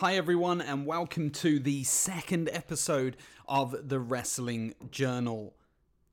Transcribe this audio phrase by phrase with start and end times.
[0.00, 5.54] Hi, everyone, and welcome to the second episode of the Wrestling Journal.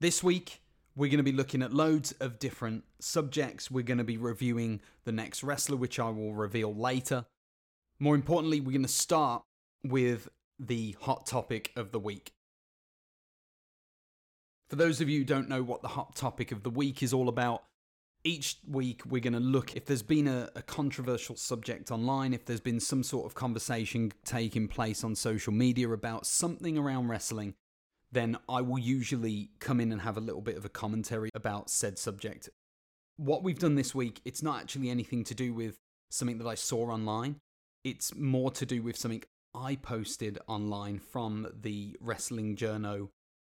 [0.02, 0.62] This week,
[0.94, 3.72] we're going to be looking at loads of different subjects.
[3.72, 7.28] We're going to be reviewing the next wrestler, which I will reveal later.
[7.98, 9.44] More importantly, we're going to start
[9.86, 10.28] with
[10.60, 12.34] the hot topic of the week.
[14.70, 17.14] For those of you who don't know what the hot topic of the week is
[17.14, 17.64] all about,
[18.28, 22.44] each week we're going to look if there's been a, a, controversial subject online, if
[22.44, 27.54] there's been some sort of conversation taking place on social media about something around wrestling,
[28.12, 31.70] then I will usually come in and have a little bit of a commentary about
[31.70, 32.50] said subject.
[33.16, 35.78] What we've done this week, it's not actually anything to do with
[36.12, 37.38] something that I saw online.
[37.86, 39.24] It's more to do with something
[39.56, 43.08] I posted online from the Wrestling Journo,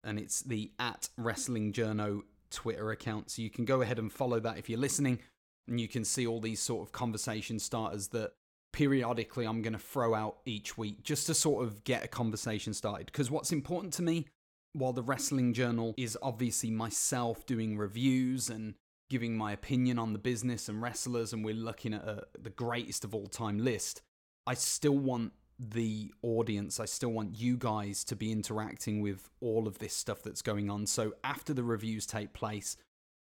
[0.02, 2.22] and it's the at Wrestling Journo
[2.52, 3.30] Twitter account.
[3.30, 5.18] So you can go ahead and follow that if you're listening,
[5.66, 8.32] and you can see all these sort of conversation starters that
[8.72, 12.72] periodically I'm going to throw out each week just to sort of get a conversation
[12.72, 13.06] started.
[13.06, 14.26] Because what's important to me,
[14.72, 18.74] while the Wrestling Journal is obviously myself doing reviews and
[19.10, 23.04] giving my opinion on the business and wrestlers, and we're looking at a, the greatest
[23.04, 24.00] of all time list,
[24.46, 26.80] I still want the audience.
[26.80, 30.70] I still want you guys to be interacting with all of this stuff that's going
[30.70, 30.86] on.
[30.86, 32.76] So after the reviews take place,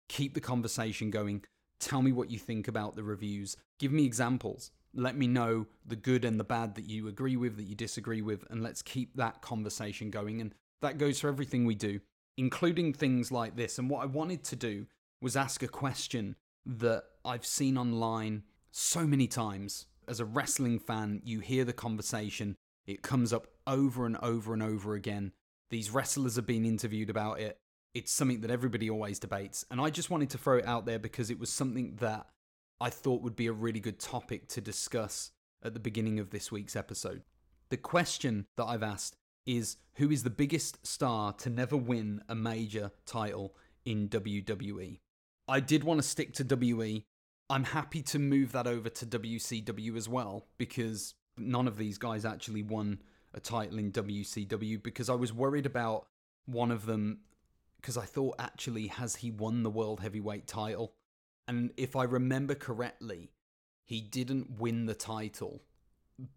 [0.09, 1.43] keep the conversation going.
[1.79, 3.55] Tell me what you think about the reviews.
[3.79, 4.71] Give me examples.
[4.93, 8.21] Let me know the good and the bad that you agree with, that you disagree
[8.21, 10.41] with, and let's keep that conversation going.
[10.41, 11.99] And that goes for everything we do,
[12.37, 13.77] including things like this.
[13.77, 14.87] And what I wanted to do
[15.21, 21.21] was ask a question that I've seen online so many times as a wrestling fan,
[21.23, 22.55] you hear the conversation.
[22.85, 25.33] It comes up over and over and over again.
[25.69, 27.59] These wrestlers have been interviewed about it.
[27.93, 29.65] It's something that everybody always debates.
[29.69, 32.27] And I just wanted to throw it out there because it was something that
[32.79, 35.31] I thought would be a really good topic to discuss
[35.63, 37.23] at the beginning of this week's episode.
[37.69, 42.35] The question that I've asked is Who is the biggest star to never win a
[42.35, 44.99] major title in WWE?
[45.47, 47.03] I did want to stick to WWE
[47.49, 52.25] I'm happy to move that over to WCW as well because none of these guys
[52.25, 52.99] actually won
[53.33, 56.07] a title in WCW because I was worried about
[56.45, 57.19] one of them
[57.79, 60.93] because I thought actually has he won the world heavyweight title?
[61.47, 63.31] And if I remember correctly,
[63.85, 65.61] he didn't win the title,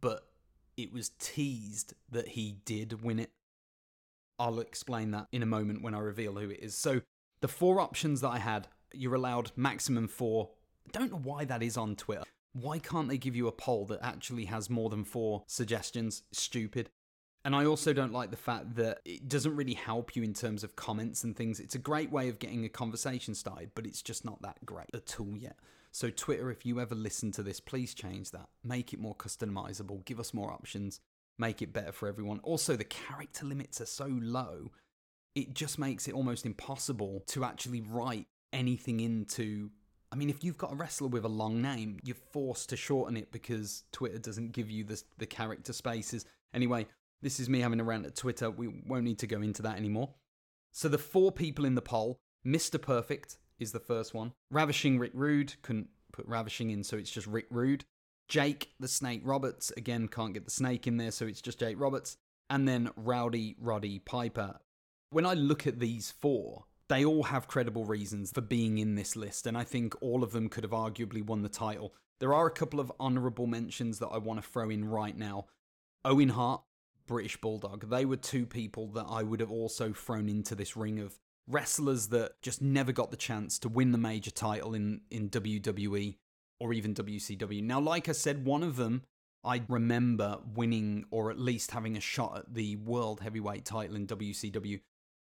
[0.00, 0.28] but
[0.76, 3.31] it was teased that he did win it.
[4.38, 6.75] I'll explain that in a moment when I reveal who it is.
[6.75, 7.03] So,
[7.41, 10.50] the four options that I had, you're allowed maximum four
[10.92, 12.24] Don't know why that is on Twitter.
[12.52, 16.22] Why can't they give you a poll that actually has more than four suggestions?
[16.32, 16.91] Stupid.
[17.44, 20.62] And I also don't like the fact that it doesn't really help you in terms
[20.62, 21.58] of comments and things.
[21.58, 24.90] It's a great way of getting a conversation started, but it's just not that great
[24.92, 25.56] at all yet.
[25.92, 28.48] So, Twitter, if you ever listen to this, please change that.
[28.62, 31.00] Make it more customizable, give us more options,
[31.38, 32.40] make it better for everyone.
[32.40, 34.70] Also, the character limits are so low,
[35.34, 39.70] it just makes it almost impossible to actually write anything into
[40.12, 43.16] I mean, if you've got a wrestler with a long name, you're forced to shorten
[43.16, 46.25] it because Twitter doesn't give you the, the character spaces.
[46.53, 46.87] Anyway,
[47.22, 48.50] this is me having a rant at Twitter.
[48.50, 50.10] We won't need to go into that anymore.
[50.72, 52.81] So the four people in the poll Mr.
[52.81, 54.32] Perfect is the first one.
[54.50, 57.84] Ravishing Rick Rude, couldn't put Ravishing in, so it's just Rick Rude.
[58.28, 61.78] Jake the Snake Roberts, again, can't get the snake in there, so it's just Jake
[61.78, 62.16] Roberts.
[62.49, 64.59] And then Rowdy Roddy Piper.
[65.10, 69.14] When I look at these four, they all have credible reasons for being in this
[69.14, 71.94] list, and I think all of them could have arguably won the title.
[72.18, 75.46] There are a couple of honourable mentions that I want to throw in right now.
[76.04, 76.62] Owen Hart,
[77.06, 80.98] British Bulldog, they were two people that I would have also thrown into this ring
[80.98, 85.30] of wrestlers that just never got the chance to win the major title in, in
[85.30, 86.16] WWE
[86.58, 87.62] or even WCW.
[87.62, 89.02] Now, like I said, one of them
[89.44, 94.06] I remember winning or at least having a shot at the World Heavyweight title in
[94.06, 94.80] WCW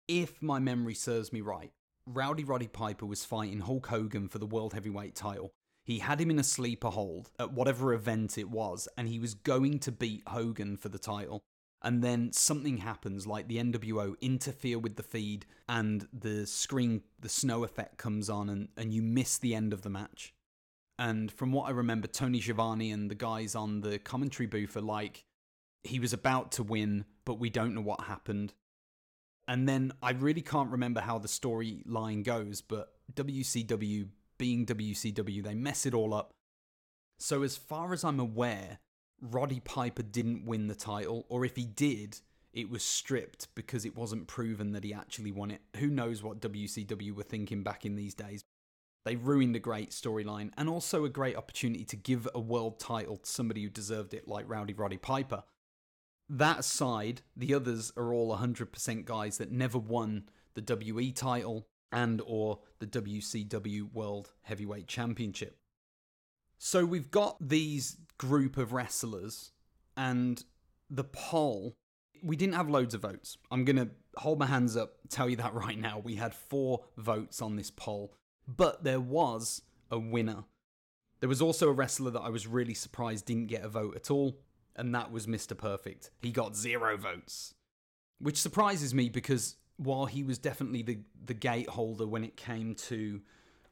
[0.08, 1.72] if my memory serves me right,
[2.06, 5.52] Rowdy Roddy Piper was fighting Hulk Hogan for the World Heavyweight title.
[5.84, 9.34] He had him in a sleeper hold at whatever event it was, and he was
[9.34, 11.42] going to beat Hogan for the title.
[11.82, 17.28] And then something happens, like the NWO interfere with the feed, and the screen, the
[17.28, 20.32] snow effect comes on, and, and you miss the end of the match.
[20.98, 24.80] And from what I remember, Tony Schiavone and the guys on the commentary booth are
[24.80, 25.24] like,
[25.84, 28.54] he was about to win, but we don't know what happened.
[29.48, 34.08] And then I really can't remember how the storyline goes, but WCW
[34.38, 36.32] being WCW, they mess it all up.
[37.18, 38.78] So, as far as I'm aware,
[39.20, 42.18] Roddy Piper didn't win the title, or if he did,
[42.52, 45.62] it was stripped because it wasn't proven that he actually won it.
[45.76, 48.44] Who knows what WCW were thinking back in these days?
[49.04, 53.18] They ruined a great storyline and also a great opportunity to give a world title
[53.18, 55.44] to somebody who deserved it, like Rowdy Roddy Piper.
[56.28, 62.20] That side, the others are all 100% guys that never won the WE title and
[62.26, 65.58] or the WCW World Heavyweight Championship.
[66.58, 69.52] So we've got these group of wrestlers
[69.96, 70.42] and
[70.90, 71.76] the poll
[72.22, 73.38] we didn't have loads of votes.
[73.50, 75.98] I'm going to hold my hands up, tell you that right now.
[75.98, 78.14] We had 4 votes on this poll,
[78.48, 80.44] but there was a winner.
[81.20, 84.10] There was also a wrestler that I was really surprised didn't get a vote at
[84.10, 84.38] all,
[84.76, 85.56] and that was Mr.
[85.56, 86.10] Perfect.
[86.20, 87.54] He got 0 votes.
[88.18, 92.74] Which surprises me because while he was definitely the the gate holder when it came
[92.74, 93.20] to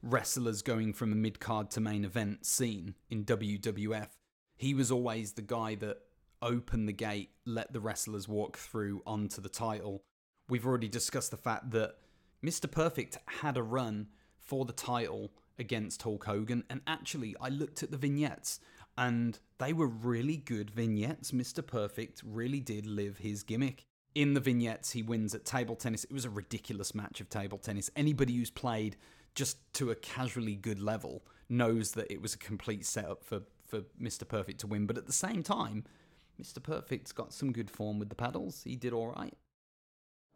[0.02, 4.08] wrestlers going from a mid card to main event scene in WWF,
[4.56, 5.98] he was always the guy that
[6.42, 10.02] opened the gate, let the wrestlers walk through onto the title.
[10.48, 11.96] We've already discussed the fact that
[12.44, 12.70] Mr.
[12.70, 17.90] Perfect had a run for the title against Hulk Hogan, and actually, I looked at
[17.90, 18.60] the vignettes
[18.96, 21.32] and they were really good vignettes.
[21.32, 21.66] Mr.
[21.66, 26.04] Perfect really did live his gimmick in the vignettes, he wins at table tennis.
[26.04, 27.90] It was a ridiculous match of table tennis.
[27.96, 28.96] Anybody who's played
[29.34, 33.80] just to a casually good level knows that it was a complete setup for, for
[34.00, 34.26] Mr.
[34.26, 34.86] Perfect to win.
[34.86, 35.84] But at the same time,
[36.40, 36.62] Mr.
[36.62, 38.62] Perfect's got some good form with the paddles.
[38.62, 39.34] He did all right.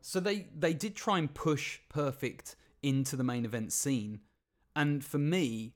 [0.01, 4.21] So they, they did try and push Perfect into the main event scene.
[4.75, 5.75] And for me,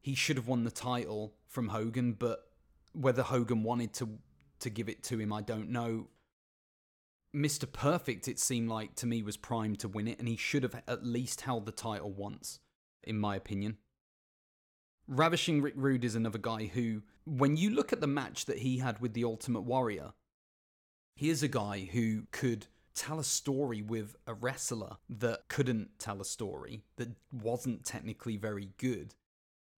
[0.00, 2.48] he should have won the title from Hogan, but
[2.92, 4.18] whether Hogan wanted to
[4.60, 6.08] to give it to him, I don't know.
[7.34, 7.70] Mr.
[7.70, 10.80] Perfect, it seemed like to me, was primed to win it, and he should have
[10.86, 12.60] at least held the title once,
[13.02, 13.78] in my opinion.
[15.08, 18.78] Ravishing Rick Rude is another guy who, when you look at the match that he
[18.78, 20.12] had with the Ultimate Warrior,
[21.16, 26.20] he is a guy who could tell a story with a wrestler that couldn't tell
[26.20, 29.14] a story, that wasn't technically very good,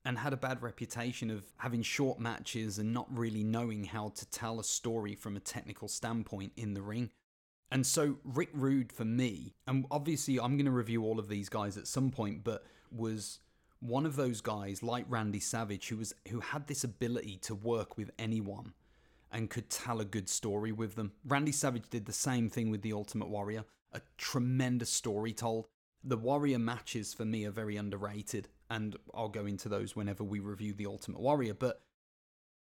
[0.04, 4.26] and had a bad reputation of having short matches and not really knowing how to
[4.30, 7.10] tell a story from a technical standpoint in the ring.
[7.70, 11.48] And so Rick Rude for me, and obviously I'm going to review all of these
[11.48, 13.40] guys at some point, but was
[13.80, 17.96] one of those guys like Randy Savage who was who had this ability to work
[17.96, 18.72] with anyone
[19.32, 21.12] and could tell a good story with them.
[21.26, 25.66] Randy Savage did the same thing with the Ultimate Warrior, a tremendous story told.
[26.04, 30.40] The Warrior matches for me are very underrated, and I'll go into those whenever we
[30.40, 31.82] review the Ultimate Warrior, but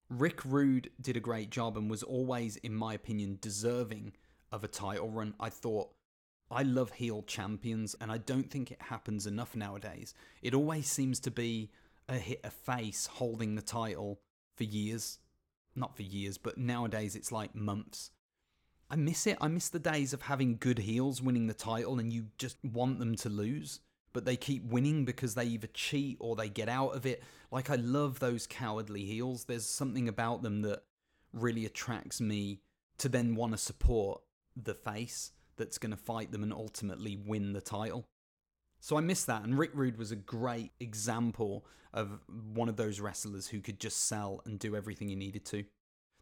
[0.09, 4.13] Rick Rude did a great job and was always, in my opinion, deserving
[4.51, 5.33] of a title run.
[5.39, 5.89] I thought,
[6.49, 10.13] I love heel champions, and I don't think it happens enough nowadays.
[10.41, 11.71] It always seems to be
[12.09, 14.19] a hit a face holding the title
[14.55, 15.19] for years.
[15.75, 18.11] Not for years, but nowadays it's like months.
[18.89, 19.37] I miss it.
[19.39, 22.99] I miss the days of having good heels winning the title and you just want
[22.99, 23.79] them to lose,
[24.13, 27.23] but they keep winning because they either cheat or they get out of it.
[27.51, 29.45] Like, I love those cowardly heels.
[29.45, 30.83] There's something about them that
[31.33, 32.61] really attracts me
[32.97, 34.21] to then want to support
[34.55, 38.05] the face that's going to fight them and ultimately win the title.
[38.79, 39.43] So I miss that.
[39.43, 42.19] And Rick Rude was a great example of
[42.53, 45.63] one of those wrestlers who could just sell and do everything he needed to.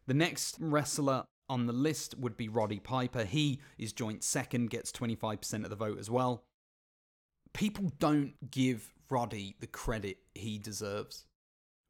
[0.07, 3.23] The next wrestler on the list would be Roddy Piper.
[3.23, 6.43] He is joint second, gets 25% of the vote as well.
[7.53, 11.25] People don't give Roddy the credit he deserves.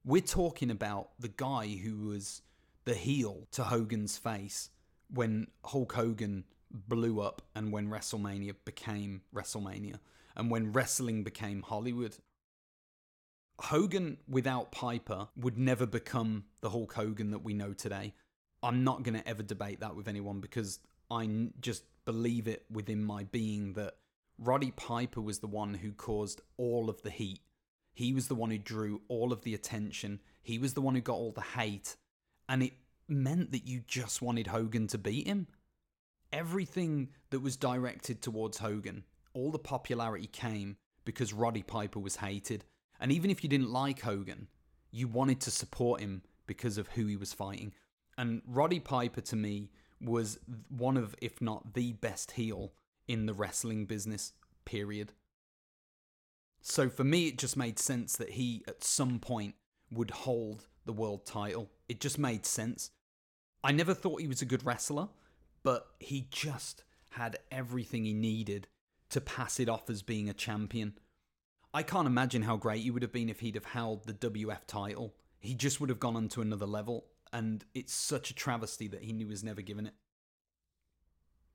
[0.05, 2.41] We're talking about the guy who was
[2.85, 4.69] the heel to Hogan's face
[5.13, 9.99] when Hulk Hogan blew up and when WrestleMania became WrestleMania
[10.35, 12.15] and when wrestling became Hollywood.
[13.59, 18.13] Hogan without Piper would never become the Hulk Hogan that we know today.
[18.63, 20.79] I'm not going to ever debate that with anyone because
[21.11, 23.95] I just believe it within my being that
[24.41, 27.41] Roddy Piper was the one who caused all of the heat.
[27.93, 30.21] He was the one who drew all of the attention.
[30.41, 31.97] He was the one who got all the hate.
[32.47, 32.73] And it
[33.09, 35.47] meant that you just wanted Hogan to beat him.
[36.31, 39.03] Everything that was directed towards Hogan,
[39.33, 42.63] all the popularity came because Roddy Piper was hated.
[42.99, 44.47] And even if you didn't like Hogan,
[44.91, 47.73] you wanted to support him because of who he was fighting.
[48.17, 49.69] And Roddy Piper to me
[49.99, 52.71] was one of, if not the best heel
[53.09, 55.11] in the wrestling business, period.
[56.61, 59.55] So for me, it just made sense that he at some point
[59.91, 61.71] would hold the world title.
[61.89, 62.91] It just made sense.
[63.63, 65.09] I never thought he was a good wrestler,
[65.63, 68.67] but he just had everything he needed
[69.09, 70.93] to pass it off as being a champion.
[71.73, 74.65] I can't imagine how great he would have been if he'd have held the WF
[74.67, 75.15] title.
[75.39, 79.03] He just would have gone on to another level, and it's such a travesty that
[79.03, 79.93] he knew he was never given it.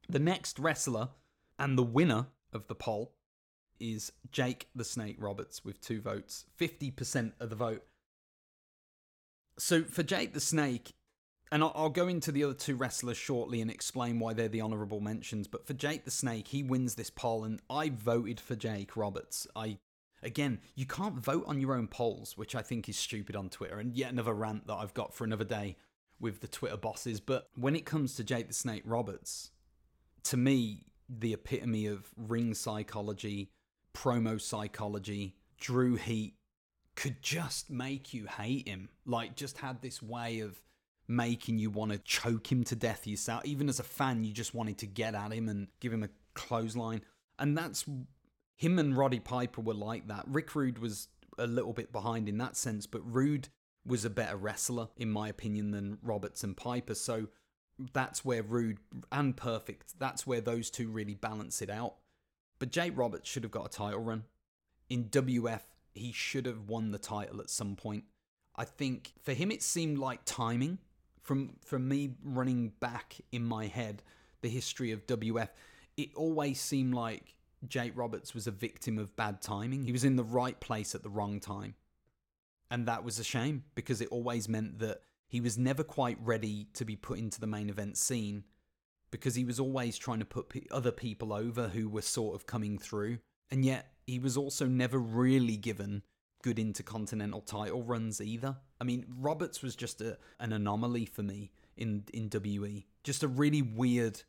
[0.09, 1.11] The next wrestler,
[1.59, 3.13] and the winner of the poll,
[3.81, 7.85] is Jake the Snake Roberts with two votes, 50% of the vote.
[9.59, 10.95] So for Jake the Snake,
[11.53, 14.99] and I'll, go into the other two wrestlers shortly and explain why they're the honourable
[14.99, 15.47] mentions.
[15.47, 19.47] But for Jake the Snake, he wins this poll, and I voted for Jake Roberts.
[19.55, 19.79] I
[20.23, 23.79] again, you can't vote on your own polls, which I think is stupid on Twitter,
[23.79, 25.77] and yet another rant that I've got for another day
[26.19, 27.21] with the Twitter bosses.
[27.21, 29.51] But when it comes to Jake the Snake Roberts,
[30.25, 33.51] to me, the epitome of ring psychology,
[33.95, 36.35] promo psychology, Drew heat
[36.97, 38.89] could just make you hate him.
[39.05, 40.61] Like, just had this way of
[41.07, 43.45] making you want to choke him to death yourself.
[43.45, 46.09] Even as a fan, you just wanted to get at him and give him a
[46.35, 47.03] clothesline.
[47.39, 47.85] And that's
[48.57, 50.25] him and Roddy Piper were like that.
[50.29, 51.09] Rick Rude was
[51.39, 53.49] a little bit behind in that sense, but Rude
[53.85, 56.95] was a better wrestler, in my opinion, than Roberts and Piper.
[56.95, 57.29] So
[57.93, 58.79] that's where Rude
[59.11, 61.95] and Perfect, that's where those two really balance it out.
[62.59, 64.25] But Jake Roberts should have got a title run.
[64.89, 65.63] In WF,
[65.95, 68.05] he should have won the title at some point.
[68.57, 70.79] I think for him, it seemed like timing
[71.21, 74.03] from from me running back in my head
[74.43, 75.49] the history of WF,
[75.97, 77.35] it always seemed like
[77.67, 79.85] Jake Roberts was a victim of bad timing.
[79.85, 81.75] He was in the right place at the wrong time.
[82.71, 85.01] And that was a shame because it always meant that
[85.35, 88.45] he was never quite ready to be put into the main event scene
[89.11, 92.79] because he was always trying to put other people over who were sort of coming
[92.79, 93.19] through.
[93.51, 96.05] And yet he was also never really given
[96.45, 98.59] good intercontinental title runs either.
[98.81, 102.87] I mean, Roberts was just a, an anomaly for me in in WE.
[103.03, 104.23] Just a really weird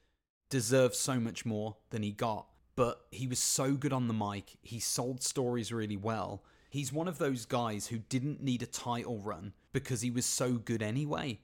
[0.50, 4.58] deserved so much more than he got, but he was so good on the mic.
[4.64, 6.44] He sold stories really well.
[6.72, 10.54] He's one of those guys who didn't need a title run because he was so
[10.54, 11.38] good anyway.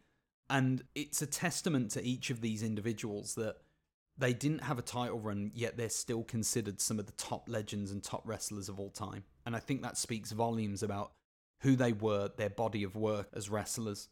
[0.50, 3.58] And it's a testament to each of these individuals that
[4.18, 7.92] they didn't have a title run, yet they're still considered some of the top legends
[7.92, 9.26] and top wrestlers of all time.
[9.46, 11.12] And I think that speaks volumes about
[11.60, 14.08] who they were, their body of work as wrestlers.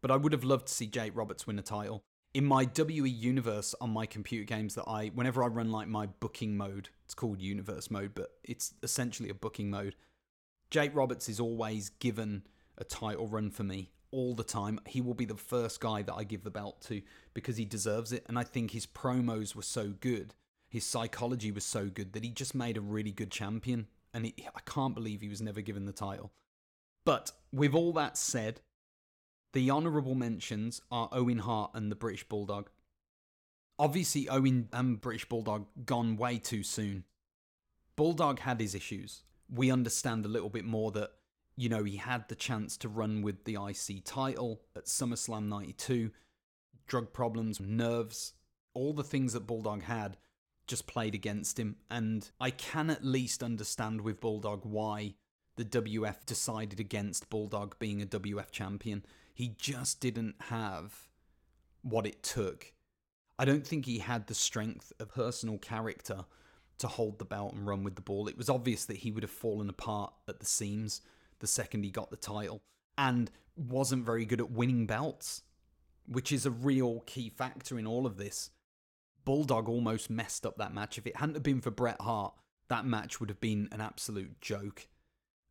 [0.00, 2.02] But I would have loved to see Jake Roberts win a title.
[2.34, 6.06] In my WE universe on my computer games that I whenever I run like my
[6.06, 9.94] booking mode, it's called universe mode, but it's essentially a booking mode.
[10.70, 12.42] Jake Roberts is always given
[12.82, 14.78] a title run for me all the time.
[14.86, 17.00] He will be the first guy that I give the belt to
[17.32, 18.26] because he deserves it.
[18.28, 20.34] And I think his promos were so good,
[20.68, 23.86] his psychology was so good that he just made a really good champion.
[24.12, 26.32] And it, I can't believe he was never given the title.
[27.04, 28.60] But with all that said,
[29.52, 32.68] the honourable mentions are Owen Hart and the British Bulldog.
[33.78, 37.04] Obviously, Owen and British Bulldog gone way too soon.
[37.96, 39.22] Bulldog had his issues.
[39.52, 41.12] We understand a little bit more that
[41.56, 46.10] you know, he had the chance to run with the IC title at SummerSlam 92.
[46.86, 48.32] Drug problems, nerves,
[48.74, 50.16] all the things that Bulldog had
[50.66, 51.76] just played against him.
[51.90, 55.14] And I can at least understand with Bulldog why
[55.56, 59.04] the WF decided against Bulldog being a WF champion.
[59.34, 61.08] He just didn't have
[61.82, 62.72] what it took.
[63.38, 66.24] I don't think he had the strength of personal character
[66.78, 68.28] to hold the belt and run with the ball.
[68.28, 71.02] It was obvious that he would have fallen apart at the seams
[71.42, 72.62] the second he got the title
[72.96, 75.42] and wasn't very good at winning belts,
[76.06, 78.50] which is a real key factor in all of this.
[79.24, 80.96] Bulldog almost messed up that match.
[80.96, 82.32] If it hadn't been for Bret Hart,
[82.68, 84.88] that match would have been an absolute joke.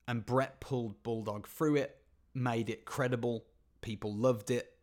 [0.08, 1.98] And Bret pulled Bulldog through it,
[2.34, 3.46] made it credible.
[3.82, 4.74] People loved it.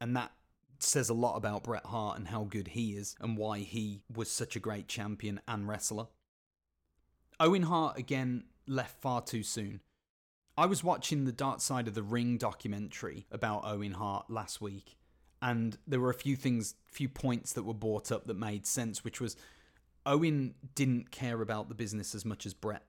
[0.00, 0.32] And that
[0.78, 4.30] says a lot about Bret Hart and how good he is and why he was
[4.30, 6.08] such a great champion and wrestler.
[7.40, 9.80] Owen Hart again left far too soon.
[10.56, 14.96] I was watching the Dark Side of the Ring documentary about Owen Hart last week,
[15.42, 19.02] and there were a few things, few points that were brought up that made sense,
[19.02, 19.36] which was
[20.06, 22.84] Owen didn't care about the business as much as Bret.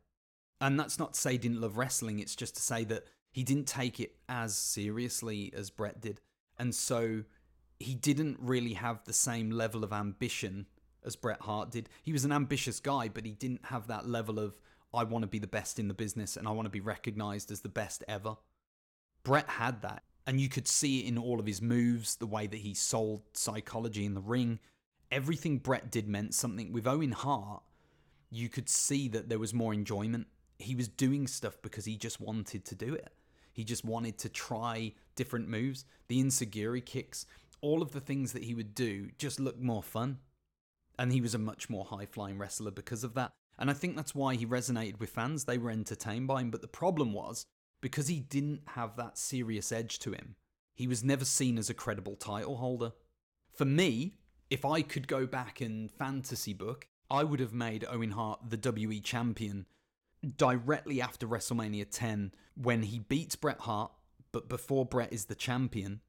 [0.61, 3.43] And that's not to say he didn't love wrestling, it's just to say that he
[3.43, 6.21] didn't take it as seriously as Bret did.
[6.57, 7.23] And so
[7.79, 10.67] he didn't really have the same level of ambition
[11.03, 11.89] as Bret Hart did.
[12.03, 14.55] He was an ambitious guy, but he didn't have that level of
[14.95, 17.51] I want to be the best in the business and I want to be recognized
[17.51, 18.37] as the best ever.
[19.23, 20.03] Bret had that.
[20.27, 23.21] And you could see it in all of his moves, the way that he sold
[23.33, 24.59] psychology in the ring.
[25.11, 26.71] Everything Bret did meant something.
[26.71, 27.61] With Owen Hart,
[28.31, 30.27] you could see that there was more enjoyment.
[30.57, 33.13] He was doing stuff because he just wanted to do it.
[33.53, 35.85] He just wanted to try different moves.
[36.07, 37.25] The enzuigiri kicks,
[37.61, 40.19] all of the things that he would do just looked more fun.
[40.97, 43.33] And he was a much more high flying wrestler because of that.
[43.57, 45.45] And I think that's why he resonated with fans.
[45.45, 46.51] They were entertained by him.
[46.51, 47.45] But the problem was,
[47.81, 50.35] because he didn't have that serious edge to him,
[50.73, 52.91] he was never seen as a credible title holder.
[53.53, 54.15] For me,
[54.49, 58.71] if I could go back and fantasy book, I would have made Owen Hart the
[58.71, 59.65] WE champion
[60.37, 63.91] directly after WrestleMania 10 when he beats Bret Hart,
[64.31, 66.01] but before Bret is the champion.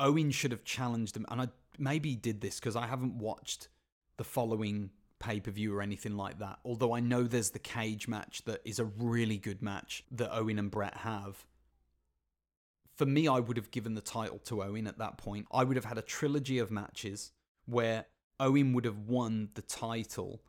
[0.00, 3.68] Owen should have challenged him, and I maybe did this because I haven't watched
[4.16, 4.90] the following
[5.24, 6.58] pay per view or anything like that.
[6.64, 10.58] Although I know there's the cage match that is a really good match that Owen
[10.58, 11.46] and Bret have.
[12.96, 15.46] For me, I would have given the title to Owen at that point.
[15.50, 17.32] I would have had a trilogy of matches
[17.66, 18.06] where
[18.38, 20.42] Owen would have won the title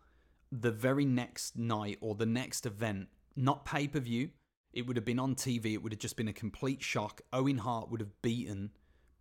[0.52, 4.30] the very next night or the next event, not pay per view.
[4.74, 5.74] It would have been on TV.
[5.74, 7.22] It would have just been a complete shock.
[7.32, 8.72] Owen Hart would have beaten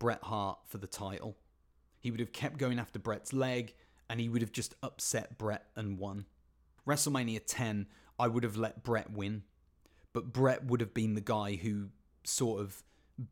[0.01, 1.37] Bret Hart for the title.
[2.01, 3.75] He would have kept going after Bret's leg
[4.09, 6.27] and he would have just upset Bret and won.
[6.87, 7.87] WrestleMania 10,
[8.19, 9.43] I would have let Bret win,
[10.13, 11.89] but Bret would have been the guy who
[12.25, 12.83] sort of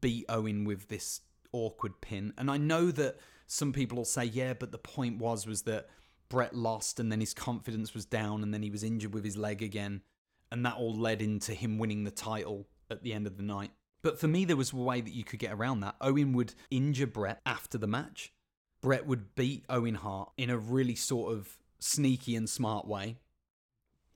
[0.00, 1.20] beat Owen with this
[1.52, 2.32] awkward pin.
[2.38, 5.88] And I know that some people will say, yeah, but the point was was that
[6.28, 9.36] Bret lost and then his confidence was down and then he was injured with his
[9.36, 10.02] leg again.
[10.50, 13.70] And that all led into him winning the title at the end of the night.
[14.02, 15.96] But for me, there was a way that you could get around that.
[16.00, 18.32] Owen would injure Bret after the match.
[18.82, 23.16] Bret would beat Owen Hart in a really sort of sneaky and smart way.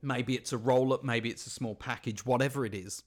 [0.01, 3.03] Maybe it's a roll up, maybe it's a small package, whatever it is.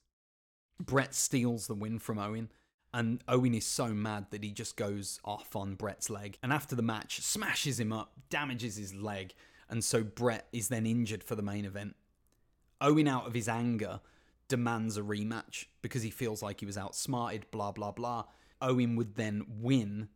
[0.79, 2.51] Bret steals the win from Owen,
[2.93, 6.37] and Owen is so mad that he just goes off on Bret's leg.
[6.43, 9.33] And after the match, smashes him up, damages his leg,
[9.69, 11.95] and so Bret is then injured for the main event.
[12.81, 14.01] Owen, out of his anger,
[14.47, 18.25] demands a rematch because he feels like he was outsmarted, blah, blah, blah.
[18.59, 20.09] Owen would then win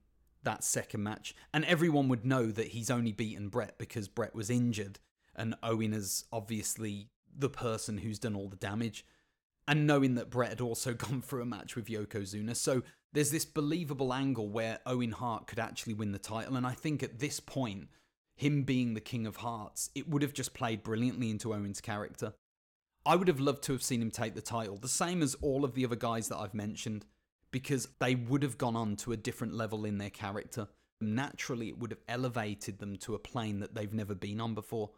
[0.45, 1.35] that second match.
[1.53, 4.99] And everyone would know that he's only beaten Bret because Bret was injured.
[5.35, 9.05] And Owen is obviously the person who's done all the damage.
[9.67, 12.55] And knowing that Bret had also gone through a match with Yokozuna.
[12.55, 16.55] So there's this believable angle where Owen Hart could actually win the title.
[16.55, 17.89] And I think at this point,
[18.35, 22.33] him being the King of Hearts, it would have just played brilliantly into Owen's character.
[23.05, 25.63] I would have loved to have seen him take the title, the same as all
[25.63, 27.05] of the other guys that I've mentioned
[27.55, 30.67] because they would have gone on to a different level in their character.
[30.99, 34.89] Naturally, it would have elevated them to a plane that they've never been on before.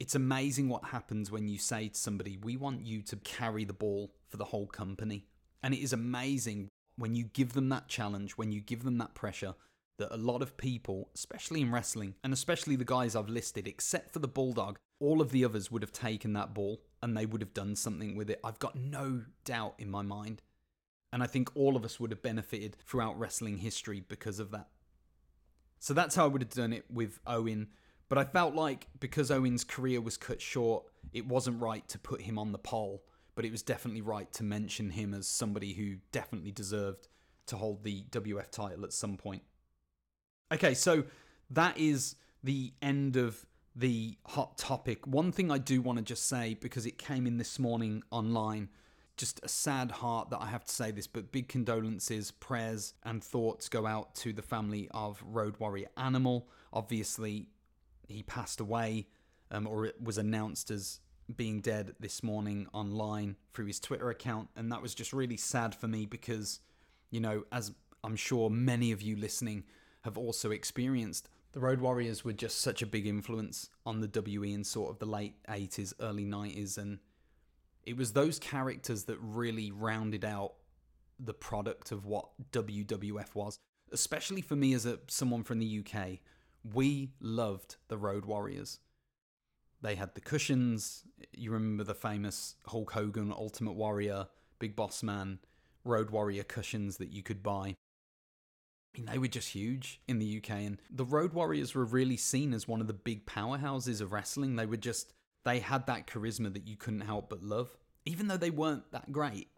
[0.00, 3.74] It's amazing what happens when you say to somebody, We want you to carry the
[3.74, 5.26] ball for the whole company.
[5.62, 9.14] And it is amazing when you give them that challenge, when you give them that
[9.14, 9.52] pressure,
[9.98, 14.14] that a lot of people, especially in wrestling, and especially the guys I've listed, except
[14.14, 17.42] for the Bulldog, all of the others would have taken that ball and they would
[17.42, 18.40] have done something with it.
[18.42, 20.40] I've got no doubt in my mind.
[21.12, 24.68] And I think all of us would have benefited throughout wrestling history because of that.
[25.78, 27.68] So that's how I would have done it with Owen.
[28.08, 32.22] But I felt like because Owen's career was cut short, it wasn't right to put
[32.22, 33.04] him on the poll.
[33.34, 37.08] But it was definitely right to mention him as somebody who definitely deserved
[37.46, 39.42] to hold the WF title at some point.
[40.52, 41.04] Okay, so
[41.50, 43.44] that is the end of
[43.74, 45.06] the hot topic.
[45.06, 48.68] One thing I do want to just say, because it came in this morning online,
[49.16, 53.22] just a sad heart that I have to say this, but big condolences, prayers, and
[53.22, 56.48] thoughts go out to the family of Road Warrior Animal.
[56.72, 57.48] Obviously,
[58.08, 59.06] he passed away,
[59.50, 61.00] um, or it was announced as
[61.36, 65.74] being dead this morning online through his Twitter account, and that was just really sad
[65.74, 66.60] for me because,
[67.10, 67.72] you know, as
[68.02, 69.64] I'm sure many of you listening
[70.02, 74.52] have also experienced, the Road Warriors were just such a big influence on the WE
[74.52, 76.98] in sort of the late 80s, early 90s, and
[77.84, 80.54] it was those characters that really rounded out
[81.18, 83.58] the product of what WWF was.
[83.90, 86.18] Especially for me as a someone from the UK,
[86.72, 88.78] we loved the Road Warriors.
[89.82, 91.04] They had the cushions.
[91.32, 95.40] You remember the famous Hulk Hogan Ultimate Warrior, Big Boss Man,
[95.84, 97.74] Road Warrior cushions that you could buy.
[98.94, 102.16] I mean, they were just huge in the UK, and the Road Warriors were really
[102.16, 104.56] seen as one of the big powerhouses of wrestling.
[104.56, 105.12] They were just
[105.44, 109.12] they had that charisma that you couldn't help but love, even though they weren't that
[109.12, 109.48] great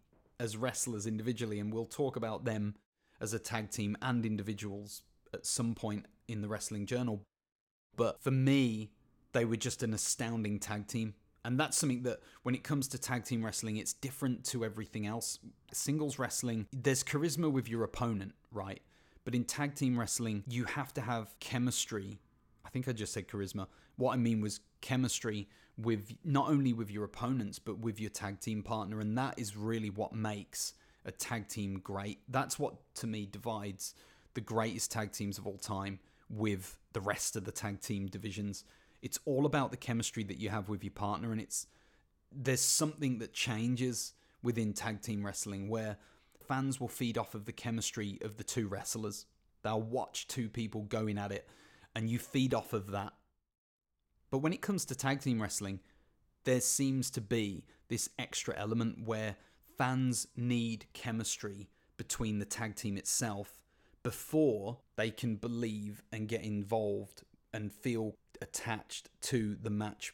[0.40, 1.60] as wrestlers individually.
[1.60, 2.74] And we'll talk about them
[3.20, 7.22] as a tag team and individuals at some point in the Wrestling Journal.
[7.96, 8.90] But for me,
[9.32, 11.14] they were just an astounding tag team.
[11.44, 15.06] And that's something that, when it comes to tag team wrestling, it's different to everything
[15.06, 15.38] else.
[15.72, 18.80] Singles wrestling, there's charisma with your opponent, right?
[19.24, 22.18] But in tag team wrestling, you have to have chemistry.
[22.64, 23.66] I think I just said charisma.
[23.96, 28.40] What I mean was chemistry with not only with your opponents but with your tag
[28.40, 32.20] team partner and that is really what makes a tag team great.
[32.28, 33.94] That's what to me divides
[34.34, 35.98] the greatest tag teams of all time
[36.30, 38.64] with the rest of the tag team divisions.
[39.02, 41.66] It's all about the chemistry that you have with your partner and it's
[42.32, 45.96] there's something that changes within tag team wrestling where
[46.46, 49.26] fans will feed off of the chemistry of the two wrestlers.
[49.62, 51.48] They'll watch two people going at it
[51.94, 53.12] and you feed off of that
[54.34, 55.78] But when it comes to tag team wrestling,
[56.42, 59.36] there seems to be this extra element where
[59.78, 63.62] fans need chemistry between the tag team itself
[64.02, 70.12] before they can believe and get involved and feel attached to the match.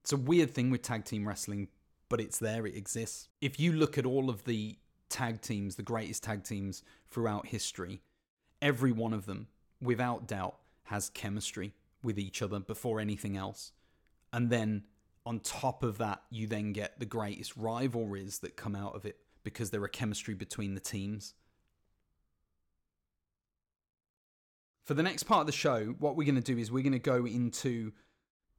[0.00, 1.68] It's a weird thing with tag team wrestling,
[2.08, 3.28] but it's there, it exists.
[3.42, 4.78] If you look at all of the
[5.10, 8.00] tag teams, the greatest tag teams throughout history,
[8.62, 9.48] every one of them,
[9.82, 13.72] without doubt, has chemistry with each other before anything else.
[14.32, 14.84] And then
[15.26, 19.16] on top of that, you then get the greatest rivalries that come out of it
[19.42, 21.34] because there are chemistry between the teams.
[24.84, 26.92] For the next part of the show, what we're going to do is we're going
[26.92, 27.92] to go into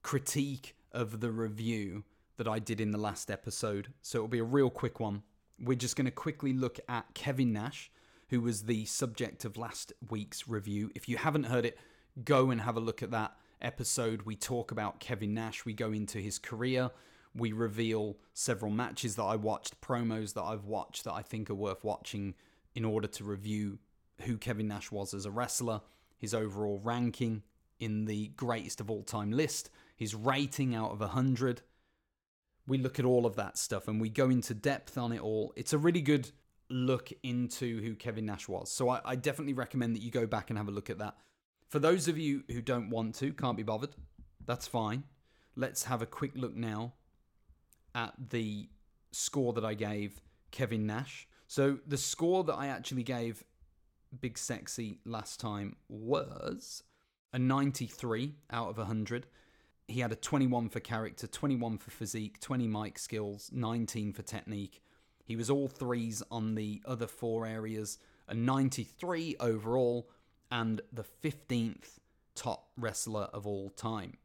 [0.01, 2.03] critique of the review
[2.37, 3.93] that I did in the last episode.
[4.01, 5.21] So it'll be a real quick one.
[5.59, 7.91] We're just going to quickly look at Kevin Nash,
[8.29, 10.89] who was the subject of last week's review.
[10.95, 11.77] If you haven't heard it,
[12.23, 14.23] go and have a look at that episode.
[14.23, 16.91] We talk about Kevin Nash, we go into his career,
[17.33, 21.55] we reveal several matches that I watched, promos that I've watched that I think are
[21.55, 22.35] worth watching
[22.73, 23.79] in order to review
[24.21, 25.81] who Kevin Nash was as a wrestler,
[26.17, 27.43] his overall ranking
[27.79, 31.61] in the greatest of all time list, his rating out of 100.
[32.67, 35.53] We look at all of that stuff and we go into depth on it all.
[35.55, 36.31] It's a really good
[36.69, 38.71] look into who Kevin Nash was.
[38.71, 41.15] So I, I definitely recommend that you go back and have a look at that.
[41.67, 43.95] For those of you who don't want to, can't be bothered,
[44.45, 45.03] that's fine.
[45.55, 46.93] Let's have a quick look now
[47.93, 48.69] at the
[49.11, 51.27] score that I gave Kevin Nash.
[51.47, 53.43] So the score that I actually gave
[54.19, 56.83] Big Sexy last time was
[57.33, 59.27] a 93 out of 100.
[59.87, 64.81] He had a 21 for character, 21 for physique, 20 mic skills, 19 for technique.
[65.23, 67.97] He was all threes on the other four areas,
[68.27, 70.09] a 93 overall,
[70.51, 71.99] and the 15th
[72.35, 74.17] top wrestler of all time.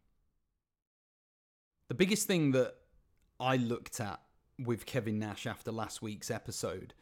[1.89, 2.75] The biggest thing that
[3.39, 4.21] I looked at
[4.59, 6.95] with Kevin Nash after last week's episode,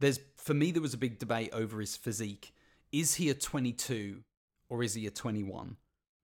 [0.00, 2.52] there's for me there was a big debate over his physique.
[2.92, 4.22] Is he a 22
[4.68, 5.76] or is he a 21?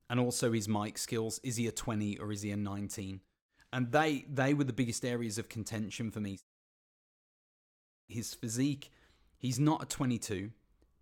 [0.09, 3.21] And also his mic skills, is he a 20 or is he a 19?
[3.73, 6.39] And they they were the biggest areas of contention for me.
[8.09, 8.91] His physique,
[9.39, 10.51] he's not a 22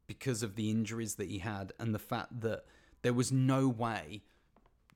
[0.07, 2.65] because of the injuries that he had and the fact that
[3.03, 4.23] there was no way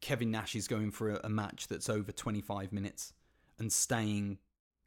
[0.00, 3.12] Kevin Nash is going for a, a match that's over 25 minutes
[3.58, 4.38] and staying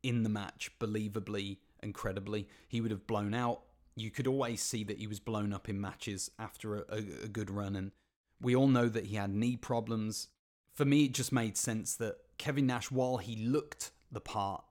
[0.03, 2.47] in the match believably and credibly.
[2.67, 3.62] He would have blown out.
[3.95, 7.27] You could always see that he was blown up in matches after a, a, a
[7.27, 7.91] good run, and
[8.39, 10.29] we all know that he had knee problems.
[10.73, 14.63] For me, it just made sense that Kevin Nash, while he looked the part,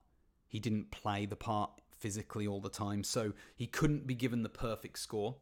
[0.48, 4.48] he didn't play the part physically all the time, so he couldn't be given the
[4.48, 5.36] perfect score.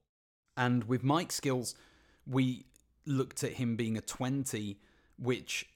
[0.57, 1.75] And with mic skills,
[2.27, 2.67] we
[3.07, 4.79] looked at him being a 20,
[5.19, 5.69] which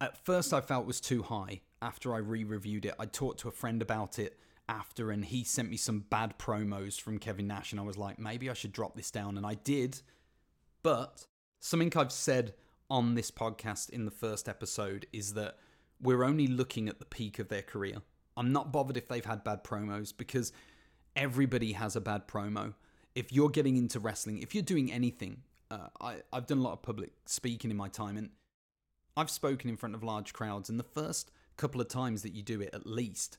[0.00, 2.94] at first I felt was too high after I re reviewed it.
[2.98, 7.00] I talked to a friend about it after, and he sent me some bad promos
[7.00, 9.36] from Kevin Nash, and I was like, maybe I should drop this down.
[9.36, 10.00] And I did.
[10.82, 11.26] But
[11.60, 12.54] something I've said
[12.90, 15.56] on this podcast in the first episode is that
[16.00, 18.02] we're only looking at the peak of their career.
[18.36, 20.52] I'm not bothered if they've had bad promos because
[21.16, 22.74] everybody has a bad promo.
[23.14, 26.72] If you're getting into wrestling, if you're doing anything, uh, I, I've done a lot
[26.72, 28.30] of public speaking in my time, and
[29.16, 32.42] I've spoken in front of large crowds, and the first couple of times that you
[32.42, 33.38] do it, at least,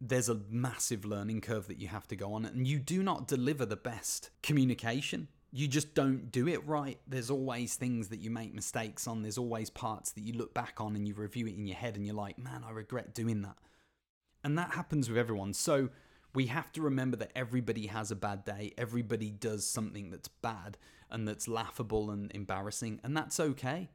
[0.00, 3.26] there's a massive learning curve that you have to go on, and you do not
[3.26, 5.28] deliver the best communication.
[5.50, 6.98] You just don't do it right.
[7.06, 9.22] There's always things that you make mistakes on.
[9.22, 11.96] There's always parts that you look back on and you review it in your head
[11.96, 13.56] and you're like, man, I regret doing that.
[14.44, 15.52] And that happens with everyone.
[15.52, 15.90] So
[16.34, 18.72] we have to remember that everybody has a bad day.
[18.78, 20.78] Everybody does something that's bad
[21.10, 23.88] and that's laughable and embarrassing, and that's okay.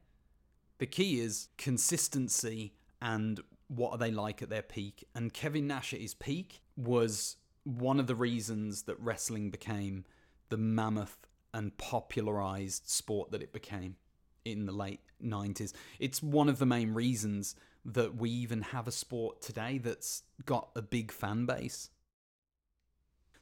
[0.78, 5.04] The key is consistency and what are they like at their peak.
[5.14, 10.04] And Kevin Nash at his peak was one of the reasons that wrestling became
[10.48, 11.18] the mammoth
[11.52, 13.96] and popularized sport that it became
[14.44, 15.72] in the late 90s.
[15.98, 17.54] It's one of the main reasons
[17.84, 21.90] that we even have a sport today that's got a big fan base.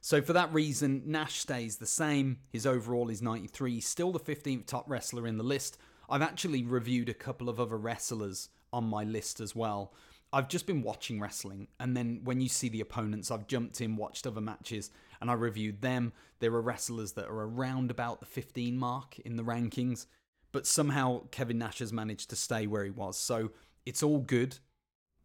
[0.01, 2.39] So, for that reason, Nash stays the same.
[2.49, 5.77] His overall is 93, still the 15th top wrestler in the list.
[6.09, 9.93] I've actually reviewed a couple of other wrestlers on my list as well.
[10.33, 13.95] I've just been watching wrestling, and then when you see the opponents, I've jumped in,
[13.95, 14.89] watched other matches,
[15.21, 16.11] and I reviewed them.
[16.39, 20.07] There are wrestlers that are around about the 15 mark in the rankings,
[20.53, 23.17] but somehow Kevin Nash has managed to stay where he was.
[23.17, 23.51] So
[23.85, 24.59] it's all good.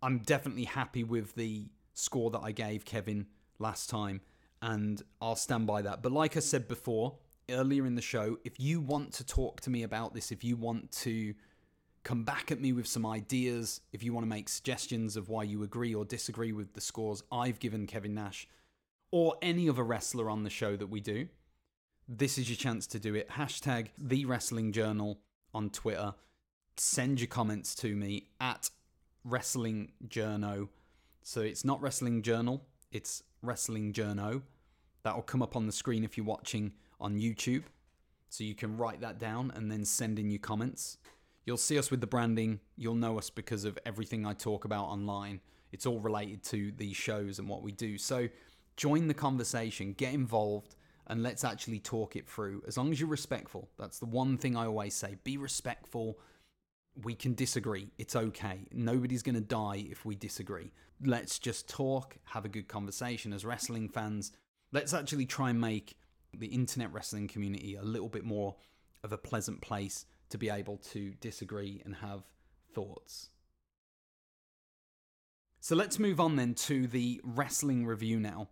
[0.03, 3.27] I'm definitely happy with the score that I gave Kevin
[3.61, 4.21] last time,
[4.61, 6.03] and I'll stand by that.
[6.03, 7.19] But like I said before,
[7.51, 10.57] earlier in the show, if you want to talk to me about this, if you
[10.57, 11.35] want to
[12.05, 15.43] come back at me with some ideas, if you want to make suggestions of why
[15.43, 18.49] you agree or disagree with the scores I've given Kevin Nash
[19.11, 21.29] or any other wrestler on the show that we do,
[22.09, 23.29] this is your chance to do it.
[23.29, 25.21] Hashtag the Wrestling Journal
[25.53, 26.15] on Twitter.
[26.79, 28.71] Send your comments to me at
[29.25, 30.69] Wrestling Journo.
[31.23, 34.43] So it's not Wrestling Journal, it's Wrestling Journo.
[35.03, 37.65] That'll come up on the screen if you're watching on YouTube.
[38.31, 40.97] So you can write that down and then send in your comments.
[41.45, 42.61] You'll see us with the branding.
[42.77, 45.41] You'll know us because of everything I talk about online.
[45.73, 47.99] It's all related to these shows and what we do.
[47.99, 48.29] So
[48.77, 50.75] join the conversation, get involved,
[51.09, 52.63] and let's actually talk it through.
[52.67, 56.19] As long as you're respectful, that's the one thing I always say be respectful.
[57.03, 57.91] We can disagree.
[57.99, 58.67] It's okay.
[58.73, 60.73] Nobody's going to die if we disagree.
[61.03, 64.33] Let's just talk, have a good conversation as wrestling fans.
[64.73, 65.97] Let's actually try and make
[66.37, 68.57] the internet wrestling community a little bit more
[69.03, 72.25] of a pleasant place to be able to disagree and have
[72.75, 73.31] thoughts.
[75.61, 78.49] So let's move on then to the wrestling review now.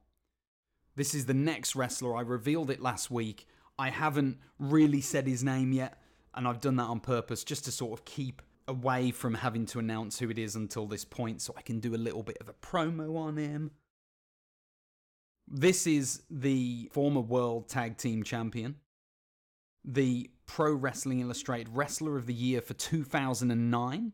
[0.97, 2.17] This is the next wrestler.
[2.17, 3.47] I revealed it last week.
[3.79, 6.01] I haven't really said his name yet,
[6.35, 9.79] and I've done that on purpose just to sort of keep away from having to
[9.79, 12.49] announce who it is until this point so I can do a little bit of
[12.49, 13.71] a promo on him.
[15.47, 18.77] This is the former World Tag Team Champion,
[19.85, 24.13] the Pro Wrestling Illustrated Wrestler of the Year for 2009,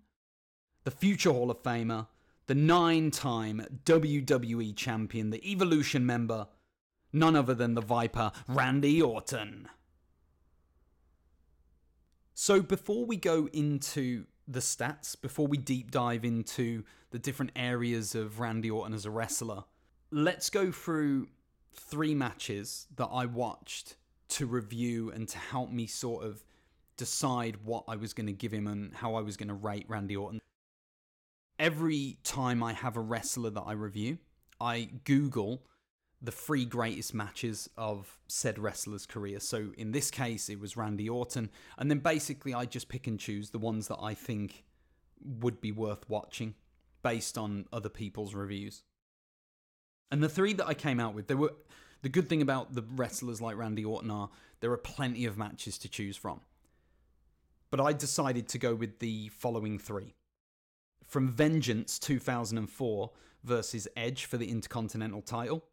[0.85, 2.09] the future Hall of Famer,
[2.49, 6.49] the nine time WWE Champion, the Evolution member,
[7.13, 9.69] none other than the Viper, Randy Orton.
[12.35, 18.15] So before we go into the stats, before we deep dive into the different areas
[18.15, 19.65] of Randy Orton as a wrestler,
[20.11, 21.29] let's go through
[21.75, 23.97] three matches that I watched
[24.31, 26.43] to review and to help me sort of
[26.97, 29.87] decide what I was going to give him and how I was going to rate
[29.89, 30.41] Randy Orton.
[31.59, 34.19] Every time I have a wrestler that I review,
[34.61, 35.63] I Google
[36.23, 39.41] the three greatest matches of said wrestler's career.
[39.41, 41.51] So in this case, it was Randy Orton.
[41.77, 44.65] And then basically, I just pick and choose the ones that I think
[45.25, 46.55] would be worth watching
[47.03, 48.85] based on other people's reviews.
[50.13, 51.55] And the three that I came out with, there were
[52.03, 54.31] the good thing about the wrestlers like Randy Orton are
[54.61, 56.41] there are plenty of matches to choose from.
[57.71, 60.15] But I decided to go with the following three.
[61.07, 63.11] From Vengeance 2004
[63.43, 65.65] versus Edge for the Intercontinental title.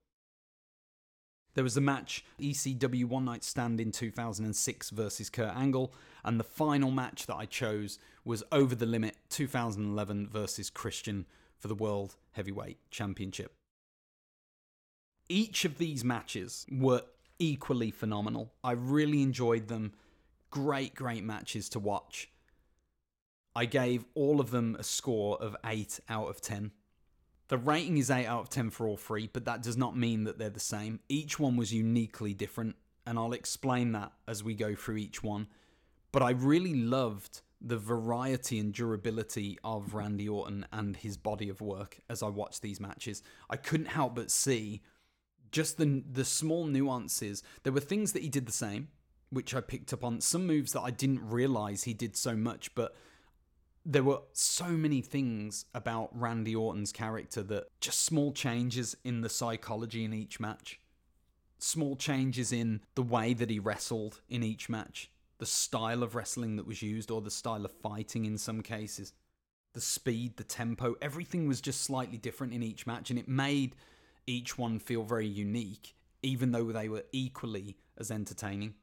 [1.55, 6.43] There was a match ECW One Night Stand in 2006 versus Kurt Angle, and the
[6.43, 11.25] final match that I chose was Over the Limit 2011 versus Christian
[11.57, 13.53] for the World Heavyweight Championship
[15.29, 17.03] each of these matches were
[17.37, 18.51] equally phenomenal.
[18.63, 19.93] I really enjoyed them.
[20.49, 22.29] Great, great matches to watch.
[23.55, 26.71] I gave all of them a score of 8 out of 10.
[27.49, 30.23] The rating is 8 out of 10 for all three, but that does not mean
[30.23, 30.99] that they're the same.
[31.09, 32.75] Each one was uniquely different,
[33.07, 35.47] and I'll explain that as we go through each one.
[36.11, 41.59] But I really loved the variety and durability of Randy Orton and his body of
[41.59, 43.23] work as I watched these matches.
[43.49, 44.81] I couldn't help but see
[45.51, 47.43] just the the small nuances.
[47.63, 48.89] There were things that he did the same,
[49.31, 50.21] which I picked up on.
[50.21, 52.95] Some moves that I didn't realize he did so much, but
[53.89, 59.29] there were so many things about Randy Orton's character that just small changes in the
[59.29, 60.79] psychology in each match,
[61.57, 66.55] small changes in the way that he wrestled in each match, the style of wrestling
[66.57, 69.13] that was used, or the style of fighting in some cases,
[69.73, 73.75] the speed, the tempo, everything was just slightly different in each match, and it made
[74.27, 78.75] each one feel very unique, even though they were equally as entertaining.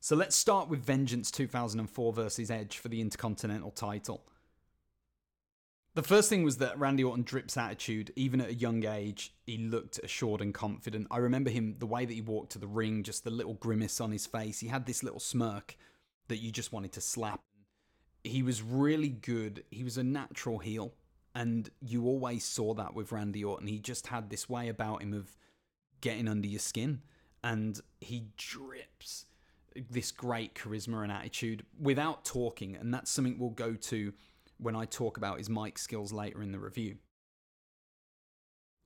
[0.00, 4.24] So let's start with Vengeance 2004 versus Edge for the Intercontinental title.
[5.96, 8.12] The first thing was that Randy Orton drips attitude.
[8.16, 11.06] Even at a young age, he looked assured and confident.
[11.10, 13.98] I remember him, the way that he walked to the ring, just the little grimace
[13.98, 14.60] on his face.
[14.60, 15.74] He had this little smirk
[16.28, 17.40] that you just wanted to slap.
[18.24, 19.64] He was really good.
[19.70, 20.92] He was a natural heel.
[21.34, 23.66] And you always saw that with Randy Orton.
[23.66, 25.34] He just had this way about him of
[26.02, 27.00] getting under your skin.
[27.42, 29.24] And he drips
[29.74, 32.76] this great charisma and attitude without talking.
[32.76, 34.12] And that's something we'll go to
[34.58, 36.96] when I talk about his mic skills later in the review.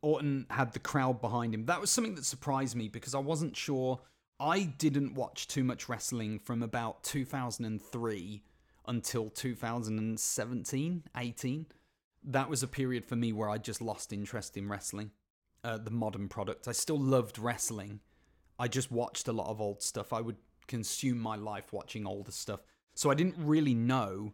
[0.02, 1.66] Orton had the crowd behind him.
[1.66, 4.00] That was something that surprised me because I wasn't sure.
[4.38, 8.42] I didn't watch too much wrestling from about 2003
[8.86, 11.66] until 2017, 18
[12.24, 15.10] that was a period for me where I just lost interest in wrestling,
[15.64, 16.68] uh, the modern product.
[16.68, 18.00] I still loved wrestling.
[18.58, 20.12] I just watched a lot of old stuff.
[20.12, 22.60] I would consume my life watching older stuff.
[22.94, 24.32] So I didn't really know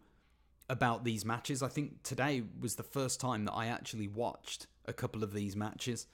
[0.69, 1.63] about these matches.
[1.63, 5.57] I think today was the first time that I actually watched a couple of these
[5.57, 6.07] matches.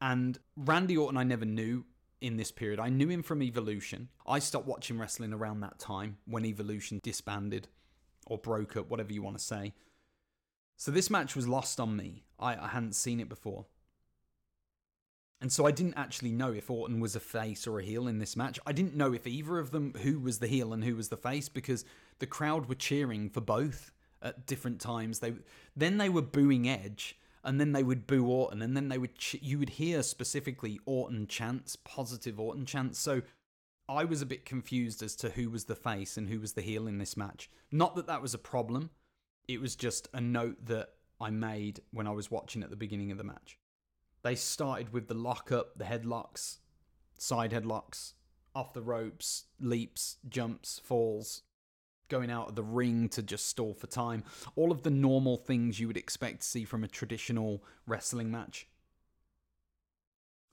[0.00, 1.84] And Randy Orton, I never knew
[2.20, 2.80] in this period.
[2.80, 4.08] I knew him from Evolution.
[4.26, 7.68] I stopped watching wrestling around that time when Evolution disbanded
[8.26, 9.74] or broke up, whatever you want to say.
[10.76, 12.24] So this match was lost on me.
[12.38, 13.66] I, I hadn't seen it before.
[15.40, 18.18] And so I didn't actually know if Orton was a face or a heel in
[18.18, 18.58] this match.
[18.66, 21.16] I didn't know if either of them who was the heel and who was the
[21.16, 21.84] face because
[22.18, 23.92] the crowd were cheering for both
[24.22, 25.18] at different times.
[25.18, 25.34] They
[25.76, 29.12] then they were booing Edge and then they would boo Orton and then they would
[29.32, 32.98] you would hear specifically Orton chants, positive Orton chants.
[32.98, 33.22] So
[33.88, 36.62] I was a bit confused as to who was the face and who was the
[36.62, 37.50] heel in this match.
[37.70, 38.90] Not that that was a problem.
[39.46, 43.10] It was just a note that I made when I was watching at the beginning
[43.10, 43.58] of the match.
[44.24, 46.56] They started with the lockup, the headlocks,
[47.18, 48.14] side headlocks,
[48.54, 51.42] off the ropes, leaps, jumps, falls,
[52.08, 54.24] going out of the ring to just stall for time.
[54.56, 58.66] All of the normal things you would expect to see from a traditional wrestling match.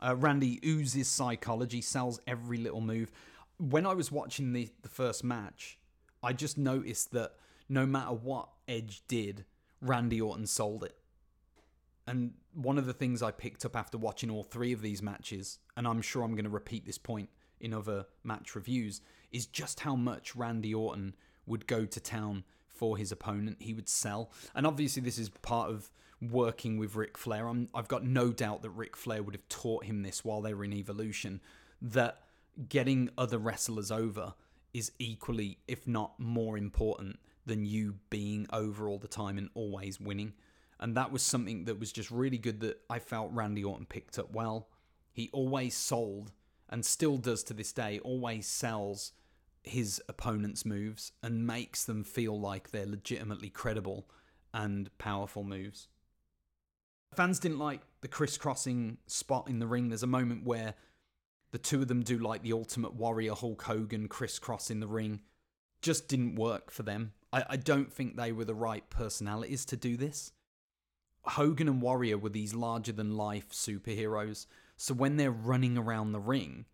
[0.01, 3.09] Uh, Randy oozes psychology, sells every little move.
[3.57, 5.79] When I was watching the, the first match,
[6.21, 7.35] I just noticed that
[7.69, 9.45] no matter what Edge did,
[9.79, 10.97] Randy Orton sold it.
[12.11, 15.59] And one of the things I picked up after watching all three of these matches,
[15.77, 17.29] and I'm sure I'm going to repeat this point
[17.61, 18.99] in other match reviews,
[19.31, 23.61] is just how much Randy Orton would go to town for his opponent.
[23.61, 24.29] He would sell.
[24.53, 25.89] And obviously, this is part of
[26.21, 27.47] working with Ric Flair.
[27.47, 30.53] i have got no doubt that Ric Flair would have taught him this while they
[30.53, 31.39] were in Evolution
[31.81, 32.23] that
[32.67, 34.33] getting other wrestlers over
[34.73, 39.97] is equally, if not more important, than you being over all the time and always
[39.97, 40.33] winning.
[40.81, 44.17] And that was something that was just really good that I felt Randy Orton picked
[44.17, 44.67] up well.
[45.11, 46.31] He always sold
[46.69, 49.11] and still does to this day, always sells
[49.63, 54.07] his opponent's moves and makes them feel like they're legitimately credible
[54.53, 55.87] and powerful moves.
[57.13, 59.89] Fans didn't like the crisscrossing spot in the ring.
[59.89, 60.73] There's a moment where
[61.51, 65.21] the two of them do like the Ultimate Warrior Hulk Hogan crisscross in the ring.
[65.81, 67.11] Just didn't work for them.
[67.33, 70.31] I, I don't think they were the right personalities to do this.
[71.23, 74.47] Hogan and Warrior were these larger than life superheroes.
[74.77, 76.65] So when they're running around the ring,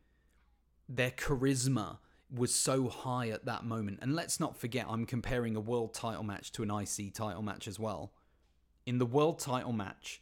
[0.88, 1.98] their charisma
[2.34, 4.00] was so high at that moment.
[4.02, 7.68] And let's not forget, I'm comparing a world title match to an IC title match
[7.68, 8.14] as well.
[8.86, 10.22] In the world title match,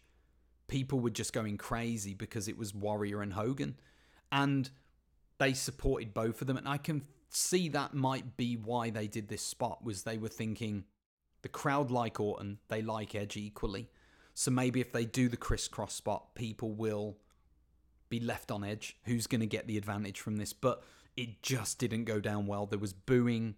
[0.68, 3.76] people were just going crazy because it was Warrior and Hogan.
[4.32, 4.70] And
[5.38, 6.58] they supported both of them.
[6.58, 10.28] And I can see that might be why they did this spot was they were
[10.28, 10.86] thinking
[11.42, 13.90] the crowd like Orton, they like Edge equally.
[14.36, 17.18] So maybe if they do the crisscross spot, people will
[18.10, 18.98] be left on edge.
[19.06, 20.52] Who's going to get the advantage from this?
[20.52, 20.84] But
[21.16, 22.66] it just didn't go down well.
[22.66, 23.56] There was booing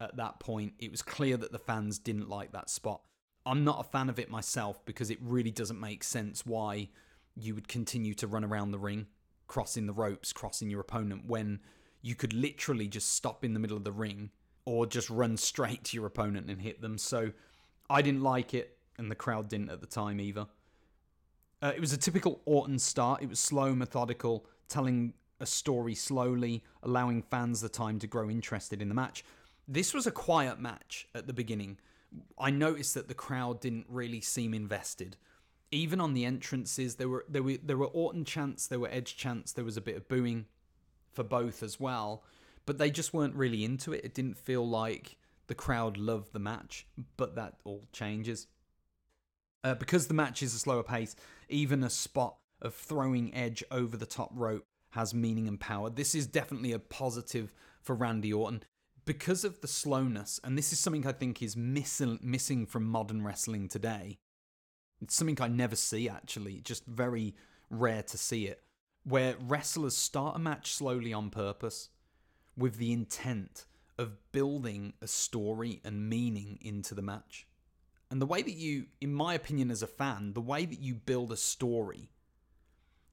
[0.00, 0.74] at that point.
[0.80, 3.02] It was clear that the fans didn't like that spot.
[3.46, 6.88] I'm not a fan of it myself because it really doesn't make sense why
[7.36, 9.06] you would continue to run around the ring,
[9.46, 11.60] crossing the ropes, crossing your opponent when
[12.02, 14.30] you could literally just stop in the middle of the ring
[14.64, 16.98] or just run straight to your opponent and hit them.
[16.98, 17.30] So
[17.88, 20.46] I didn't like it and the crowd didn't at the time either.
[21.62, 23.22] Uh, it was a typical Orton start.
[23.22, 28.82] It was slow, methodical, telling a story slowly, allowing fans the time to grow interested
[28.82, 29.24] in the match.
[29.68, 31.78] This was a quiet match at the beginning.
[32.38, 35.16] I noticed that the crowd didn't really seem invested.
[35.72, 39.16] Even on the entrances, there were there were there were Orton chants, there were Edge
[39.16, 40.46] chants, there was a bit of booing
[41.12, 42.22] for both as well,
[42.64, 44.04] but they just weren't really into it.
[44.04, 45.16] It didn't feel like
[45.48, 48.46] the crowd loved the match, but that all changes.
[49.66, 51.16] Uh, because the match is a slower pace,
[51.48, 55.90] even a spot of throwing Edge over the top rope has meaning and power.
[55.90, 57.52] This is definitely a positive
[57.82, 58.62] for Randy Orton.
[59.04, 63.24] Because of the slowness, and this is something I think is missing missing from modern
[63.24, 64.18] wrestling today.
[65.02, 67.34] It's something I never see actually, just very
[67.68, 68.62] rare to see it,
[69.02, 71.88] where wrestlers start a match slowly on purpose
[72.56, 73.66] with the intent
[73.98, 77.48] of building a story and meaning into the match.
[78.10, 80.94] And the way that you, in my opinion, as a fan, the way that you
[80.94, 82.10] build a story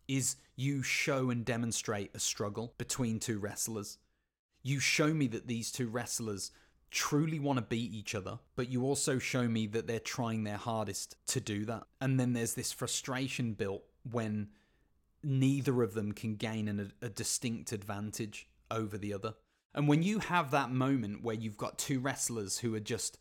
[0.07, 3.97] is you show and demonstrate a struggle between two wrestlers.
[4.61, 6.51] You show me that these two wrestlers
[6.91, 10.57] truly want to beat each other, but you also show me that they're trying their
[10.57, 11.83] hardest to do that.
[11.99, 14.49] And then there's this frustration built when
[15.23, 19.33] neither of them can gain an, a distinct advantage over the other.
[19.73, 23.17] And when you have that moment where you've got two wrestlers who are just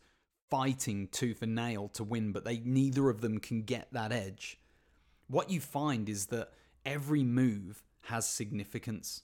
[0.53, 4.59] fighting tooth and nail to win, but they neither of them can get that edge.
[5.27, 6.51] What you find is that
[6.85, 9.23] every move has significance.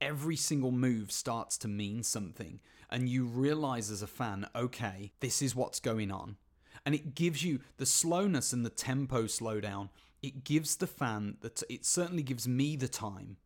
[0.00, 2.60] every single move starts to mean something.
[2.90, 6.36] And you realize as a fan, okay, this is what's going on.
[6.84, 9.90] And it gives you the slowness and the tempo slowdown.
[10.22, 13.36] It gives the fan that it certainly gives me the time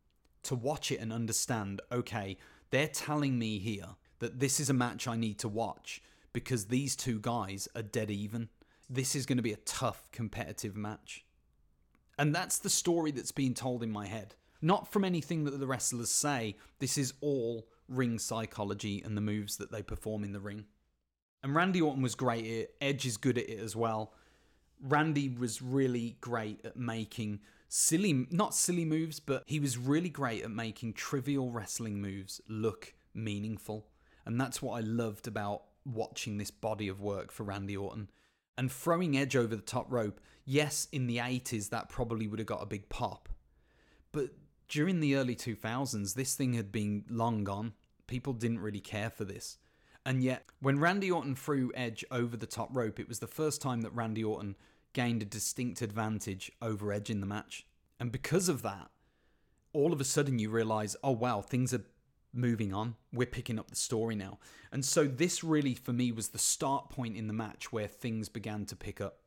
[0.43, 2.37] to watch it and understand, okay,
[2.69, 6.01] they're telling me here that this is a match I need to watch
[6.35, 8.49] because these two guys are dead even.
[8.89, 11.23] This is going to be a tough competitive match.
[12.19, 14.35] And that's the story that's being told in my head.
[14.61, 19.55] Not from anything that the wrestlers say, this is all ring psychology and the moves
[19.57, 20.65] that they perform in the ring.
[21.41, 24.11] And Randy Orton was great at it, Edge is good at it as well.
[24.81, 30.43] Randy was really great at making silly, not silly moves, but he was really great
[30.43, 33.87] at making trivial wrestling moves look meaningful.
[34.25, 38.09] And that's what I loved about watching this body of work for Randy Orton.
[38.57, 42.47] And throwing Edge over the top rope, yes, in the 80s, that probably would have
[42.47, 43.29] got a big pop.
[44.11, 44.29] But
[44.67, 47.73] during the early 2000s, this thing had been long gone.
[48.07, 49.57] People didn't really care for this.
[50.05, 53.61] And yet, when Randy Orton threw Edge over the top rope, it was the first
[53.61, 54.55] time that Randy Orton
[54.93, 57.65] gained a distinct advantage over Edge in the match.
[57.99, 58.89] And because of that,
[59.73, 61.83] all of a sudden you realize, oh wow, things are
[62.35, 62.95] moving on.
[63.13, 64.39] We're picking up the story now.
[64.71, 68.29] And so this really, for me, was the start point in the match where things
[68.29, 69.19] began to pick up.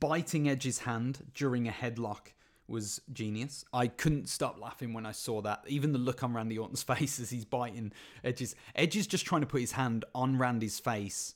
[0.00, 2.32] Biting Edge's hand during a headlock
[2.66, 3.64] was genius.
[3.72, 5.64] I couldn't stop laughing when I saw that.
[5.66, 7.92] Even the look on Randy Orton's face as he's biting
[8.22, 8.54] Edge's.
[8.74, 11.34] Edge is just trying to put his hand on Randy's face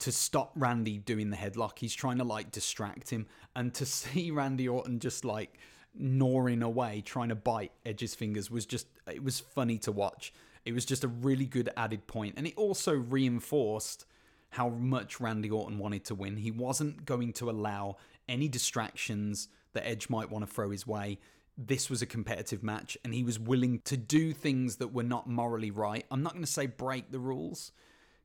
[0.00, 1.78] to stop Randy doing the headlock.
[1.78, 3.26] He's trying to like distract him.
[3.56, 5.58] And to see Randy Orton just like
[5.94, 10.32] gnawing away trying to bite Edge's fingers was just it was funny to watch.
[10.64, 14.06] It was just a really good added point and it also reinforced
[14.50, 16.36] how much Randy Orton wanted to win.
[16.36, 17.96] He wasn't going to allow
[18.28, 21.18] any distractions that Edge might want to throw his way.
[21.58, 25.28] This was a competitive match and he was willing to do things that were not
[25.28, 26.04] morally right.
[26.10, 27.72] I'm not going to say break the rules,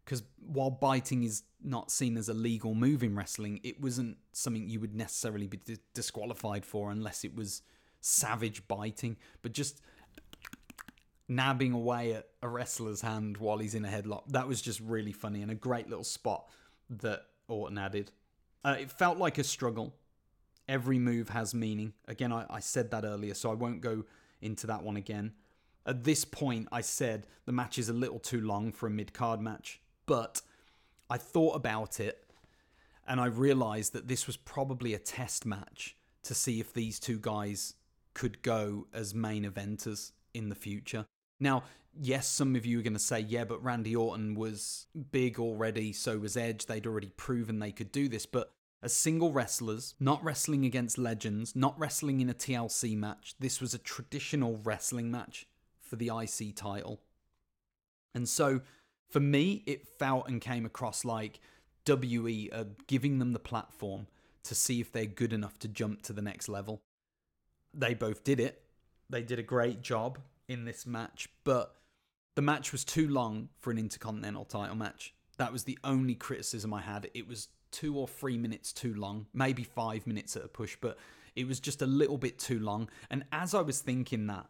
[0.09, 4.67] because while biting is not seen as a legal move in wrestling, it wasn't something
[4.67, 5.59] you would necessarily be
[5.93, 7.61] disqualified for unless it was
[8.01, 9.17] savage biting.
[9.43, 9.81] But just
[11.27, 15.11] nabbing away at a wrestler's hand while he's in a headlock, that was just really
[15.11, 16.49] funny and a great little spot
[16.89, 18.09] that Orton added.
[18.65, 19.93] Uh, it felt like a struggle.
[20.67, 21.93] Every move has meaning.
[22.07, 24.05] Again, I, I said that earlier, so I won't go
[24.41, 25.33] into that one again.
[25.85, 29.13] At this point, I said the match is a little too long for a mid
[29.13, 29.79] card match.
[30.09, 30.41] But
[31.07, 32.25] I thought about it
[33.07, 37.19] and I realized that this was probably a test match to see if these two
[37.19, 37.75] guys
[38.15, 41.05] could go as main eventers in the future.
[41.39, 41.61] Now,
[41.95, 45.93] yes, some of you are going to say, yeah, but Randy Orton was big already,
[45.93, 46.65] so was Edge.
[46.65, 48.25] They'd already proven they could do this.
[48.25, 48.51] But
[48.81, 53.75] as single wrestlers, not wrestling against legends, not wrestling in a TLC match, this was
[53.75, 55.45] a traditional wrestling match
[55.79, 56.99] for the IC title.
[58.15, 58.61] And so
[59.09, 61.39] for me, it felt and came across like
[61.85, 64.07] WWE are giving them the platform
[64.43, 66.81] to see if they're good enough to jump to the next level.
[67.73, 68.61] They both did it.
[69.09, 71.75] They did a great job in this match, but
[72.35, 75.13] the match was too long for an Intercontinental title match.
[75.37, 77.09] That was the only criticism I had.
[77.13, 80.97] It was two or three minutes too long, maybe five minutes at a push, but
[81.35, 82.89] it was just a little bit too long.
[83.09, 84.47] And as I was thinking that,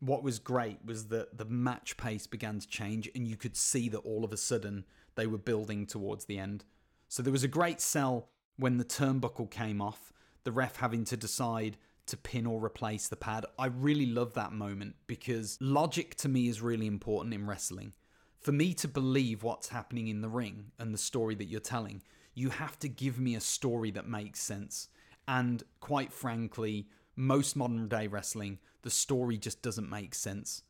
[0.00, 3.88] what was great was that the match pace began to change and you could see
[3.90, 4.84] that all of a sudden
[5.14, 6.64] they were building towards the end.
[7.08, 10.12] So there was a great sell when the turnbuckle came off,
[10.44, 11.76] the ref having to decide
[12.06, 13.44] to pin or replace the pad.
[13.58, 17.92] I really love that moment because logic to me is really important in wrestling.
[18.40, 22.02] For me to believe what's happening in the ring and the story that you're telling,
[22.34, 24.88] you have to give me a story that makes sense.
[25.28, 30.62] And quite frankly, most modern day wrestling, the story just doesn't make sense.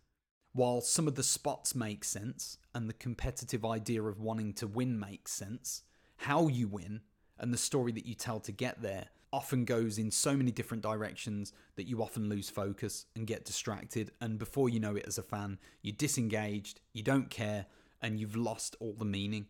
[0.52, 4.98] While some of the spots make sense and the competitive idea of wanting to win
[4.98, 5.82] makes sense,
[6.16, 7.02] how you win
[7.38, 10.82] and the story that you tell to get there often goes in so many different
[10.82, 14.10] directions that you often lose focus and get distracted.
[14.20, 17.66] And before you know it, as a fan, you're disengaged, you don't care,
[18.02, 19.46] and you've lost all the meaning.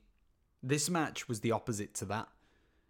[0.62, 2.28] This match was the opposite to that.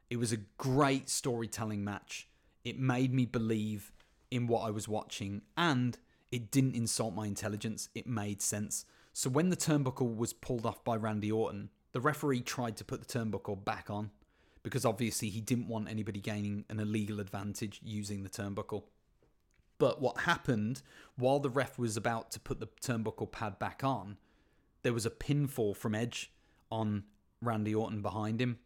[0.09, 2.29] It was a great storytelling match.
[2.65, 3.93] It made me believe
[4.31, 5.99] in what I was watching, and
[6.31, 7.89] it didn't insult my intelligence.
[7.95, 8.85] It made sense.
[9.13, 13.01] So when the turnbuckle was pulled off by Randy Orton, the referee tried to put
[13.01, 14.11] the turnbuckle back on
[14.63, 18.85] because obviously he didn't want anybody gaining an illegal advantage using the turnbuckle.
[19.79, 20.83] But what happened
[21.17, 24.19] while the ref was about to put the turnbuckle pad back on,
[24.83, 26.31] there was a pinfall from Edge
[26.71, 27.05] on
[27.41, 28.59] Randy Orton behind him.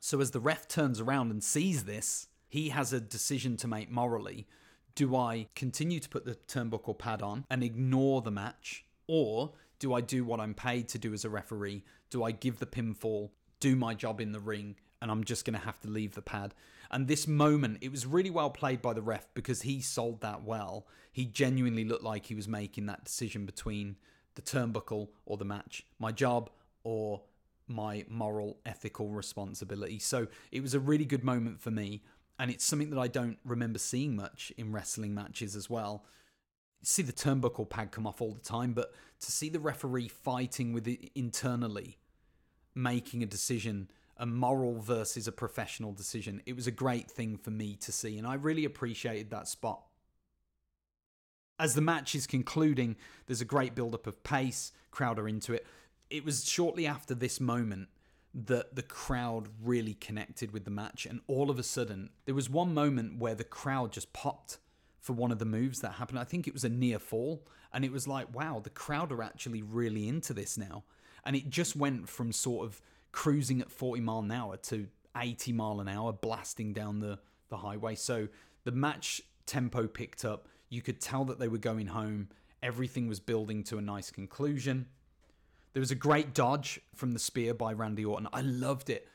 [0.00, 3.90] So as the ref turns around and sees this, he has a decision to make
[3.90, 4.46] morally.
[4.94, 8.84] Do I continue to put the turnbuckle pad on and ignore the match?
[9.08, 11.82] Or do I do what I'm paid to do as a referee?
[12.10, 15.58] Do I give the pinfall, do my job in the ring, and I'm just going
[15.58, 16.54] to have to leave the pad?
[16.92, 20.44] And this moment, it was really well played by the ref because he sold that
[20.44, 20.86] well.
[21.10, 23.96] He genuinely looked like he was making that decision between
[24.36, 26.50] the turnbuckle or the match, my job
[26.84, 27.22] or
[27.66, 29.98] my moral, ethical responsibility.
[29.98, 32.02] So it was a really good moment for me.
[32.38, 36.04] And it's something that I don't remember seeing much in wrestling matches as well.
[36.82, 40.72] See the turnbuckle pad come off all the time, but to see the referee fighting
[40.72, 41.98] with it internally,
[42.74, 47.50] making a decision, a moral versus a professional decision, it was a great thing for
[47.50, 48.18] me to see.
[48.18, 49.82] And I really appreciated that spot.
[51.58, 55.52] As the match is concluding, there's a great build up of pace, crowd are into
[55.52, 55.64] it
[56.10, 57.88] it was shortly after this moment
[58.34, 62.50] that the crowd really connected with the match and all of a sudden there was
[62.50, 64.58] one moment where the crowd just popped
[64.98, 66.18] for one of the moves that happened.
[66.18, 69.22] I think it was a near fall and it was like wow the crowd are
[69.22, 70.82] actually really into this now.
[71.24, 72.82] And it just went from sort of
[73.12, 77.20] cruising at 40 mile an hour to 80 mile an hour blasting down the
[77.50, 77.94] the highway.
[77.94, 78.26] So
[78.64, 80.48] the match tempo picked up.
[80.70, 82.30] You could tell that they were going home.
[82.62, 84.86] Everything was building to a nice conclusion
[85.74, 88.28] there was a great dodge from the spear by Randy Orton.
[88.32, 89.08] I loved it.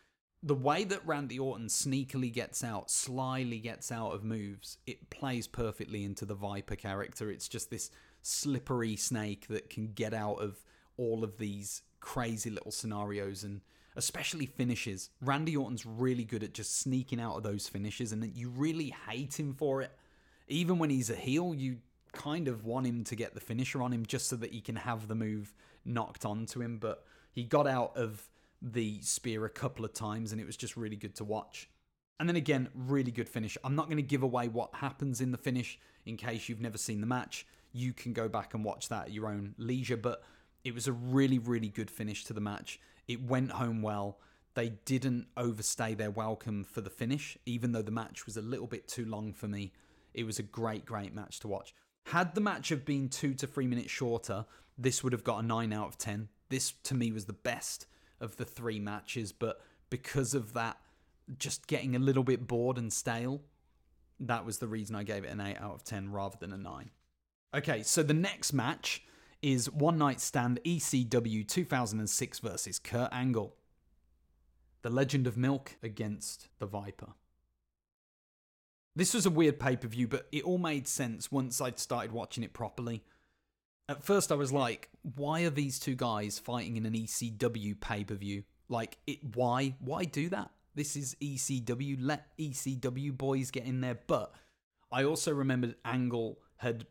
[0.44, 5.48] The way that Randy Orton sneakily gets out, slyly gets out of moves, it plays
[5.48, 7.32] perfectly into the Viper character.
[7.32, 7.92] It's just this
[8.22, 10.64] slippery snake that can get out of
[10.98, 13.62] all of these crazy little scenarios and
[13.96, 15.10] especially finishes.
[15.22, 19.40] Randy Orton's really good at just sneaking out of those finishes and you really hate
[19.40, 19.92] him for it.
[20.50, 21.78] Even when he's a heel, you
[22.12, 24.76] kind of want him to get the finisher on him just so that he can
[24.76, 25.54] have the move
[25.90, 26.78] knocked onto him.
[26.78, 28.30] But he got out of
[28.62, 31.70] the spear a couple of times and it was just really good to watch.
[32.20, 33.58] And then again, really good finish.
[33.64, 36.78] I'm not going to give away what happens in the finish in case you've never
[36.78, 37.46] seen the match.
[37.72, 40.24] You can go back and watch that at your own leisure, but
[40.64, 42.80] it was a really, really good finish to the match.
[43.08, 44.20] It went home well.
[44.56, 48.68] They didn't overstay their welcome for the finish, even though the match was a little
[48.68, 49.72] bit too long for me.
[50.14, 51.74] It was a great, great match to watch.
[52.08, 54.46] Had the match have been two to three minutes shorter,
[54.80, 56.30] this would have got a 9 out of 10.
[56.50, 57.86] This, to me, was the best
[58.20, 60.78] of the three matches, but because of that,
[61.38, 63.42] just getting a little bit bored and stale,
[64.20, 66.58] that was the reason I gave it an 8 out of 10 rather than a
[66.58, 66.90] 9.
[67.56, 69.04] Okay, so the next match
[69.42, 73.56] is One Night Stand ECW 2006 versus Kurt Angle.
[74.82, 77.14] The Legend of Milk against the Viper.
[78.96, 82.12] This was a weird pay per view, but it all made sense once I'd started
[82.12, 83.04] watching it properly.
[83.90, 88.04] At first, I was like, why are these two guys fighting in an ECW pay
[88.04, 88.44] per view?
[88.70, 89.76] Like, it, why?
[89.80, 90.52] Why do that?
[90.76, 91.98] This is ECW.
[92.00, 93.98] Let ECW boys get in there.
[94.06, 94.32] But
[94.92, 96.86] I also remembered Angle had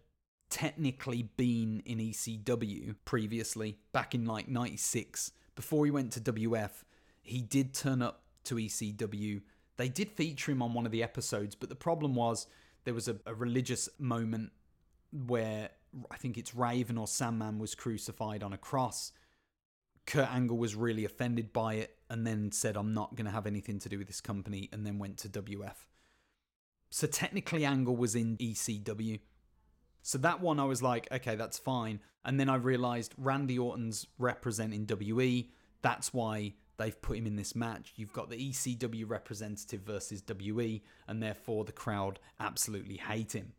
[0.51, 5.31] technically been in ECW previously, back in like 96.
[5.55, 6.83] Before he went to WWF,
[7.23, 9.43] he did turn up to ECW.
[9.77, 12.49] They did feature him on one of the episodes, but the problem was
[12.83, 14.51] there was a, a religious moment
[15.13, 15.71] where
[16.11, 19.13] I think it's Raven or Sandman was crucified on a cross.
[20.07, 23.47] Kurt Angle was really offended by it and then said, I'm not going to have
[23.47, 25.87] anything to do with this company, and then went to WWF.
[26.91, 29.21] So technically, Angle was in ECW.
[30.03, 32.01] So that one, I was like, okay, that's fine.
[32.25, 35.49] And then I realized Randy Orton's representing WWE.
[35.83, 37.93] That's why they've put him in this match.
[37.97, 43.53] You've got the ECW representative versus WWE, and therefore the crowd absolutely hate him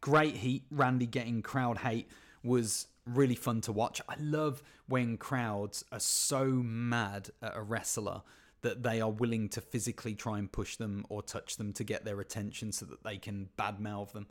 [0.00, 0.64] great heat.
[0.70, 2.08] Randy getting crowd hate
[2.42, 4.00] was really fun to watch.
[4.08, 8.22] I love when crowds are so mad at a wrestler
[8.62, 12.04] that they are willing to physically try and push them or touch them to get
[12.04, 14.26] their attention so that they can badmouth them.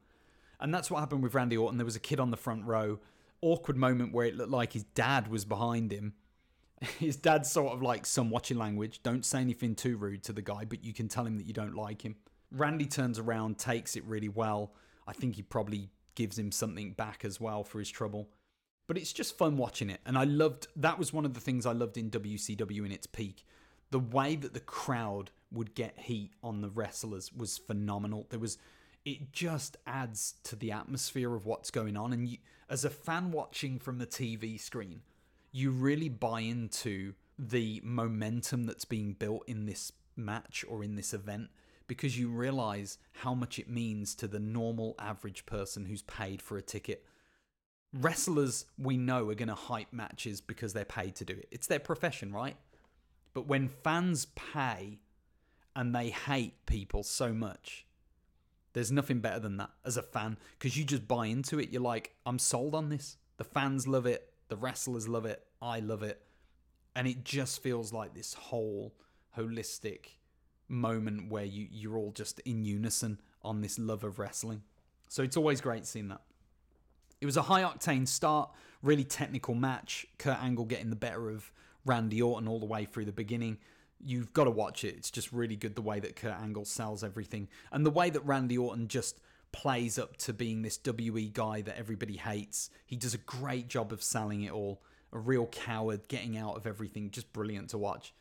[0.59, 1.77] And that's what happened with Randy Orton.
[1.77, 2.99] There was a kid on the front row,
[3.41, 6.13] awkward moment where it looked like his dad was behind him.
[6.99, 9.01] His dad's sort of like some watching language.
[9.01, 11.53] Don't say anything too rude to the guy, but you can tell him that you
[11.53, 12.17] don't like him.
[12.51, 14.73] Randy turns around, takes it really well
[15.07, 18.29] I think he probably gives him something back as well for his trouble.
[18.87, 19.99] But it's just fun watching it.
[20.05, 23.07] And I loved that was one of the things I loved in WCW in its
[23.07, 23.45] peak.
[23.91, 28.27] The way that the crowd would get heat on the wrestlers was phenomenal.
[28.29, 28.57] There was
[29.05, 32.37] it just adds to the atmosphere of what's going on and you,
[32.69, 35.01] as a fan watching from the TV screen,
[35.53, 41.13] you really buy into the momentum that's being built in this match or in this
[41.13, 41.49] event
[41.87, 46.57] because you realize how much it means to the normal average person who's paid for
[46.57, 47.05] a ticket.
[47.93, 51.47] Wrestlers we know are going to hype matches because they're paid to do it.
[51.51, 52.57] It's their profession, right?
[53.33, 54.99] But when fans pay
[55.75, 57.85] and they hate people so much,
[58.77, 61.71] There's nothing better than that as a fan because you just buy into it.
[61.71, 63.17] You're like, I'm sold on this.
[63.37, 64.31] The fans love it.
[64.49, 65.43] The wrestlers love it.
[65.59, 66.21] I love it.
[66.95, 68.93] And it just feels like this whole
[69.35, 70.16] holistic
[70.67, 74.63] moment where you, you're all just in unison on this love of wrestling.
[75.07, 76.21] So it's always great seeing that.
[77.21, 78.51] It was a high octane start,
[78.81, 80.05] really technical match.
[80.17, 81.51] Kurt Angle getting the better of
[81.85, 83.57] Randy Orton all the way through the beginning.
[83.99, 84.95] You've got to watch it.
[84.95, 88.25] It's just really good the way that Kurt Angle sells everything and the way that
[88.25, 89.19] Randy Orton just
[89.51, 92.69] plays up to being this WWE guy that everybody hates.
[92.85, 94.83] He does a great job of selling it all.
[95.13, 97.09] A real coward, getting out of everything.
[97.09, 98.13] Just brilliant to watch.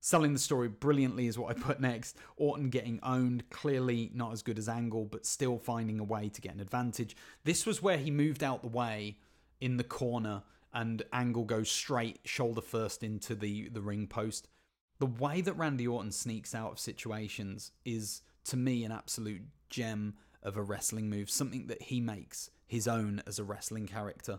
[0.00, 2.16] Selling the story brilliantly is what I put next.
[2.36, 6.40] Orton getting owned, clearly not as good as Angle, but still finding a way to
[6.40, 7.16] get an advantage.
[7.44, 9.18] This was where he moved out the way
[9.60, 10.42] in the corner
[10.72, 14.48] and Angle goes straight shoulder first into the, the ring post.
[14.98, 20.14] The way that Randy Orton sneaks out of situations is, to me, an absolute gem
[20.42, 24.38] of a wrestling move, something that he makes his own as a wrestling character.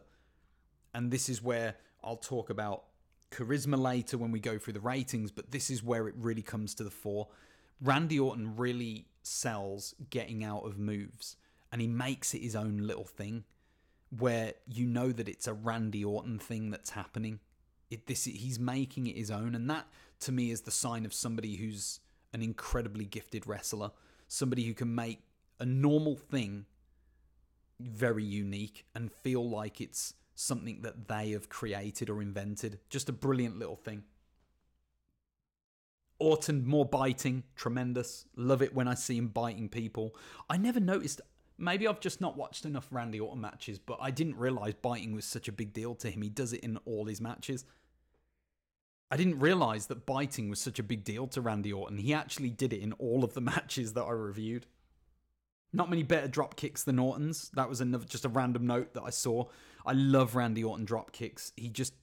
[0.94, 2.86] And this is where I'll talk about
[3.32, 6.76] charisma later when we go through the ratings, but this is where it really comes
[6.76, 7.28] to the fore.
[7.82, 11.38] Randy Orton really sells getting out of moves
[11.72, 13.44] and he makes it his own little thing
[14.18, 17.40] where you know that it's a Randy Orton thing that's happening.
[17.90, 19.88] It, this he's making it his own and that
[20.22, 22.00] to me is the sign of somebody who's
[22.34, 23.92] an incredibly gifted wrestler,
[24.28, 25.20] somebody who can make
[25.60, 26.66] a normal thing
[27.80, 32.80] very unique and feel like it's something that they have created or invented.
[32.90, 34.04] Just a brilliant little thing.
[36.20, 38.26] Orton more biting, tremendous.
[38.36, 40.16] Love it when I see him biting people.
[40.50, 41.22] I never noticed.
[41.58, 45.26] Maybe I've just not watched enough Randy Orton matches, but I didn't realize biting was
[45.26, 46.22] such a big deal to him.
[46.22, 47.66] He does it in all his matches.
[49.10, 51.98] I didn't realize that biting was such a big deal to Randy Orton.
[51.98, 54.68] He actually did it in all of the matches that I reviewed.
[55.74, 57.50] Not many better drop kicks than Orton's.
[57.54, 59.46] That was another just a random note that I saw.
[59.86, 61.52] I love Randy Orton drop kicks.
[61.56, 61.94] He just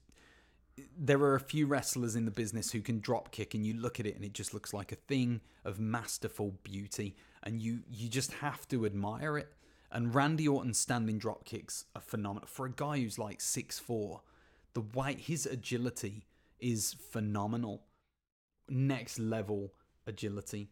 [0.97, 3.99] there are a few wrestlers in the business who can drop kick and you look
[3.99, 8.07] at it and it just looks like a thing of masterful beauty and you you
[8.07, 9.53] just have to admire it.
[9.91, 12.47] And Randy Orton's standing drop kicks are phenomenal.
[12.47, 14.21] For a guy who's like six four,
[14.73, 16.27] the way his agility
[16.59, 17.83] is phenomenal.
[18.69, 19.73] Next level
[20.05, 20.69] agility.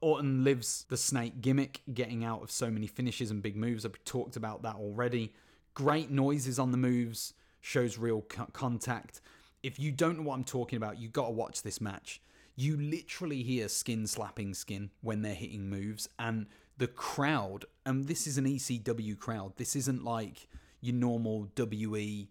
[0.00, 3.84] Orton lives the snake gimmick, getting out of so many finishes and big moves.
[3.84, 5.34] I've talked about that already.
[5.80, 9.22] Great noises on the moves, shows real co- contact.
[9.62, 12.20] If you don't know what I'm talking about, you got to watch this match.
[12.54, 18.26] You literally hear skin slapping skin when they're hitting moves, and the crowd, and this
[18.26, 19.54] is an ECW crowd.
[19.56, 20.48] This isn't like
[20.82, 22.28] your normal WWE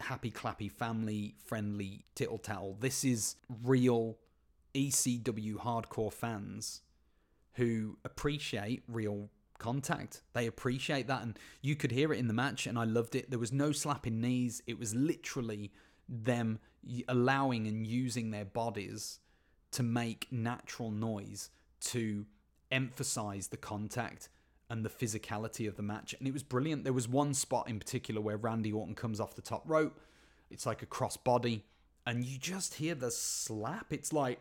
[0.00, 2.78] happy clappy family friendly tittle tattle.
[2.80, 4.16] This is real
[4.74, 6.80] ECW hardcore fans
[7.56, 9.28] who appreciate real
[9.60, 10.22] contact.
[10.32, 13.30] They appreciate that, and you could hear it in the match, and I loved it.
[13.30, 15.70] There was no slapping knees, it was literally
[16.08, 16.58] them
[17.06, 19.20] allowing and using their bodies
[19.70, 21.50] to make natural noise
[21.80, 22.26] to
[22.72, 24.28] emphasize the contact
[24.68, 26.14] and the physicality of the match.
[26.18, 26.84] And it was brilliant.
[26.84, 30.00] There was one spot in particular where Randy Orton comes off the top rope,
[30.50, 31.64] it's like a cross body,
[32.06, 33.92] and you just hear the slap.
[33.92, 34.40] It's like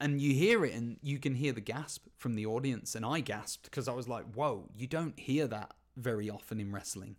[0.00, 3.20] and you hear it and you can hear the gasp from the audience and i
[3.20, 7.16] gasped because i was like whoa you don't hear that very often in wrestling.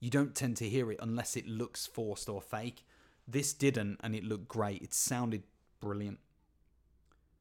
[0.00, 2.84] You don't tend to hear it unless it looks forced or fake.
[3.26, 4.82] This didn't and it looked great.
[4.82, 5.44] It sounded
[5.80, 6.18] brilliant.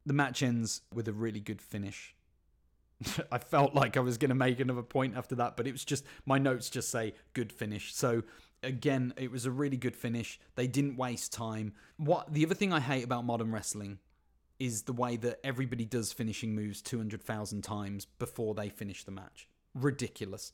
[0.06, 2.16] The match ends with a really good finish.
[3.32, 5.84] I felt like i was going to make another point after that but it was
[5.84, 7.94] just my notes just say good finish.
[7.94, 8.24] So
[8.64, 10.40] again it was a really good finish.
[10.56, 11.74] They didn't waste time.
[11.98, 14.00] What the other thing i hate about modern wrestling
[14.60, 19.48] is the way that everybody does finishing moves 200,000 times before they finish the match.
[19.74, 20.54] Ridiculous.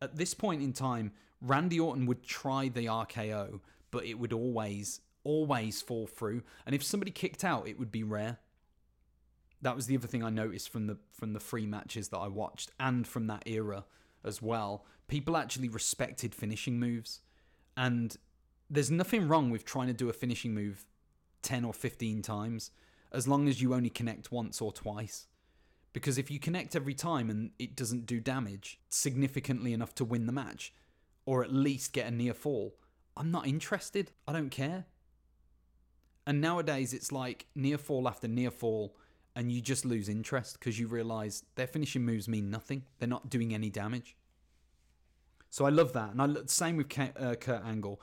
[0.00, 5.00] At this point in time, Randy Orton would try the RKO, but it would always,
[5.24, 6.42] always fall through.
[6.64, 8.38] And if somebody kicked out, it would be rare.
[9.60, 12.26] That was the other thing I noticed from the from the free matches that I
[12.26, 13.84] watched and from that era
[14.24, 14.84] as well.
[15.06, 17.20] People actually respected finishing moves.
[17.76, 18.16] And
[18.68, 20.84] there's nothing wrong with trying to do a finishing move
[21.42, 22.70] 10 or 15 times
[23.12, 25.26] as long as you only connect once or twice.
[25.92, 30.26] Because if you connect every time and it doesn't do damage significantly enough to win
[30.26, 30.72] the match,
[31.26, 32.74] or at least get a near fall,
[33.16, 34.10] I'm not interested.
[34.26, 34.86] I don't care.
[36.26, 38.96] And nowadays it's like near fall after near fall,
[39.36, 42.84] and you just lose interest because you realize their finishing moves mean nothing.
[42.98, 44.16] They're not doing any damage.
[45.50, 46.12] So I love that.
[46.12, 48.00] And I same with uh, Kurt Angle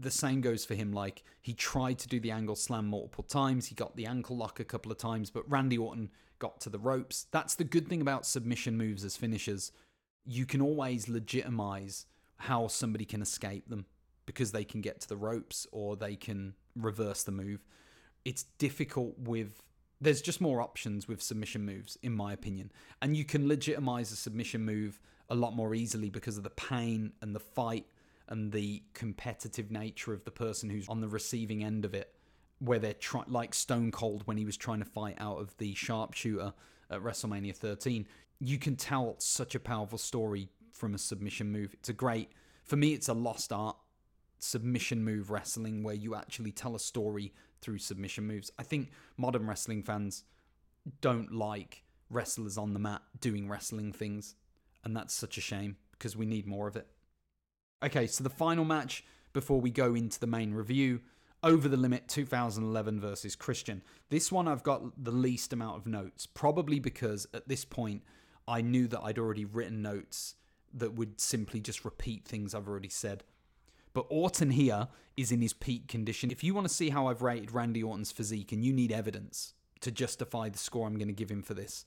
[0.00, 0.92] the same goes for him.
[0.92, 3.66] Like he tried to do the angle slam multiple times.
[3.66, 6.78] He got the ankle lock a couple of times, but Randy Orton got to the
[6.78, 7.26] ropes.
[7.30, 9.72] That's the good thing about submission moves as finishers.
[10.24, 13.86] You can always legitimize how somebody can escape them
[14.26, 17.64] because they can get to the ropes or they can reverse the move.
[18.24, 19.62] It's difficult with
[20.00, 22.72] there's just more options with submission moves in my opinion.
[23.00, 27.12] And you can legitimize a submission move a lot more easily because of the pain
[27.22, 27.86] and the fight
[28.28, 32.14] and the competitive nature of the person who's on the receiving end of it
[32.58, 32.94] where they're
[33.26, 36.52] like Stone Cold when he was trying to fight out of the sharpshooter
[36.90, 38.06] at WrestleMania 13
[38.40, 41.74] you can tell such a powerful story from a submission move.
[41.74, 42.30] It's a great
[42.64, 43.76] for me it's a lost art
[44.38, 48.50] submission move wrestling where you actually tell a story through submission moves.
[48.58, 50.24] I think modern wrestling fans
[51.00, 54.34] don't like wrestlers on the mat doing wrestling things
[54.84, 56.86] and that's such a shame because we need more of it
[57.82, 61.00] Okay, so the final match before we go into the main review
[61.42, 63.82] over the Limit 2011 versus Christian.
[64.08, 68.02] This one I've got the least amount of notes, probably because at this point
[68.48, 70.36] I knew that I'd already written notes
[70.72, 73.24] that would simply just repeat things I've already said.
[73.92, 76.30] But Orton here is in his peak condition.
[76.30, 79.54] If you want to see how I've rated Randy Orton's physique and you need evidence
[79.80, 81.84] to justify the score I'm going to give him for this,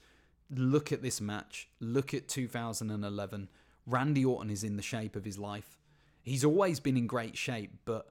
[0.50, 1.68] look at this match.
[1.80, 3.50] Look at 2011.
[3.88, 5.80] Randy Orton is in the shape of his life.
[6.22, 8.10] He's always been in great shape, but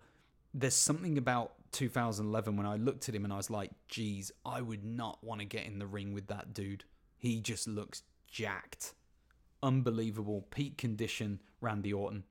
[0.54, 4.62] there's something about 2011 when I looked at him and I was like, geez, I
[4.62, 6.84] would not want to get in the ring with that dude.
[7.18, 8.94] He just looks jacked.
[9.62, 10.46] Unbelievable.
[10.50, 12.24] Peak condition, Randy Orton.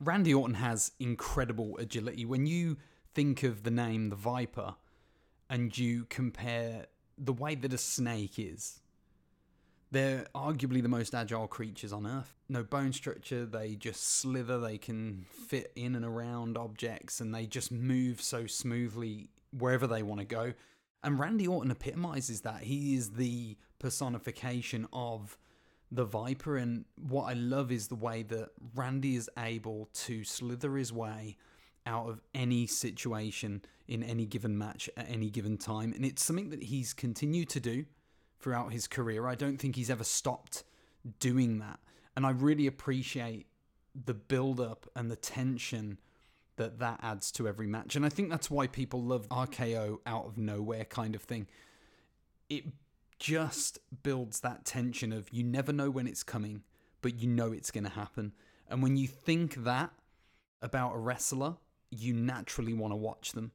[0.00, 2.24] Randy Orton has incredible agility.
[2.24, 2.78] When you
[3.14, 4.76] think of the name the Viper
[5.50, 6.86] and you compare
[7.18, 8.80] the way that a snake is
[9.90, 12.34] they're arguably the most agile creatures on Earth.
[12.48, 17.46] No bone structure, they just slither, they can fit in and around objects, and they
[17.46, 20.52] just move so smoothly wherever they want to go.
[21.02, 22.62] And Randy Orton epitomizes that.
[22.62, 25.38] He is the personification of
[25.90, 30.76] the Viper, and what I love is the way that Randy is able to slither
[30.76, 31.36] his way
[31.86, 35.94] out of any situation in any given match at any given time.
[35.94, 37.86] And it's something that he's continued to do
[38.40, 39.26] throughout his career.
[39.26, 40.64] I don't think he's ever stopped
[41.20, 41.80] doing that.
[42.16, 43.46] And I really appreciate
[43.94, 45.98] the build up and the tension
[46.56, 47.96] that that adds to every match.
[47.96, 51.46] And I think that's why people love RKO out of nowhere kind of thing.
[52.48, 52.64] It
[53.18, 56.62] just builds that tension of you never know when it's coming,
[57.00, 58.32] but you know it's going to happen.
[58.68, 59.92] And when you think that
[60.60, 61.56] about a wrestler,
[61.90, 63.52] you naturally want to watch them.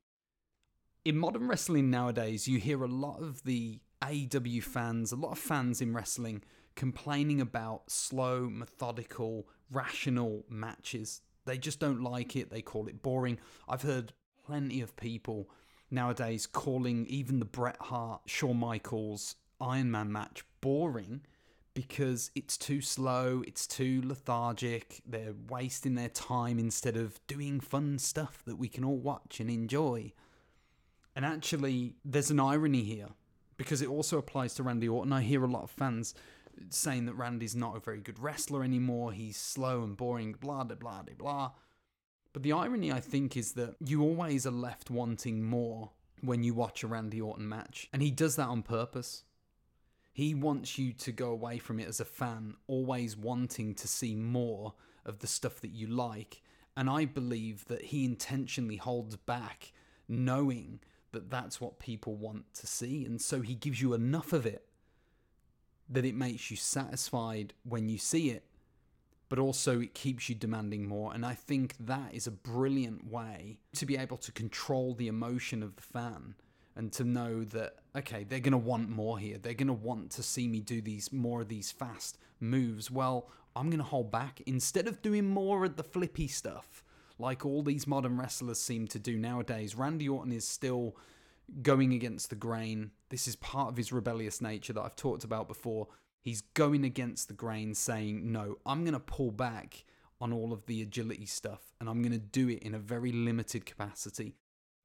[1.06, 5.40] In modern wrestling nowadays, you hear a lot of the AEW fans, a lot of
[5.40, 6.44] fans in wrestling,
[6.76, 11.22] complaining about slow, methodical, rational matches.
[11.46, 12.50] They just don't like it.
[12.50, 13.40] They call it boring.
[13.68, 14.14] I've heard
[14.46, 15.50] plenty of people
[15.90, 21.22] nowadays calling even the Bret Hart, Shawn Michaels Iron Man match boring
[21.74, 27.98] because it's too slow, it's too lethargic, they're wasting their time instead of doing fun
[27.98, 30.12] stuff that we can all watch and enjoy.
[31.16, 33.10] And actually, there's an irony here
[33.64, 35.14] because it also applies to Randy Orton.
[35.14, 36.14] I hear a lot of fans
[36.70, 39.12] saying that Randy's not a very good wrestler anymore.
[39.12, 41.52] He's slow and boring, blah, blah, blah, blah.
[42.34, 45.92] But the irony, I think, is that you always are left wanting more
[46.22, 47.90] when you watch a Randy Orton match.
[47.94, 49.24] And he does that on purpose.
[50.12, 54.16] He wants you to go away from it as a fan, always wanting to see
[54.16, 54.74] more
[55.06, 56.42] of the stuff that you like.
[56.76, 59.72] And I believe that he intentionally holds back,
[60.08, 60.80] knowing
[61.14, 63.06] that that's what people want to see.
[63.06, 64.66] And so he gives you enough of it
[65.90, 68.44] that it makes you satisfied when you see it,
[69.30, 71.14] but also it keeps you demanding more.
[71.14, 75.64] And I think that is a brilliant way to be able to control the emotion
[75.64, 76.36] of the fan
[76.76, 79.38] and to know that, okay, they're going to want more here.
[79.38, 82.90] They're going to want to see me do these more of these fast moves.
[82.90, 86.84] Well, I'm going to hold back instead of doing more of the flippy stuff
[87.24, 89.76] like all these modern wrestlers seem to do nowadays.
[89.76, 90.96] Randy Orton is still
[91.62, 92.92] going against the grain.
[93.10, 95.88] This is part of his rebellious nature that I've talked about before.
[96.22, 99.86] He's going against the grain, saying, No, I'm going to pull back
[100.22, 103.12] on all of the agility stuff and I'm going to do it in a very
[103.12, 104.36] limited capacity.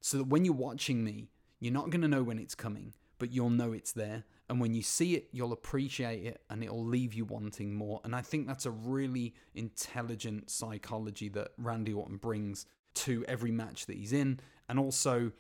[0.00, 1.28] So that when you're watching me,
[1.60, 4.24] you're not going to know when it's coming, but you'll know it's there.
[4.48, 8.00] And when you see it, you'll appreciate it and it'll leave you wanting more.
[8.04, 13.86] And I think that's a really intelligent psychology that Randy Orton brings to every match
[13.86, 14.40] that he's in.
[14.68, 15.32] And also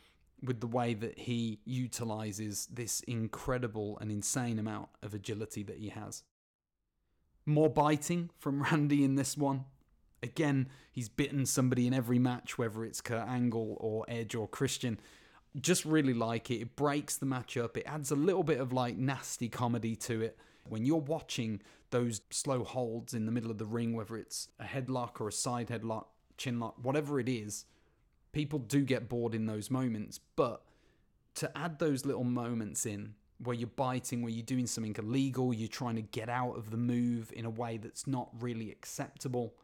[0.42, 5.88] with the way that he utilizes this incredible and insane amount of agility that he
[5.88, 6.22] has.
[7.46, 9.64] More biting from Randy in this one.
[10.22, 14.98] Again, he's bitten somebody in every match, whether it's Kurt Angle or Edge or Christian
[15.60, 16.60] Just really like it.
[16.60, 17.76] It breaks the match up.
[17.76, 20.38] It adds a little bit of like nasty comedy to it.
[20.68, 24.64] When you're watching those slow holds in the middle of the ring, whether it's a
[24.64, 26.06] headlock or a side headlock,
[26.36, 27.64] chin lock, whatever it is,
[28.32, 30.20] people do get bored in those moments.
[30.36, 30.62] But
[31.36, 35.68] to add those little moments in where you're biting, where you're doing something illegal, you're
[35.68, 39.54] trying to get out of the move in a way that's not really acceptable,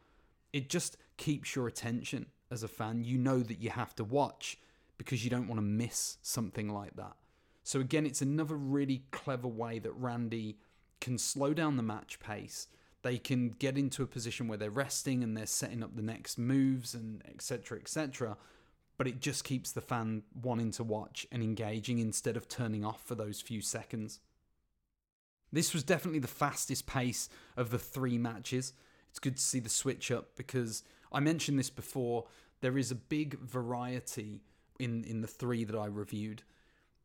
[0.53, 3.03] it just keeps your attention as a fan.
[3.03, 4.57] You know that you have to watch
[4.97, 7.13] because you don't want to miss something like that.
[7.63, 10.57] So, again, it's another really clever way that Randy
[11.01, 12.67] can slow down the match pace.
[13.01, 16.37] They can get into a position where they're resting and they're setting up the next
[16.37, 17.79] moves and etc.
[17.79, 18.37] etc
[18.97, 23.03] but it just keeps the fan wanting to watch and engaging instead of turning off
[23.03, 24.19] for those few seconds.
[25.51, 28.73] This was definitely the fastest pace of the three matches.
[29.09, 32.25] It's good to see the switch up because I mentioned this before.
[32.61, 34.41] There is a big variety
[34.79, 36.43] in, in the three that I reviewed.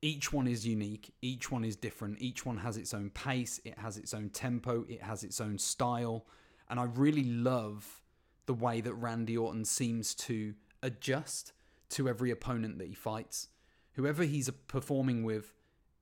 [0.03, 3.79] Each one is unique, each one is different, each one has its own pace, it
[3.79, 6.25] has its own tempo, it has its own style.
[6.71, 8.01] And I really love
[8.47, 11.53] the way that Randy Orton seems to adjust
[11.91, 13.49] to every opponent that he fights.
[13.93, 15.53] Whoever he's performing with,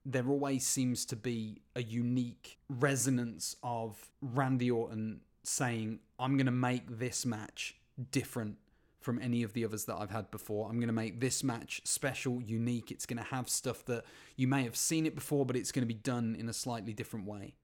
[0.05, 6.53] there always seems to be a unique resonance of Randy Orton saying, I'm going to
[6.53, 7.77] make this match
[8.13, 8.59] different
[9.01, 10.69] from any of the others that I've had before.
[10.69, 12.91] I'm going to make this match special, unique.
[12.91, 14.05] It's going to have stuff that
[14.37, 16.93] you may have seen it before, but it's going to be done in a slightly
[16.93, 17.55] different way.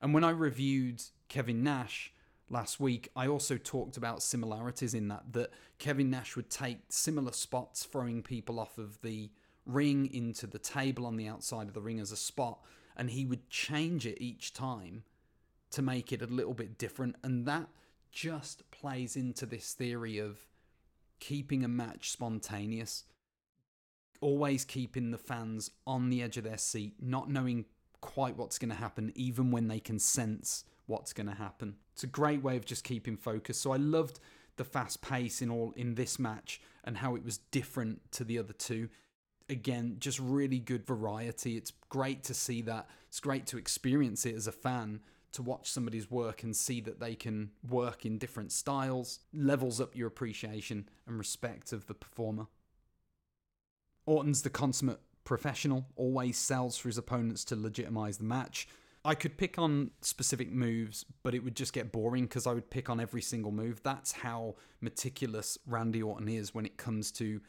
[0.00, 2.12] And when I reviewed Kevin Nash,
[2.50, 7.32] last week, I also talked about similarities in that that Kevin Nash would take similar
[7.32, 9.30] spots, throwing people off of the
[9.64, 12.60] ring into the table on the outside of the ring as a spot,
[12.96, 15.04] and he would change it each time
[15.70, 17.68] to make it a little bit different, and that
[18.10, 20.38] just plays into this theory of
[21.22, 23.04] keeping a match spontaneous,
[24.20, 27.64] always keeping the fans on the edge of their seat, not knowing
[28.00, 31.76] quite what's going to happen, even when they can sense what's going to happen.
[31.92, 33.56] It's a great way of just keeping focus.
[33.56, 34.18] So I loved
[34.56, 38.40] the fast pace in all in this match and how it was different to the
[38.40, 38.88] other two.
[39.48, 41.56] Again, just really good variety.
[41.56, 42.88] It's great to see that.
[43.06, 45.02] It's great to experience it as a fan
[45.32, 49.96] to watch somebody's work and see that they can work in different styles, levels up
[49.96, 52.46] your appreciation and respect of the performer.
[54.06, 58.68] Orton's the consummate professional, always sells for his opponents to legitimize the match.
[59.04, 62.70] I could pick on specific moves, but it would just get boring because I would
[62.70, 63.82] pick on every single move.
[63.82, 67.40] That's how meticulous Randy Orton is when it comes to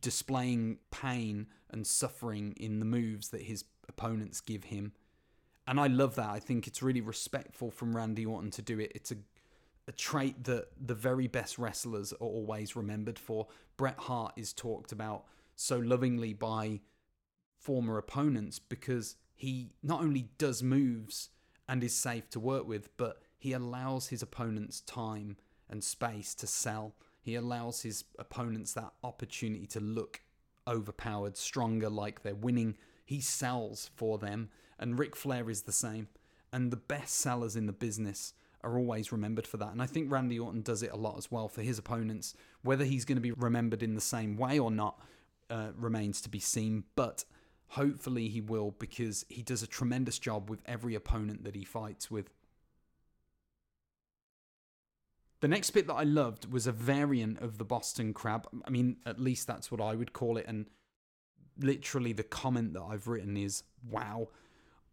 [0.00, 4.92] displaying pain and suffering in the moves that his opponents give him.
[5.68, 6.30] And I love that.
[6.30, 8.90] I think it's really respectful from Randy Orton to do it.
[8.94, 9.16] It's a
[9.88, 13.48] a trait that the very best wrestlers are always remembered for.
[13.78, 15.24] Bret Hart is talked about
[15.56, 16.80] so lovingly by
[17.56, 21.30] former opponents because he not only does moves
[21.66, 25.38] and is safe to work with, but he allows his opponents time
[25.70, 26.94] and space to sell.
[27.22, 30.20] He allows his opponents that opportunity to look
[30.66, 32.76] overpowered, stronger, like they're winning.
[33.06, 36.08] He sells for them, and Ric Flair is the same.
[36.52, 39.72] And the best sellers in the business are always remembered for that.
[39.72, 42.34] And I think Randy Orton does it a lot as well for his opponents.
[42.62, 44.98] Whether he's going to be remembered in the same way or not
[45.50, 46.84] uh, remains to be seen.
[46.96, 47.24] But
[47.72, 52.10] Hopefully, he will because he does a tremendous job with every opponent that he fights
[52.10, 52.30] with.
[55.40, 58.48] The next bit that I loved was a variant of the Boston Crab.
[58.66, 60.46] I mean, at least that's what I would call it.
[60.48, 60.66] And
[61.58, 64.28] literally, the comment that I've written is wow.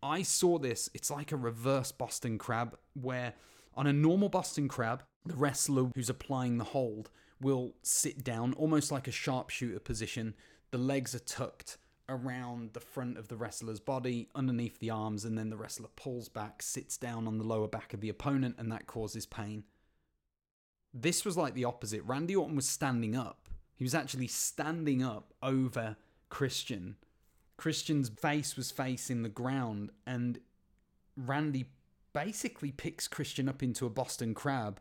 [0.06, 3.34] I saw this, it's like a reverse Boston Crab, where
[3.76, 7.10] on a normal Boston Crab, the wrestler who's applying the hold
[7.42, 10.36] will sit down almost like a sharpshooter position.
[10.70, 11.78] The legs are tucked
[12.08, 16.30] around the front of the wrestler's body, underneath the arms, and then the wrestler pulls
[16.30, 19.64] back, sits down on the lower back of the opponent, and that causes pain.
[20.94, 22.04] This was like the opposite.
[22.04, 23.50] Randy Orton was standing up.
[23.76, 25.98] He was actually standing up over
[26.30, 26.96] Christian.
[27.58, 30.40] Christian's face was facing the ground, and
[31.16, 31.66] Randy
[32.14, 34.80] basically picks Christian up into a Boston crab.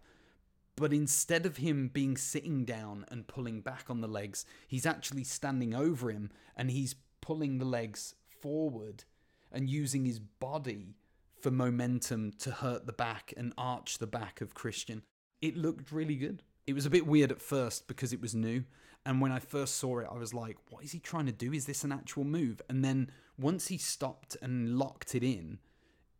[0.76, 5.24] But instead of him being sitting down and pulling back on the legs, he's actually
[5.24, 9.04] standing over him and he's pulling the legs forward
[9.52, 10.96] and using his body
[11.40, 15.02] for momentum to hurt the back and arch the back of Christian.
[15.40, 16.42] It looked really good.
[16.66, 18.64] It was a bit weird at first because it was new.
[19.06, 21.52] And when I first saw it, I was like, what is he trying to do?
[21.52, 22.62] Is this an actual move?
[22.68, 25.58] And then once he stopped and locked it in,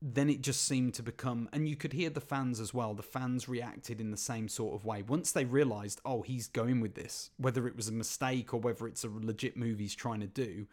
[0.03, 2.93] then it just seemed to become, and you could hear the fans as well.
[2.93, 5.01] The fans reacted in the same sort of way.
[5.01, 8.87] Once they realized, oh, he's going with this, whether it was a mistake or whether
[8.87, 10.67] it's a legit move he's trying to do,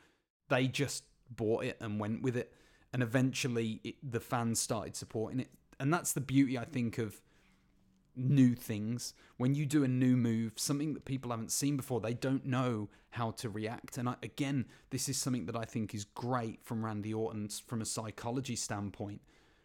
[0.51, 2.53] They just bought it and went with it.
[2.91, 5.49] And eventually it, the fans started supporting it.
[5.79, 7.21] And that's the beauty, I think, of
[8.15, 9.13] new things.
[9.37, 12.89] When you do a new move, something that people haven't seen before, they don't know
[13.11, 13.97] how to react.
[13.97, 17.81] And I, again, this is something that I think is great from Randy Orton from
[17.81, 19.21] a psychology standpoint.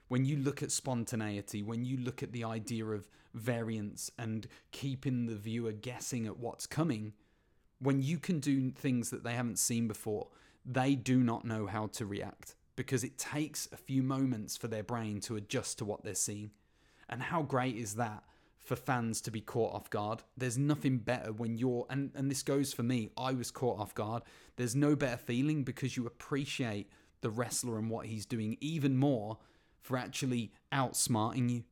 [0.08, 5.26] When you look at spontaneity, when you look at the idea of variance and keeping
[5.26, 7.12] the viewer guessing at what's coming,
[7.80, 10.28] when you can do things that they haven't seen before,
[10.64, 14.82] they do not know how to react because it takes a few moments for their
[14.82, 16.50] brain to adjust to what they're seeing.
[17.08, 18.22] And how great is that
[18.66, 20.22] for fans to be caught off guard?
[20.36, 23.94] There's nothing better when you're, and, and this goes for me, I was caught off
[23.94, 24.22] guard.
[24.56, 26.90] There's no better feeling because you appreciate
[27.20, 29.38] the wrestler and what he's doing even more
[29.80, 31.64] for actually outsmarting you.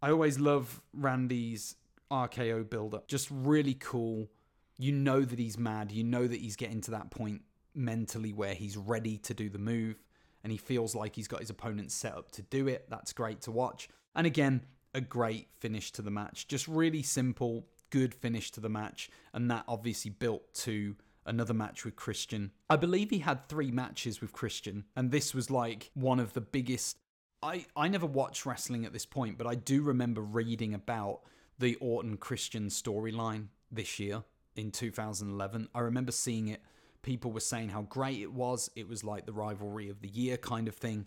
[0.00, 1.76] I always love Randy's
[2.10, 3.08] RKO build up.
[3.08, 4.30] Just really cool.
[4.78, 5.92] You know that he's mad.
[5.92, 7.42] You know that he's getting to that point
[7.74, 10.02] mentally where he's ready to do the move
[10.42, 12.86] and he feels like he's got his opponent set up to do it.
[12.88, 13.88] That's great to watch.
[14.14, 14.62] And again,
[14.94, 16.48] a great finish to the match.
[16.48, 19.10] Just really simple, good finish to the match.
[19.32, 22.50] And that obviously built to another match with Christian.
[22.68, 26.40] I believe he had three matches with Christian, and this was like one of the
[26.40, 26.96] biggest.
[27.42, 31.20] I, I never watched wrestling at this point, but I do remember reading about
[31.58, 34.24] the Orton Christian storyline this year
[34.56, 35.68] in 2011.
[35.74, 36.62] I remember seeing it.
[37.02, 38.70] People were saying how great it was.
[38.76, 41.06] It was like the rivalry of the year kind of thing.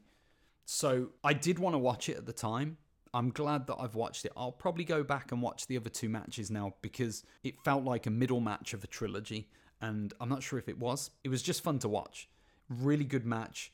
[0.66, 2.78] So I did want to watch it at the time.
[3.16, 4.34] I'm glad that I've watched it.
[4.36, 8.06] I'll probably go back and watch the other two matches now because it felt like
[8.06, 9.48] a middle match of a trilogy
[9.82, 11.12] and I'm not sure if it was.
[11.24, 12.28] It was just fun to watch.
[12.68, 13.72] Really good match.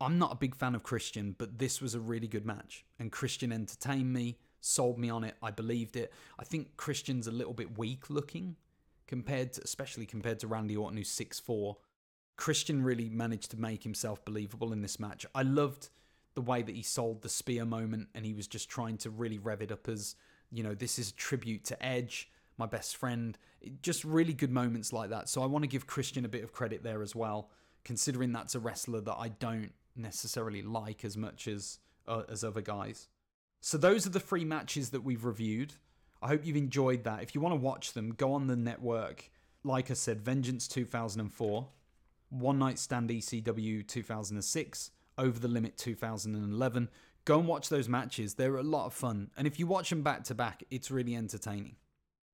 [0.00, 2.84] I'm not a big fan of Christian, but this was a really good match.
[2.98, 5.36] And Christian entertained me, sold me on it.
[5.40, 6.12] I believed it.
[6.40, 8.56] I think Christian's a little bit weak looking
[9.06, 11.76] compared to, especially compared to Randy Orton, who's 6'4.
[12.36, 15.26] Christian really managed to make himself believable in this match.
[15.32, 15.90] I loved
[16.34, 19.38] the way that he sold the spear moment and he was just trying to really
[19.38, 20.14] rev it up as,
[20.50, 23.36] you know, this is a tribute to Edge my best friend.
[23.82, 25.28] Just really good moments like that.
[25.28, 27.50] So I want to give Christian a bit of credit there as well,
[27.82, 32.60] considering that's a wrestler that I don't necessarily like as much as uh, as other
[32.60, 33.08] guys.
[33.60, 35.74] So those are the three matches that we've reviewed.
[36.22, 37.22] I hope you've enjoyed that.
[37.22, 39.30] If you want to watch them, go on the network.
[39.64, 41.68] Like I said, Vengeance 2004,
[42.30, 46.88] One Night Stand ECW 2006, Over the Limit 2011.
[47.24, 48.34] Go and watch those matches.
[48.34, 49.30] They're a lot of fun.
[49.36, 51.76] And if you watch them back to back, it's really entertaining.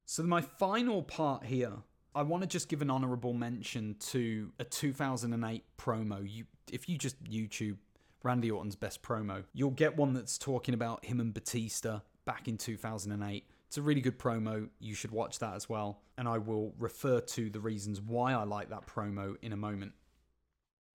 [0.05, 1.73] So, my final part here,
[2.15, 6.29] I want to just give an honorable mention to a 2008 promo.
[6.29, 7.77] You, if you just YouTube
[8.23, 12.57] Randy Orton's best promo, you'll get one that's talking about him and Batista back in
[12.57, 13.45] 2008.
[13.67, 14.69] It's a really good promo.
[14.79, 16.01] You should watch that as well.
[16.17, 19.93] And I will refer to the reasons why I like that promo in a moment.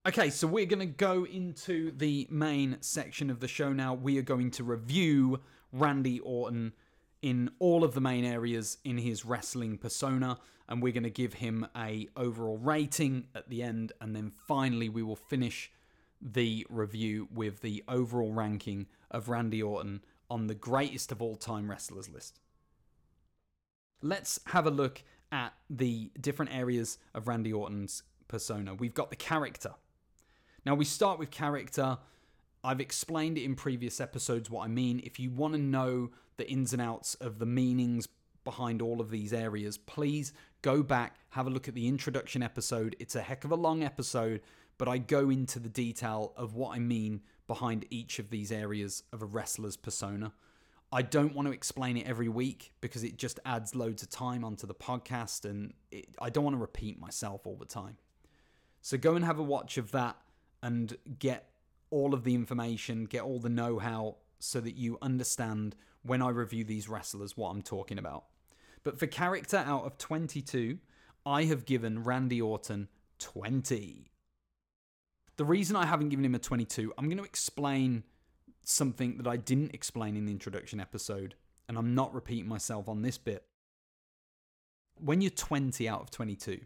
[0.04, 3.94] Okay, so we're going to go into the main section of the show now.
[3.94, 5.42] We are going to review
[5.72, 6.74] Randy Orton
[7.22, 11.34] in all of the main areas in his wrestling persona and we're going to give
[11.34, 15.72] him a overall rating at the end and then finally we will finish
[16.20, 21.70] the review with the overall ranking of Randy Orton on the greatest of all time
[21.70, 22.40] wrestlers list.
[24.02, 28.74] Let's have a look at the different areas of Randy Orton's persona.
[28.74, 29.76] We've got the character.
[30.66, 31.98] Now we start with character.
[32.64, 35.02] I've explained it in previous episodes what I mean.
[35.04, 38.08] If you want to know the ins and outs of the meanings
[38.44, 42.96] behind all of these areas, please go back, have a look at the introduction episode.
[43.00, 44.42] It's a heck of a long episode,
[44.78, 49.04] but I go into the detail of what I mean behind each of these areas
[49.12, 50.32] of a wrestler's persona.
[50.92, 54.44] I don't want to explain it every week because it just adds loads of time
[54.44, 57.98] onto the podcast and it, I don't want to repeat myself all the time.
[58.82, 60.18] So go and have a watch of that
[60.62, 61.50] and get
[61.90, 66.30] all of the information, get all the know how so that you understand when I
[66.30, 68.26] review these wrestlers what I'm talking about.
[68.84, 70.80] But for character out of 22,
[71.26, 72.88] I have given Randy Orton
[73.20, 74.12] 20.
[75.38, 78.04] The reason I haven't given him a 22, I'm going to explain
[78.64, 81.36] something that I didn't explain in the introduction episode,
[81.68, 83.46] and I'm not repeating myself on this bit.
[85.00, 86.62] When you're 20 out of 22,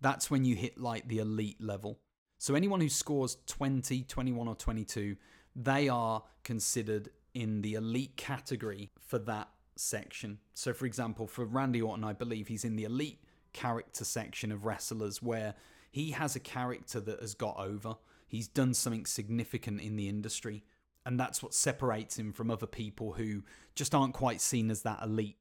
[0.00, 2.00] that's when you hit like the elite level.
[2.42, 5.14] So anyone who scores 20, 21, or 22,
[5.54, 10.40] they are considered in the elite category for that section.
[10.52, 13.20] So, for example, for Randy Orton, I believe he's in the elite
[13.52, 15.54] character section of wrestlers where
[15.92, 17.94] he has a character that has got over.
[18.26, 20.64] He's done something significant in the industry.
[21.06, 23.44] And that's what separates him from other people who
[23.76, 25.36] just aren't quite seen as that elite.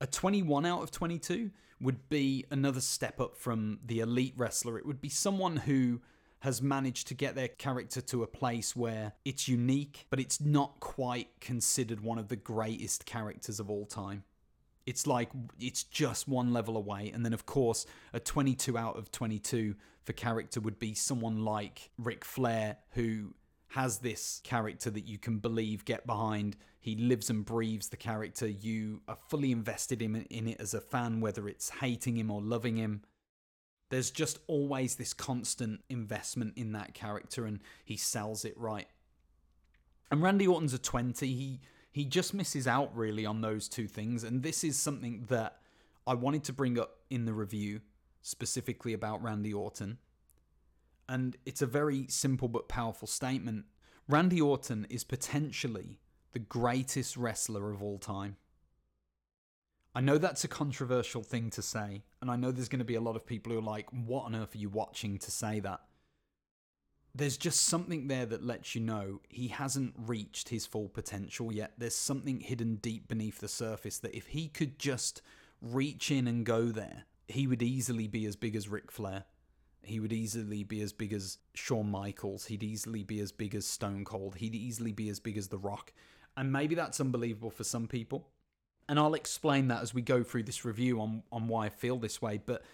[0.00, 4.78] A 21 out of 22 would be another step up from the elite wrestler.
[4.78, 6.00] It would be someone who
[6.40, 10.80] has managed to get their character to a place where it's unique, but it's not
[10.80, 14.24] quite considered one of the greatest characters of all time.
[14.86, 17.10] It's like it's just one level away.
[17.14, 17.84] And then, of course,
[18.14, 23.34] a 22 out of 22 for character would be someone like Ric Flair, who
[23.70, 26.56] has this character that you can believe, get behind.
[26.80, 28.48] He lives and breathes the character.
[28.48, 32.40] You are fully invested in, in it as a fan, whether it's hating him or
[32.40, 33.02] loving him.
[33.90, 38.88] There's just always this constant investment in that character, and he sells it right.
[40.10, 41.26] And Randy Orton's a 20.
[41.26, 41.60] He
[41.92, 45.58] he just misses out really on those two things, and this is something that
[46.06, 47.80] I wanted to bring up in the review
[48.22, 49.98] specifically about Randy Orton.
[51.10, 53.64] And it's a very simple but powerful statement.
[54.08, 55.98] Randy Orton is potentially
[56.32, 58.36] the greatest wrestler of all time.
[59.92, 62.94] I know that's a controversial thing to say, and I know there's going to be
[62.94, 65.58] a lot of people who are like, what on earth are you watching to say
[65.58, 65.80] that?
[67.12, 71.72] There's just something there that lets you know he hasn't reached his full potential yet.
[71.76, 75.22] There's something hidden deep beneath the surface that if he could just
[75.60, 79.24] reach in and go there, he would easily be as big as Ric Flair.
[79.82, 82.46] He would easily be as big as Shawn Michaels.
[82.46, 84.36] He'd easily be as big as Stone Cold.
[84.36, 85.92] He'd easily be as big as The Rock.
[86.36, 88.28] And maybe that's unbelievable for some people
[88.90, 91.96] and I'll explain that as we go through this review on on why I feel
[91.96, 92.40] this way.
[92.44, 92.64] But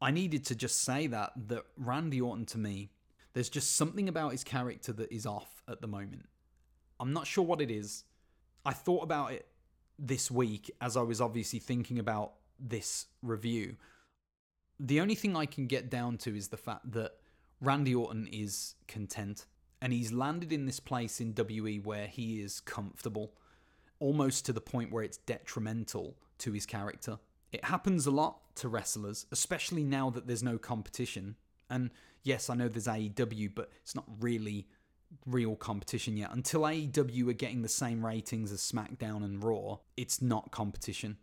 [0.00, 2.88] I needed to just say that that Randy Orton to me,
[3.34, 6.30] there's just something about his character that is off at the moment.
[6.98, 8.04] I'm not sure what it is.
[8.64, 9.46] I thought about it
[9.98, 13.76] this week as I was obviously thinking about this review.
[14.78, 17.12] The only thing I can get down to is the fact that
[17.60, 19.46] Randy Orton is content
[19.80, 23.32] and he's landed in this place in WE where he is comfortable
[23.98, 27.18] almost to the point where it's detrimental to his character.
[27.52, 31.36] It happens a lot to wrestlers, especially now that there's no competition.
[31.70, 31.90] And
[32.22, 34.66] yes, I know there's AEW, but it's not really
[35.24, 36.32] real competition yet.
[36.32, 41.16] Until AEW are getting the same ratings as SmackDown and Raw, it's not competition.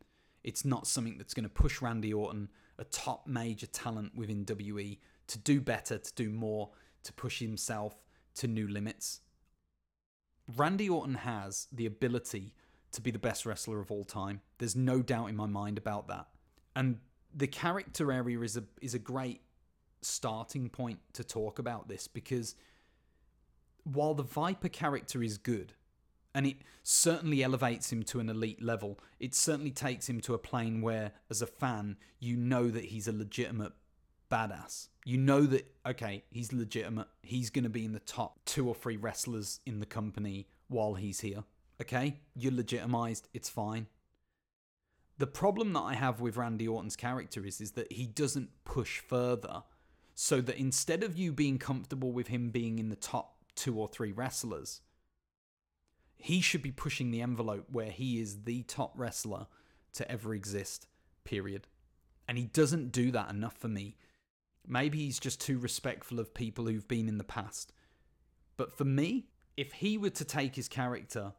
[0.44, 2.50] It's not something that's going to push Randy Orton,
[2.84, 6.72] a top major talent within WE, to do better, to do more,
[7.04, 7.96] to push himself
[8.36, 9.22] to new limits.
[10.58, 12.54] Randy Orton has the ability
[12.92, 14.42] to be the best wrestler of all time.
[14.58, 16.28] There's no doubt in my mind about that.
[16.76, 16.98] And
[17.34, 19.42] the character area is a is a great
[20.02, 22.56] starting point to talk about this because
[23.86, 25.74] while the Viper character is good
[26.34, 30.40] and it certainly elevates him to an elite level, it certainly takes him to a
[30.40, 33.74] plane where as a fan you know that he's a legitimate
[34.32, 34.88] badass.
[35.06, 37.08] You know that okay, he's legitimate.
[37.22, 40.96] He's going to be in the top 2 or 3 wrestlers in the company while
[40.96, 41.44] he's here.
[41.82, 43.88] Okay, you're legitimized, it's fine.
[45.18, 49.00] The problem that I have with Randy Orton's character is, is that he doesn't push
[49.00, 49.64] further.
[50.16, 53.88] So that instead of you being comfortable with him being in the top two or
[53.88, 54.82] three wrestlers,
[56.24, 59.46] he should be pushing the envelope where he is the top wrestler
[59.92, 60.88] to ever exist,
[61.26, 61.68] period.
[62.30, 63.98] And he doesn't do that enough for me.
[64.66, 67.74] Maybe he's just too respectful of people who've been in the past.
[68.56, 69.26] But for me,
[69.58, 71.34] if he were to take his character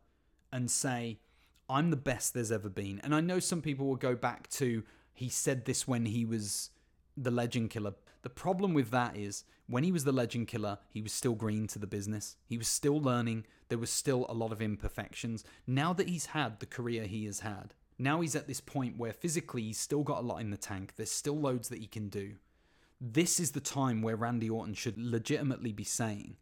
[0.52, 1.18] and say,
[1.66, 3.00] I'm the best there's ever been.
[3.02, 4.82] And I know some people will go back to,
[5.14, 6.68] he said this when he was
[7.16, 7.94] the legend killer.
[8.20, 11.66] The problem with that is when he was the legend killer, he was still green
[11.68, 12.36] to the business.
[12.46, 13.46] He was still learning.
[13.68, 15.44] There was still a lot of imperfections.
[15.66, 19.12] Now that he's had the career he has had, now he's at this point where
[19.12, 20.94] physically he's still got a lot in the tank.
[20.96, 22.34] There's still loads that he can do.
[23.00, 26.36] This is the time where Randy Orton should legitimately be saying,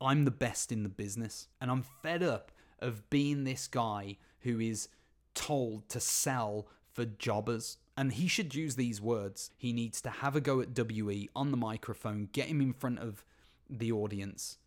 [0.00, 1.48] I'm the best in the business.
[1.60, 4.88] And I'm fed up of being this guy who is
[5.34, 7.78] told to sell for jobbers.
[7.96, 9.50] And he should use these words.
[9.58, 12.98] He needs to have a go at WE on the microphone, get him in front
[12.98, 13.24] of
[13.68, 14.58] the audience.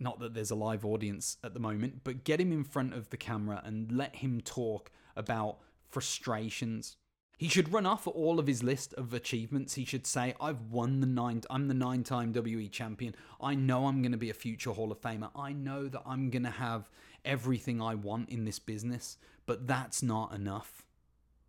[0.00, 3.10] Not that there's a live audience at the moment, but get him in front of
[3.10, 6.96] the camera and let him talk about frustrations,
[7.38, 9.74] he should run off all of his list of achievements.
[9.74, 11.42] He should say, "I've won the nine.
[11.50, 13.14] I'm the nine-time WE champion.
[13.40, 15.30] I know I'm going to be a future Hall of Famer.
[15.34, 16.90] I know that I'm going to have
[17.24, 20.83] everything I want in this business." But that's not enough.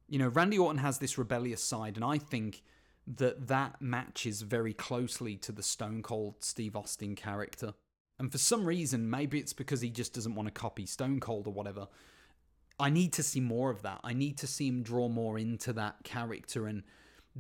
[0.08, 2.64] You know, Randy Orton has this rebellious side, and I think
[3.08, 7.74] that that matches very closely to the Stone Cold Steve Austin character.
[8.18, 11.48] And for some reason, maybe it's because he just doesn't want to copy Stone Cold
[11.48, 11.88] or whatever.
[12.80, 14.02] I need to see more of that.
[14.04, 16.84] I need to see him draw more into that character and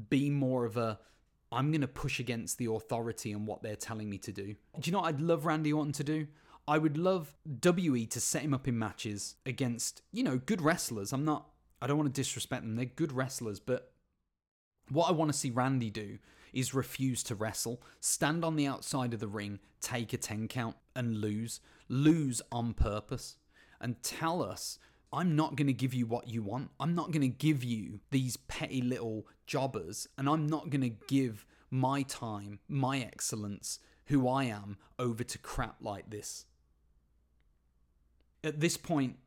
[0.09, 0.99] be more of a
[1.51, 4.55] I'm going to push against the authority and what they're telling me to do.
[4.79, 6.27] Do you know what I'd love Randy Orton to do?
[6.67, 7.33] I would love
[7.63, 11.13] WE to set him up in matches against, you know, good wrestlers.
[11.13, 11.47] I'm not
[11.81, 12.75] I don't want to disrespect them.
[12.75, 13.91] They're good wrestlers, but
[14.89, 16.19] what I want to see Randy do
[16.53, 20.77] is refuse to wrestle, stand on the outside of the ring, take a 10 count,
[20.95, 21.59] and lose.
[21.89, 23.35] Lose on purpose.
[23.81, 24.79] And tell us,
[25.11, 26.71] I'm not going to give you what you want.
[26.79, 30.95] I'm not going to give you these petty little jobbers, and I'm not going to
[31.07, 36.45] give my time, my excellence, who I am, over to crap like this.
[38.43, 39.17] At this point,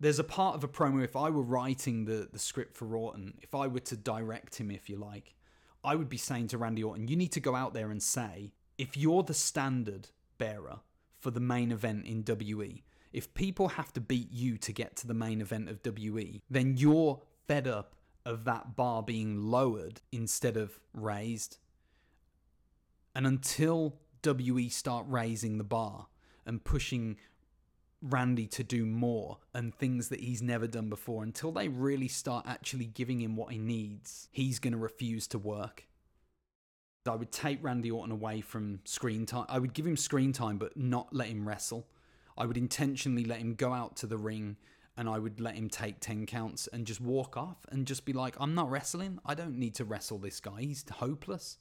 [0.00, 1.02] there's a part of a promo.
[1.02, 4.70] If I were writing the, the script for Orton, if I were to direct him,
[4.70, 5.34] if you like,
[5.84, 8.52] I would be saying to Randy Orton, you need to go out there and say,
[8.76, 10.08] if you're the standard
[10.38, 10.80] bearer
[11.18, 15.06] for the main event in WE, if people have to beat you to get to
[15.06, 17.94] the main event of WE, then you're fed up
[18.24, 21.58] of that bar being lowered instead of raised.
[23.14, 26.06] And until WE start raising the bar
[26.44, 27.16] and pushing
[28.00, 32.46] Randy to do more and things that he's never done before until they really start
[32.46, 35.84] actually giving him what he needs, he's going to refuse to work.
[37.08, 39.46] I would take Randy Orton away from screen time.
[39.48, 41.86] I would give him screen time, but not let him wrestle.
[42.36, 44.56] I would intentionally let him go out to the ring
[44.96, 48.12] and I would let him take 10 counts and just walk off and just be
[48.12, 49.20] like, I'm not wrestling.
[49.24, 50.60] I don't need to wrestle this guy.
[50.60, 51.58] He's hopeless.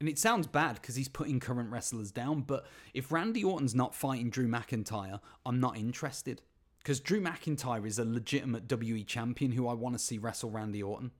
[0.00, 3.94] And it sounds bad because he's putting current wrestlers down, but if Randy Orton's not
[3.94, 6.40] fighting Drew McIntyre, I'm not interested.
[6.78, 10.82] Because Drew McIntyre is a legitimate WE champion who I want to see wrestle Randy
[10.82, 11.10] Orton.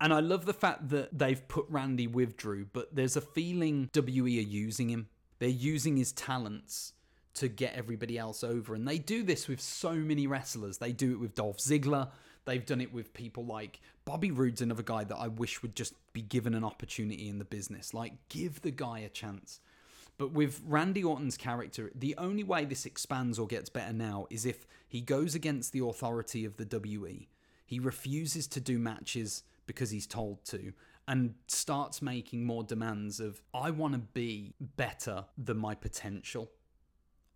[0.00, 3.88] And I love the fact that they've put Randy with Drew, but there's a feeling
[3.94, 5.08] WE are using him.
[5.38, 6.94] They're using his talents
[7.34, 8.74] to get everybody else over.
[8.74, 10.78] And they do this with so many wrestlers.
[10.78, 12.10] They do it with Dolph Ziggler.
[12.46, 15.94] They've done it with people like Bobby Roode's another guy that I wish would just
[16.12, 17.92] be given an opportunity in the business.
[17.92, 19.60] Like, give the guy a chance.
[20.16, 24.46] But with Randy Orton's character, the only way this expands or gets better now is
[24.46, 27.28] if he goes against the authority of the WE.
[27.66, 30.72] He refuses to do matches because he's told to
[31.08, 36.50] and starts making more demands of, I want to be better than my potential.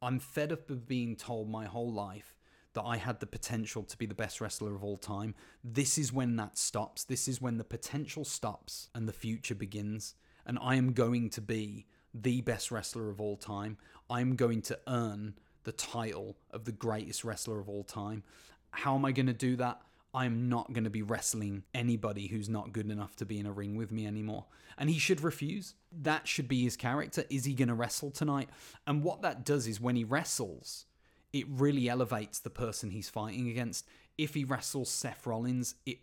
[0.00, 2.34] I'm fed up of being told my whole life
[2.74, 5.34] that I had the potential to be the best wrestler of all time.
[5.64, 7.04] This is when that stops.
[7.04, 10.14] This is when the potential stops and the future begins.
[10.46, 13.76] And I am going to be the best wrestler of all time.
[14.08, 15.34] I'm going to earn
[15.64, 18.22] the title of the greatest wrestler of all time.
[18.70, 19.82] How am I going to do that?
[20.12, 23.52] I'm not going to be wrestling anybody who's not good enough to be in a
[23.52, 24.46] ring with me anymore.
[24.76, 25.74] And he should refuse.
[25.92, 27.24] That should be his character.
[27.30, 28.48] Is he going to wrestle tonight?
[28.86, 30.86] And what that does is when he wrestles,
[31.32, 33.86] it really elevates the person he's fighting against.
[34.18, 35.98] If he wrestles Seth Rollins, it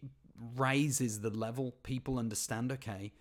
[0.55, 1.75] raises the level.
[1.83, 3.11] People understand, okay,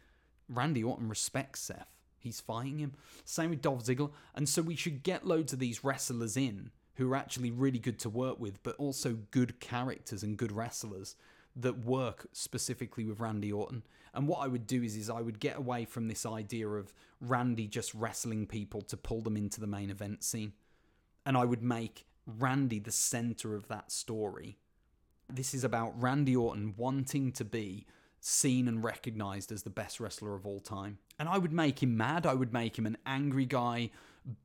[0.48, 1.88] Randy Orton respects Seth.
[2.18, 2.94] He's fighting him.
[3.24, 4.10] Same with Dolph Ziggler.
[4.34, 7.98] And so we should get loads of these wrestlers in who are actually really good
[8.00, 11.14] to work with, but also good characters and good wrestlers
[11.54, 13.82] that work specifically with Randy Orton.
[14.14, 16.92] And what I would do is, is I would get away from this idea of
[17.20, 20.52] Randy just wrestling people to pull them into the main event scene
[21.26, 24.56] and I would make Randy the center of that story.
[25.28, 27.84] This is about Randy Orton wanting to be
[28.20, 30.98] seen and recognized as the best wrestler of all time.
[31.18, 32.26] And I would make him mad.
[32.26, 33.90] I would make him an angry guy,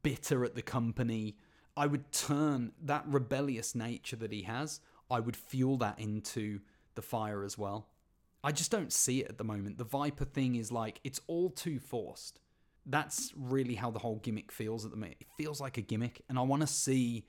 [0.03, 1.37] bitter at the company.
[1.77, 6.59] I would turn that rebellious nature that he has, I would fuel that into
[6.95, 7.87] the fire as well.
[8.43, 9.77] I just don't see it at the moment.
[9.77, 12.39] The Viper thing is like, it's all too forced
[12.85, 15.17] that's really how the whole gimmick feels at the minute.
[15.19, 17.25] It feels like a gimmick, and I want to see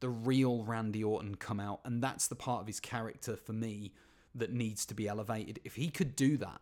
[0.00, 3.92] the real Randy Orton come out, and that's the part of his character for me
[4.34, 5.60] that needs to be elevated.
[5.64, 6.60] If he could do that,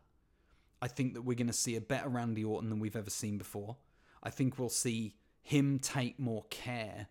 [0.81, 3.39] I think that we're going to see a better Randy Orton than we've ever seen
[3.39, 3.77] before.
[4.23, 7.09] I think we'll see him take more care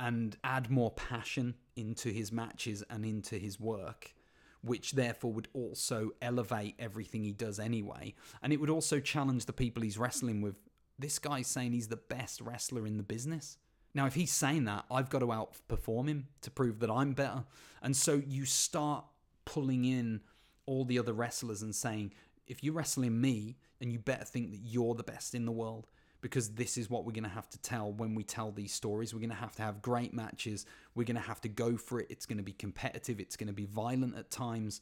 [0.00, 4.14] and add more passion into his matches and into his work
[4.62, 8.14] which therefore would also elevate everything he does anyway.
[8.42, 10.56] And it would also challenge the people he's wrestling with.
[10.98, 13.56] This guy's saying he's the best wrestler in the business.
[13.94, 17.44] Now, if he's saying that, I've got to outperform him to prove that I'm better.
[17.82, 19.04] And so you start
[19.44, 20.20] pulling in
[20.66, 22.12] all the other wrestlers and saying,
[22.46, 25.86] if you're wrestling me, then you better think that you're the best in the world
[26.20, 29.14] because this is what we're going to have to tell when we tell these stories.
[29.14, 30.66] We're going to have to have great matches.
[30.94, 32.06] We're going to have to go for it.
[32.10, 33.20] It's going to be competitive.
[33.20, 34.80] It's going to be violent at times.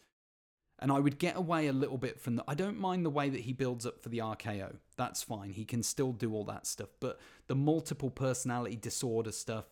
[0.79, 2.45] And I would get away a little bit from the.
[2.47, 4.77] I don't mind the way that he builds up for the RKO.
[4.97, 5.51] That's fine.
[5.51, 6.91] He can still do all that stuff.
[7.01, 9.65] But the multiple personality disorder stuff,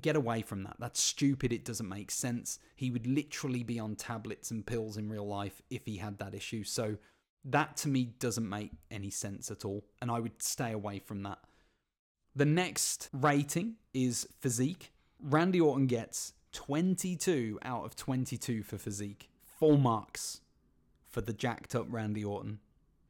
[0.00, 0.76] get away from that.
[0.78, 1.52] That's stupid.
[1.52, 2.60] It doesn't make sense.
[2.76, 6.34] He would literally be on tablets and pills in real life if he had that
[6.34, 6.62] issue.
[6.62, 6.96] So
[7.44, 11.22] that to me doesn't make any sense at all, and I would stay away from
[11.22, 11.38] that.
[12.36, 14.92] The next rating is physique.
[15.22, 19.28] Randy Orton gets 22 out of 22 for physique.
[19.60, 20.40] full marks
[21.06, 22.60] for the jacked up Randy Orton.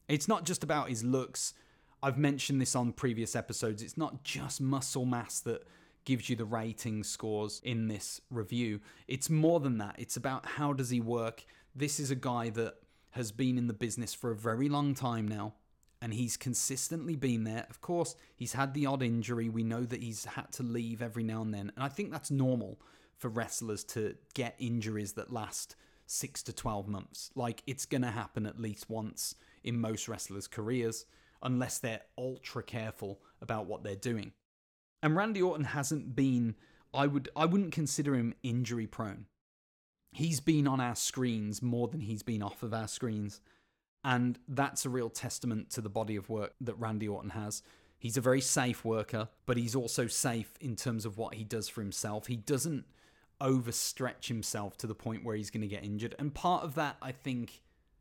[0.09, 1.55] It's not just about his looks.
[2.02, 3.82] I've mentioned this on previous episodes.
[3.82, 5.62] It's not just muscle mass that
[6.05, 8.81] gives you the rating scores in this review.
[9.07, 9.94] It's more than that.
[9.98, 11.44] It's about how does he work.
[11.77, 12.77] This is a guy that
[13.12, 15.54] has been in the business for a very long time now
[16.02, 17.66] and he's consistently been there.
[17.68, 19.48] Of course, he's had the odd injury.
[19.48, 21.72] We know that he's had to leave every now and then.
[21.74, 22.80] And I think that's normal
[23.16, 25.76] for wrestlers to get injuries that last
[26.06, 27.30] 6 to 12 months.
[27.34, 31.04] Like it's going to happen at least once in most wrestlers' careers
[31.42, 34.32] unless they're ultra careful about what they're doing.
[35.02, 36.56] And Randy Orton hasn't been
[36.92, 39.26] I would I wouldn't consider him injury prone.
[40.12, 43.40] He's been on our screens more than he's been off of our screens.
[44.02, 47.62] And that's a real testament to the body of work that Randy Orton has.
[47.98, 51.68] He's a very safe worker, but he's also safe in terms of what he does
[51.68, 52.26] for himself.
[52.26, 52.86] He doesn't
[53.40, 56.14] overstretch himself to the point where he's going to get injured.
[56.18, 57.60] And part of that, I think,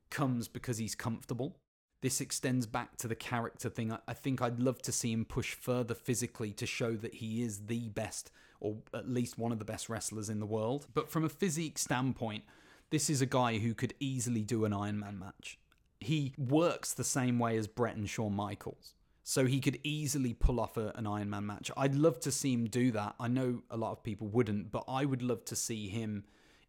[0.09, 1.57] comes because he's comfortable.
[2.01, 3.95] This extends back to the character thing.
[4.07, 7.65] I think I'd love to see him push further physically to show that he is
[7.67, 10.87] the best, or at least one of the best wrestlers in the world.
[10.93, 12.43] But from a physique standpoint,
[12.89, 15.59] this is a guy who could easily do an Iron Man match.
[15.99, 18.93] He works the same way as Bret and Shawn Michaels.
[19.23, 21.69] So he could easily pull off a, an Iron Man match.
[21.77, 23.15] I'd love to see him do that.
[23.19, 26.23] I know a lot of people wouldn't, but I would love to see him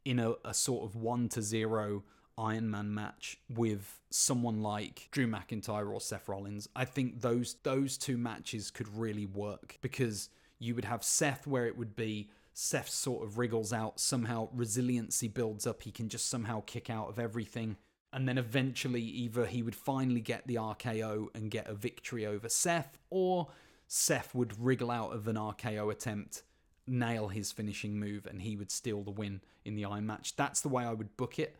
[0.05, 2.03] in a, a sort of one to zero
[2.37, 6.69] Iron Man match with someone like Drew McIntyre or Seth Rollins.
[6.75, 10.31] I think those those two matches could really work because
[10.61, 15.29] you would have Seth where it would be Seth sort of wriggles out, somehow resiliency
[15.29, 17.77] builds up, he can just somehow kick out of everything.
[18.13, 22.49] And then eventually, either he would finally get the RKO and get a victory over
[22.49, 23.49] Seth, or
[23.87, 26.43] Seth would wriggle out of an RKO attempt,
[26.87, 30.35] nail his finishing move, and he would steal the win in the Iron match.
[30.37, 31.57] That's the way I would book it.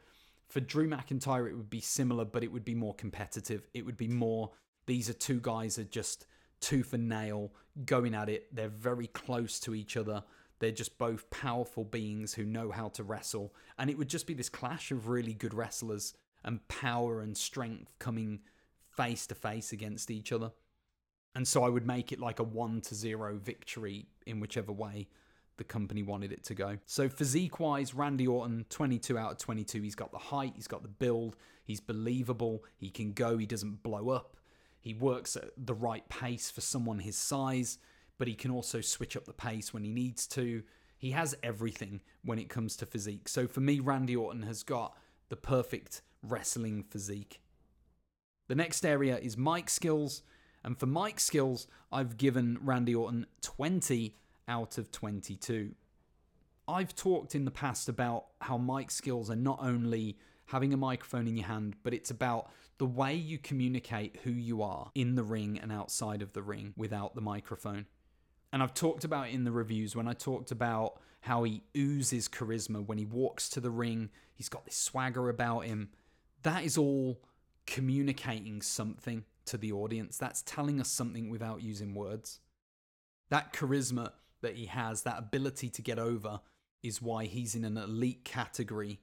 [0.49, 3.69] For Drew McIntyre, it would be similar, but it would be more competitive.
[3.73, 4.51] It would be more,
[4.87, 6.27] these are two guys are just
[6.61, 7.53] tooth and nail
[7.85, 8.55] going at it.
[8.55, 10.23] They're very close to each other.
[10.59, 13.55] They're just both powerful beings who know how to wrestle.
[13.79, 16.15] And it would just be this clash of really good wrestlers
[16.45, 18.41] and power and strength coming
[18.97, 20.53] face to face against each other.
[21.35, 25.09] And so I would make it like a 1 to 0 victory in whichever way
[25.57, 26.79] the company wanted it to go.
[26.87, 29.83] So physique wise, Randy Orton, 22 out of 22.
[29.83, 33.83] He's got the height, he's got the build, he's believable, he can go, he doesn't
[33.83, 34.37] blow up.
[34.81, 37.79] He works at the right pace for someone his size,
[38.19, 40.63] but he can also switch up the pace when he needs to.
[40.97, 43.29] He has everything when it comes to physique.
[43.29, 44.97] So for me, Randy Orton has got
[45.29, 47.41] the perfect wrestling physique.
[48.49, 50.23] The next area is mic skills.
[50.63, 54.17] And for mic skills, I've given Randy Orton 20
[54.49, 55.75] out of 22.
[56.69, 60.19] I've talked in the past about how mic skills are not only
[60.51, 64.63] having a microphone in your hand, but it's about the way you communicate who you
[64.63, 67.87] are in the ring and outside of the ring without the microphone.
[68.53, 72.85] And I've talked about in the reviews when I talked about how he oozes charisma
[72.85, 75.91] when he walks to the ring, he's got this swagger about him.
[76.43, 77.23] That is all
[77.67, 80.17] communicating something to the audience.
[80.19, 82.41] That's telling us something without using words.
[83.29, 86.41] That charisma that he has, that ability to get over,
[86.83, 88.99] is why he's in an elite category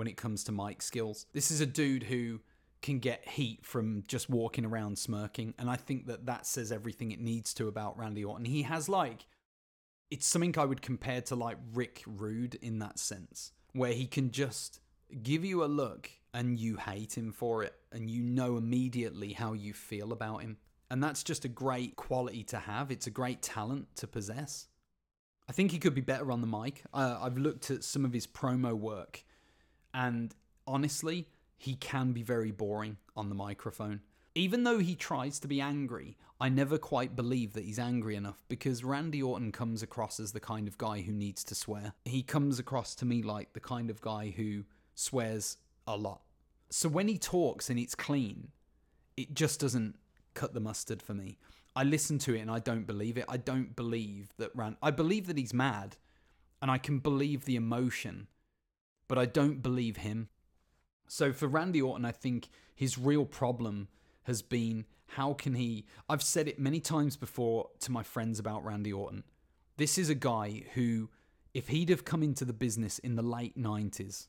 [0.00, 1.26] when it comes to mic skills.
[1.34, 2.40] This is a dude who
[2.80, 7.12] can get heat from just walking around smirking, and I think that that says everything
[7.12, 8.46] it needs to about Randy Orton.
[8.46, 9.26] He has like,
[10.10, 14.30] it's something I would compare to like Rick Rude in that sense, where he can
[14.30, 14.80] just
[15.22, 19.52] give you a look and you hate him for it, and you know immediately how
[19.52, 20.56] you feel about him.
[20.90, 22.90] And that's just a great quality to have.
[22.90, 24.66] It's a great talent to possess.
[25.46, 26.84] I think he could be better on the mic.
[26.94, 29.24] Uh, I've looked at some of his promo work,
[29.94, 30.34] and
[30.66, 34.00] honestly, he can be very boring on the microphone.
[34.34, 38.44] Even though he tries to be angry, I never quite believe that he's angry enough
[38.48, 41.92] because Randy Orton comes across as the kind of guy who needs to swear.
[42.04, 44.64] He comes across to me like the kind of guy who
[44.94, 46.22] swears a lot.
[46.70, 48.48] So when he talks and it's clean,
[49.16, 49.96] it just doesn't
[50.34, 51.36] cut the mustard for me.
[51.74, 53.24] I listen to it and I don't believe it.
[53.28, 54.76] I don't believe that Rand.
[54.82, 55.96] I believe that he's mad,
[56.62, 58.28] and I can believe the emotion,
[59.10, 60.30] but I don't believe him.
[61.06, 63.88] So for Randy Orton, I think his real problem
[64.22, 65.84] has been how can he.
[66.08, 69.24] I've said it many times before to my friends about Randy Orton.
[69.76, 71.10] This is a guy who,
[71.52, 74.28] if he'd have come into the business in the late 90s,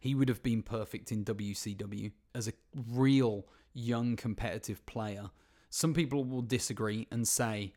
[0.00, 3.44] he would have been perfect in WCW as a real
[3.74, 5.30] young competitive player
[5.70, 7.72] some people will disagree and say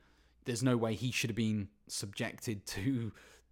[0.45, 3.11] there's no way he should have been subjected to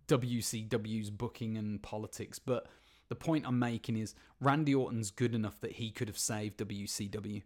[0.10, 2.68] WCW's booking and politics, but
[3.10, 7.42] The point I'm making is Randy Orton's good enough that he could have saved WCW.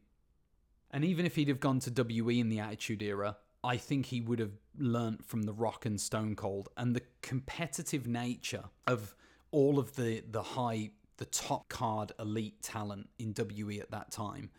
[0.91, 4.19] And even if he'd have gone to WE in the Attitude Era, I think he
[4.19, 9.15] would have learnt from The Rock and Stone Cold and the competitive nature of
[9.51, 14.49] all of the the high the top card elite talent in WE at that time.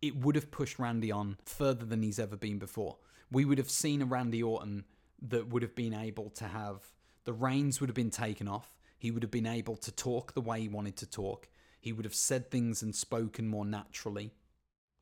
[0.00, 2.96] It would have pushed Randy on further than he's ever been before.
[3.30, 4.84] We would have seen a Randy Orton
[5.28, 6.80] that would have been able to have
[7.24, 8.76] the reins would have been taken off.
[8.98, 11.48] He would have been able to talk the way he wanted to talk.
[11.80, 14.32] He would have said things and spoken more naturally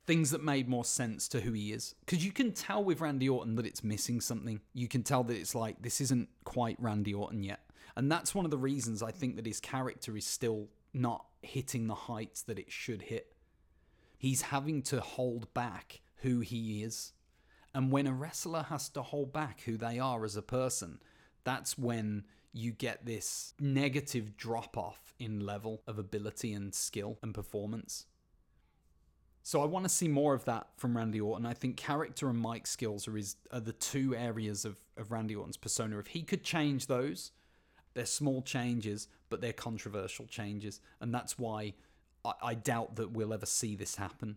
[0.04, 1.94] things that made more sense to who he is.
[2.00, 4.60] Because you can tell with Randy Orton that it's missing something.
[4.74, 7.60] You can tell that it's like, this isn't quite Randy Orton yet.
[7.96, 11.86] And that's one of the reasons I think that his character is still not hitting
[11.86, 13.34] the heights that it should hit.
[14.18, 17.12] He's having to hold back who he is.
[17.74, 21.00] And when a wrestler has to hold back who they are as a person,
[21.44, 27.34] that's when you get this negative drop off in level of ability and skill and
[27.34, 28.06] performance.
[29.42, 31.46] So I want to see more of that from Randy Orton.
[31.46, 35.34] I think character and mic skills are, his, are the two areas of, of Randy
[35.34, 35.98] Orton's persona.
[35.98, 37.32] If he could change those,
[37.94, 40.80] they're small changes, but they're controversial changes.
[41.00, 41.74] And that's why
[42.24, 44.36] I, I doubt that we'll ever see this happen.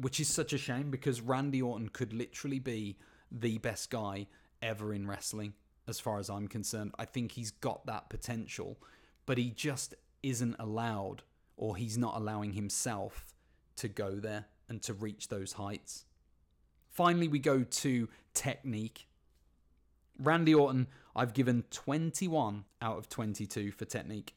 [0.00, 2.96] Which is such a shame because Randy Orton could literally be
[3.32, 4.28] the best guy
[4.62, 5.54] ever in wrestling,
[5.88, 6.92] as far as I'm concerned.
[6.98, 8.78] I think he's got that potential,
[9.26, 11.22] but he just isn't allowed,
[11.56, 13.34] or he's not allowing himself
[13.76, 16.04] to go there and to reach those heights.
[16.88, 19.06] Finally, we go to technique.
[20.18, 24.34] Randy Orton, I've given 21 out of 22 for technique.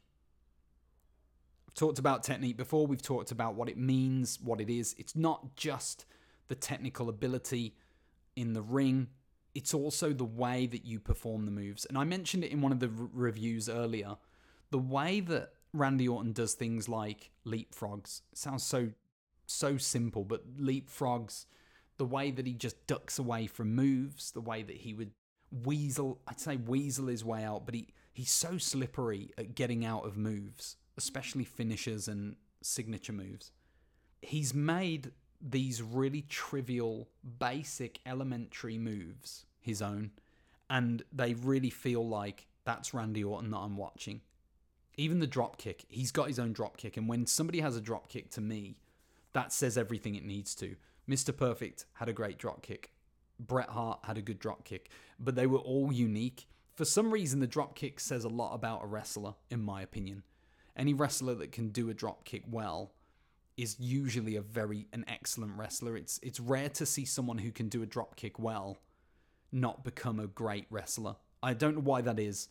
[1.68, 4.94] I've talked about technique before, we've talked about what it means, what it is.
[4.98, 6.06] It's not just
[6.48, 7.74] the technical ability
[8.36, 9.08] in the ring,
[9.54, 11.84] it's also the way that you perform the moves.
[11.84, 14.16] And I mentioned it in one of the reviews earlier.
[14.70, 18.90] The way that Randy Orton does things like leapfrogs sounds so
[19.46, 21.46] so simple, but leapfrogs,
[21.98, 25.10] the way that he just ducks away from moves, the way that he would
[25.64, 30.06] weasel, I'd say weasel his way out, but he, he's so slippery at getting out
[30.06, 33.52] of moves, especially finishes and signature moves.
[34.22, 35.12] He's made
[35.42, 37.08] these really trivial,
[37.38, 40.12] basic, elementary moves his own,
[40.70, 44.20] and they really feel like that's Randy Orton that I'm watching.
[44.96, 47.80] Even the drop kick, he's got his own drop kick, and when somebody has a
[47.80, 48.76] drop kick to me,
[49.32, 50.76] that says everything it needs to.
[51.08, 51.36] Mr.
[51.36, 52.92] Perfect had a great drop kick.
[53.40, 56.46] Bret Hart had a good drop kick, but they were all unique.
[56.74, 60.22] For some reason, the drop kick says a lot about a wrestler, in my opinion.
[60.76, 62.92] Any wrestler that can do a drop kick well
[63.62, 65.96] is usually a very an excellent wrestler.
[65.96, 68.78] It's it's rare to see someone who can do a drop kick well
[69.52, 71.14] not become a great wrestler.
[71.42, 72.48] I don't know why that is.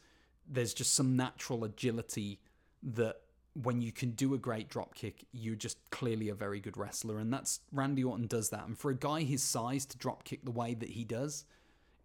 [0.47, 2.39] There's just some natural agility
[2.81, 3.17] that
[3.61, 7.19] when you can do a great drop kick, you're just clearly a very good wrestler.
[7.19, 8.65] And that's Randy Orton does that.
[8.65, 11.43] And for a guy his size to drop kick the way that he does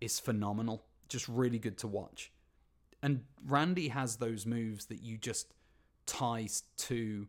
[0.00, 0.84] is phenomenal.
[1.08, 2.32] Just really good to watch.
[3.02, 5.52] And Randy has those moves that you just
[6.06, 7.28] ties to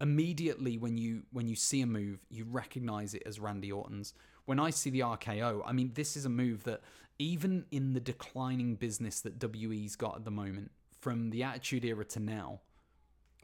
[0.00, 4.14] immediately when you when you see a move, you recognize it as Randy Orton's.
[4.44, 6.80] When I see the RKO, I mean this is a move that
[7.18, 10.70] even in the declining business that WE's got at the moment,
[11.00, 12.60] from the Attitude Era to now,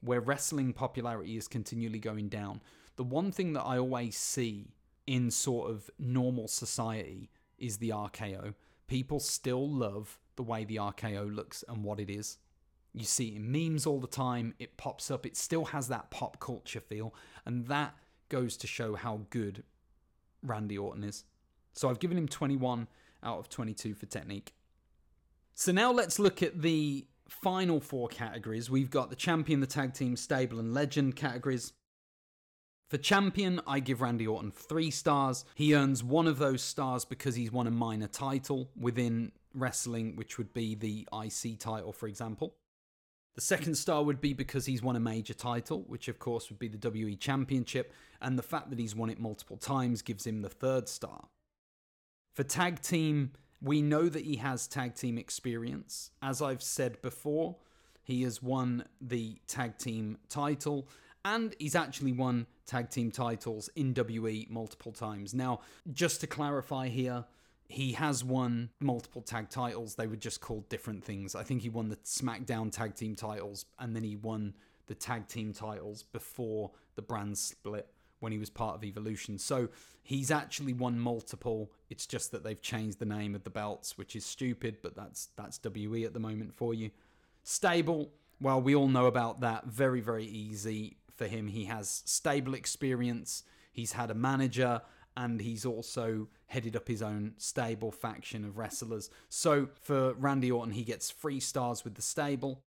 [0.00, 2.60] where wrestling popularity is continually going down,
[2.96, 4.68] the one thing that I always see
[5.06, 8.54] in sort of normal society is the RKO.
[8.86, 12.38] People still love the way the RKO looks and what it is.
[12.94, 16.10] You see it in memes all the time, it pops up, it still has that
[16.10, 17.14] pop culture feel,
[17.44, 17.94] and that
[18.28, 19.64] goes to show how good
[20.42, 21.24] Randy Orton is.
[21.72, 22.86] So I've given him 21
[23.24, 24.54] out of 22 for technique.
[25.54, 29.94] So now let's look at the final four categories, we've got the champion, the tag
[29.94, 31.72] team, stable, and legend categories.
[32.90, 35.44] For champion, I give Randy Orton three stars.
[35.54, 40.38] He earns one of those stars because he's won a minor title within wrestling, which
[40.38, 42.54] would be the IC title, for example.
[43.34, 46.58] The second star would be because he's won a major title, which of course would
[46.58, 50.42] be the WE Championship, and the fact that he's won it multiple times gives him
[50.42, 51.24] the third star.
[52.32, 56.10] For tag team, we know that he has tag team experience.
[56.22, 57.56] As I've said before,
[58.02, 60.88] he has won the tag team title
[61.24, 65.32] and he's actually won tag team titles in WE multiple times.
[65.32, 65.60] Now,
[65.92, 67.24] just to clarify here,
[67.68, 69.94] he has won multiple tag titles.
[69.94, 71.34] They were just called different things.
[71.34, 74.54] I think he won the SmackDown tag team titles and then he won
[74.86, 77.88] the tag team titles before the brand split
[78.20, 79.38] when he was part of Evolution.
[79.38, 79.68] So
[80.02, 81.72] he's actually won multiple.
[81.90, 85.28] It's just that they've changed the name of the belts, which is stupid, but that's
[85.36, 86.90] that's WE at the moment for you.
[87.42, 88.10] Stable,
[88.40, 89.66] Well, we all know about that.
[89.66, 91.48] Very, very easy for him.
[91.48, 94.82] He has stable experience, he's had a manager,
[95.16, 99.10] and he's also headed up his own stable faction of wrestlers.
[99.28, 102.62] So for Randy Orton, he gets three stars with the stable.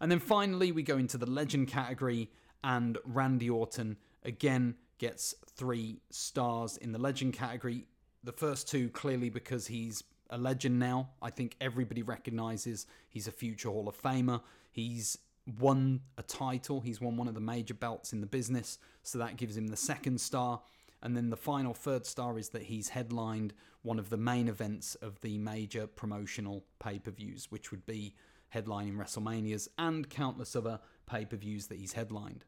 [0.00, 2.30] And then finally, we go into the legend category,
[2.62, 7.86] and Randy Orton again gets three stars in the legend category.
[8.24, 11.10] The first two clearly because he's a legend now.
[11.22, 14.40] I think everybody recognizes he's a future Hall of Famer.
[14.72, 15.18] He's
[15.60, 19.36] won a title, he's won one of the major belts in the business, so that
[19.36, 20.60] gives him the second star.
[21.02, 23.52] And then the final third star is that he's headlined
[23.82, 28.14] one of the main events of the major promotional pay per views, which would be
[28.54, 32.44] headlining WrestleManias and countless other pay per views that he's headlined.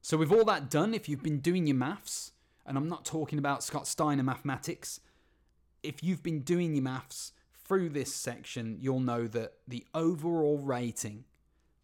[0.00, 2.32] So, with all that done, if you've been doing your maths,
[2.66, 5.00] and I'm not talking about Scott Steiner mathematics,
[5.82, 7.32] if you've been doing your maths
[7.64, 11.24] through this section, you'll know that the overall rating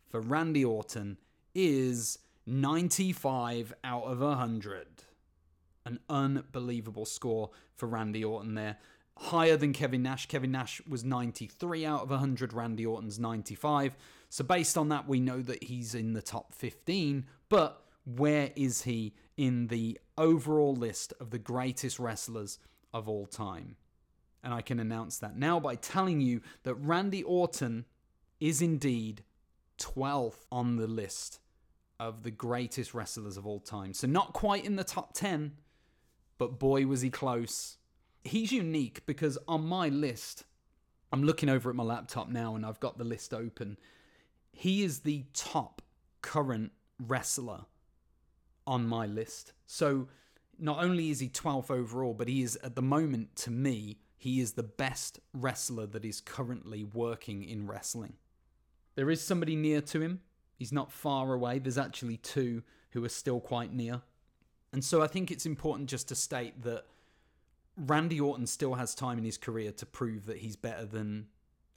[0.08, 1.18] for Randy Orton
[1.54, 4.86] is 95 out of 100.
[5.88, 8.76] An unbelievable score for Randy Orton there.
[9.16, 10.26] Higher than Kevin Nash.
[10.26, 12.52] Kevin Nash was 93 out of 100.
[12.52, 13.96] Randy Orton's 95.
[14.28, 17.24] So, based on that, we know that he's in the top 15.
[17.48, 22.58] But where is he in the overall list of the greatest wrestlers
[22.92, 23.76] of all time?
[24.44, 27.86] And I can announce that now by telling you that Randy Orton
[28.40, 29.24] is indeed
[29.78, 31.40] 12th on the list
[31.98, 33.94] of the greatest wrestlers of all time.
[33.94, 35.52] So, not quite in the top 10,
[36.38, 37.76] but boy, was he close.
[38.24, 40.44] He's unique because on my list,
[41.12, 43.76] I'm looking over at my laptop now and I've got the list open.
[44.52, 45.82] He is the top
[46.22, 47.60] current wrestler
[48.66, 49.52] on my list.
[49.66, 50.08] So,
[50.58, 54.40] not only is he 12th overall, but he is at the moment, to me, he
[54.40, 58.14] is the best wrestler that is currently working in wrestling.
[58.96, 60.22] There is somebody near to him.
[60.56, 61.60] He's not far away.
[61.60, 64.02] There's actually two who are still quite near.
[64.72, 66.84] And so I think it's important just to state that
[67.76, 71.28] Randy Orton still has time in his career to prove that he's better than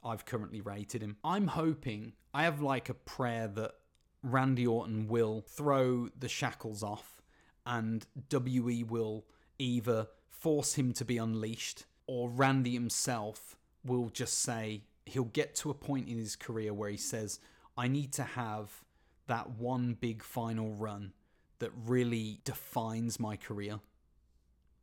[0.04, 1.18] I've currently rated him.
[1.24, 3.76] I'm hoping, I have like a prayer that
[4.24, 7.22] Randy Orton will throw the shackles off
[7.66, 9.26] and WE will
[9.60, 13.56] either force him to be unleashed or Randy himself
[13.86, 17.40] will just say, he'll get to a point in his career where he says,
[17.78, 18.84] I need to have
[19.28, 21.14] that one big final run
[21.62, 23.80] that really defines my career.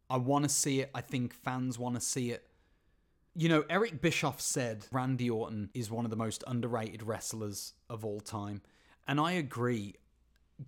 [0.08, 0.90] I want to see it.
[0.94, 2.46] I think fans want to see it.
[3.34, 8.04] You know, Eric Bischoff said Randy Orton is one of the most underrated wrestlers of
[8.04, 8.62] all time.
[9.06, 9.96] And I agree.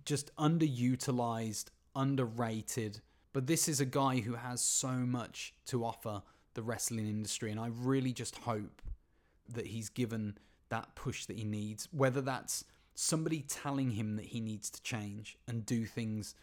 [0.05, 1.65] Just underutilized,
[1.95, 3.01] underrated.
[3.33, 6.21] But this is a guy who has so much to offer
[6.53, 7.51] the wrestling industry.
[7.51, 8.81] And I really just hope
[9.49, 10.37] that he's given
[10.69, 12.63] that push that he needs, whether that's
[12.95, 16.35] somebody telling him that he needs to change and do things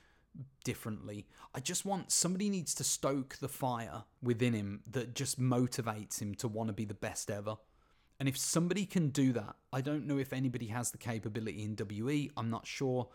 [0.65, 1.27] differently.
[1.55, 6.35] I just want somebody needs to stoke the fire within him that just motivates him
[6.37, 7.57] to want to be the best ever.
[8.20, 11.77] And if somebody can do that, I don't know if anybody has the capability in
[11.77, 12.31] WE.
[12.37, 13.09] I'm not sure.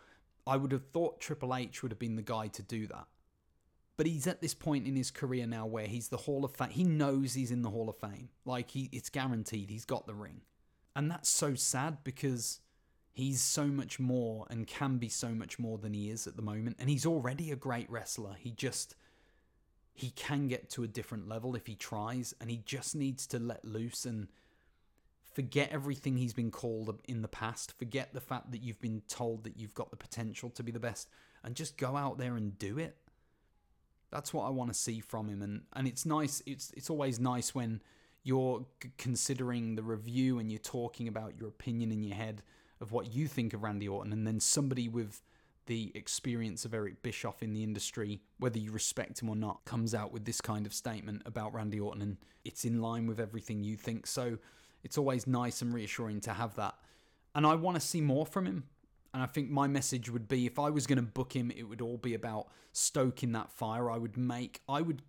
[0.47, 3.07] I would have thought Triple H would have been the guy to do that.
[3.95, 6.69] But he's at this point in his career now where he's the Hall of Fame.
[6.69, 8.29] He knows he's in the Hall of Fame.
[8.45, 10.41] Like he it's guaranteed he's got the ring.
[10.95, 12.59] And that's so sad because
[13.13, 16.41] he's so much more and can be so much more than he is at the
[16.41, 16.77] moment.
[16.79, 18.35] And he's already a great wrestler.
[18.37, 18.95] He just
[19.93, 23.37] he can get to a different level if he tries and he just needs to
[23.37, 24.27] let loose and
[25.31, 27.77] forget everything he's been called in the past.
[27.77, 30.79] Forget the fact that you've been told that you've got the potential to be the
[30.79, 31.07] best
[31.43, 32.97] and just go out there and do it.
[34.09, 36.43] That's what I want to see from him, and and it's nice.
[36.45, 37.81] It's it's always nice when
[38.21, 38.63] you're
[38.99, 42.43] considering the review and you're talking about your opinion in your head
[42.83, 45.23] of what you think of Randy Orton, and then somebody with
[45.65, 49.95] the experience of Eric Bischoff in the industry, whether you respect him or not, comes
[49.95, 53.63] out with this kind of statement about Randy Orton, and it's in line with everything
[53.63, 54.05] you think.
[54.05, 54.37] So
[54.83, 56.75] it's always nice and reassuring to have that.
[57.33, 58.65] And I want to see more from him.
[59.13, 61.63] And I think my message would be if I was going to book him, it
[61.63, 63.89] would all be about stoking that fire.
[63.89, 65.01] I would make, I would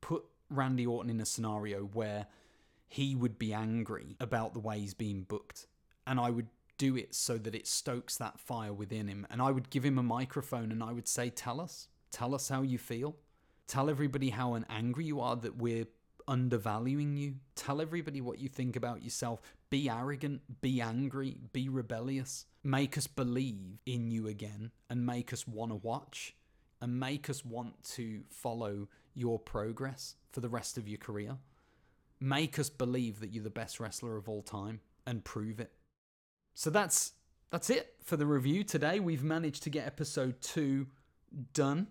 [0.00, 2.26] put Randy Orton in a scenario where
[2.88, 5.66] he would be angry about the way he's being booked.
[6.06, 6.48] And I would
[6.80, 9.26] do it so that it stokes that fire within him.
[9.30, 12.48] And I would give him a microphone and I would say, Tell us, tell us
[12.48, 13.16] how you feel.
[13.66, 15.84] Tell everybody how angry you are that we're
[16.26, 17.34] undervaluing you.
[17.54, 19.42] Tell everybody what you think about yourself.
[19.68, 22.46] Be arrogant, be angry, be rebellious.
[22.64, 26.34] Make us believe in you again and make us want to watch
[26.80, 31.36] and make us want to follow your progress for the rest of your career.
[32.20, 35.72] Make us believe that you're the best wrestler of all time and prove it.
[36.60, 37.14] So that's
[37.48, 39.00] that's it for the review today.
[39.00, 40.88] We've managed to get episode two
[41.54, 41.86] done.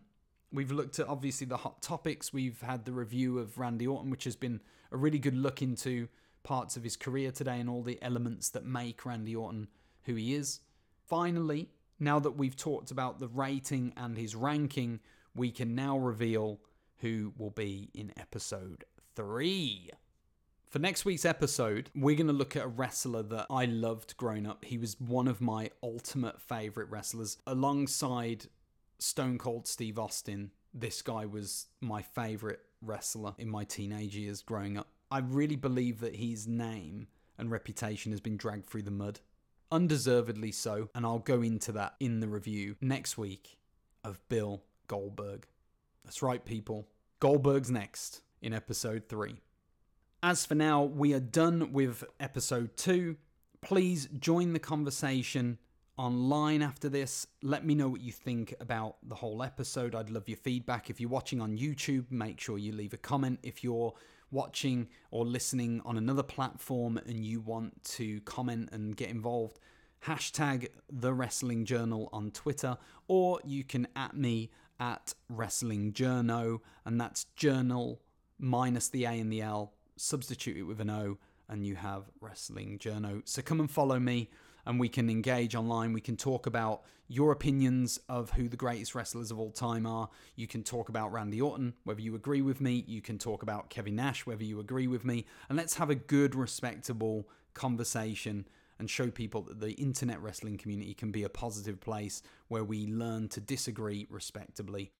[0.51, 2.31] We've looked at obviously the hot topics.
[2.31, 6.07] We've had the review of Randy Orton, which has been a really good look into
[6.43, 9.69] parts of his career today and all the elements that make Randy Orton
[10.03, 10.59] who he is.
[11.07, 11.69] Finally,
[11.99, 14.99] now that we've talked about the rating and his ranking,
[15.33, 16.59] we can now reveal
[16.97, 18.83] who will be in episode
[19.15, 19.89] three.
[20.69, 24.45] For next week's episode, we're going to look at a wrestler that I loved growing
[24.45, 24.63] up.
[24.63, 27.39] He was one of my ultimate favorite wrestlers.
[27.47, 28.45] Alongside
[28.99, 34.77] Stone Cold Steve Austin, this guy was my favorite wrestler in my teenage years growing
[34.77, 34.89] up.
[35.09, 37.07] I really believe that his name
[37.39, 39.21] and reputation has been dragged through the mud.
[39.71, 43.57] Undeservedly so, and I'll go into that in the review next week
[44.03, 45.47] of Bill Goldberg.
[46.05, 46.89] That's right, people.
[47.19, 49.41] Goldberg's next in episode 3.
[50.21, 53.15] As for now, we are done with episode 2.
[53.61, 55.57] Please join the conversation
[55.95, 57.25] online after this.
[57.41, 59.95] Let me know what you think about the whole episode.
[59.95, 60.89] I'd love your feedback.
[60.89, 63.39] If you're watching on YouTube, make sure you leave a comment.
[63.43, 63.93] If you're
[64.29, 69.57] watching or listening on another platform and you want to comment and get involved,
[70.05, 72.77] hashtag the wrestling journal on Twitter,
[73.07, 74.51] or you can at me
[74.81, 78.01] at wrestling journo, and that's journal
[78.37, 81.17] minus the A and the L, substitute it with an O,
[81.47, 83.21] and you have wrestling journo.
[83.25, 84.29] So come and follow me
[84.65, 85.93] and we can engage online.
[85.93, 90.09] We can talk about your opinions of who the greatest wrestlers of all time are.
[90.35, 92.83] You can talk about Randy Orton, whether you agree with me.
[92.87, 95.25] You can talk about Kevin Nash, whether you agree with me.
[95.49, 98.47] And let's have a good, respectable conversation
[98.77, 102.85] and show people that the internet wrestling community can be a positive place where we
[102.85, 104.91] learn to disagree respectably.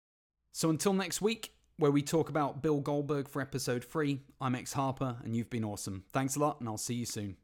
[0.51, 4.73] So until next week, where we talk about Bill Goldberg for episode 3, I'm X
[4.73, 6.03] Harper, and you've been awesome.
[6.11, 7.37] Thanks a lot, and I'll see you soon.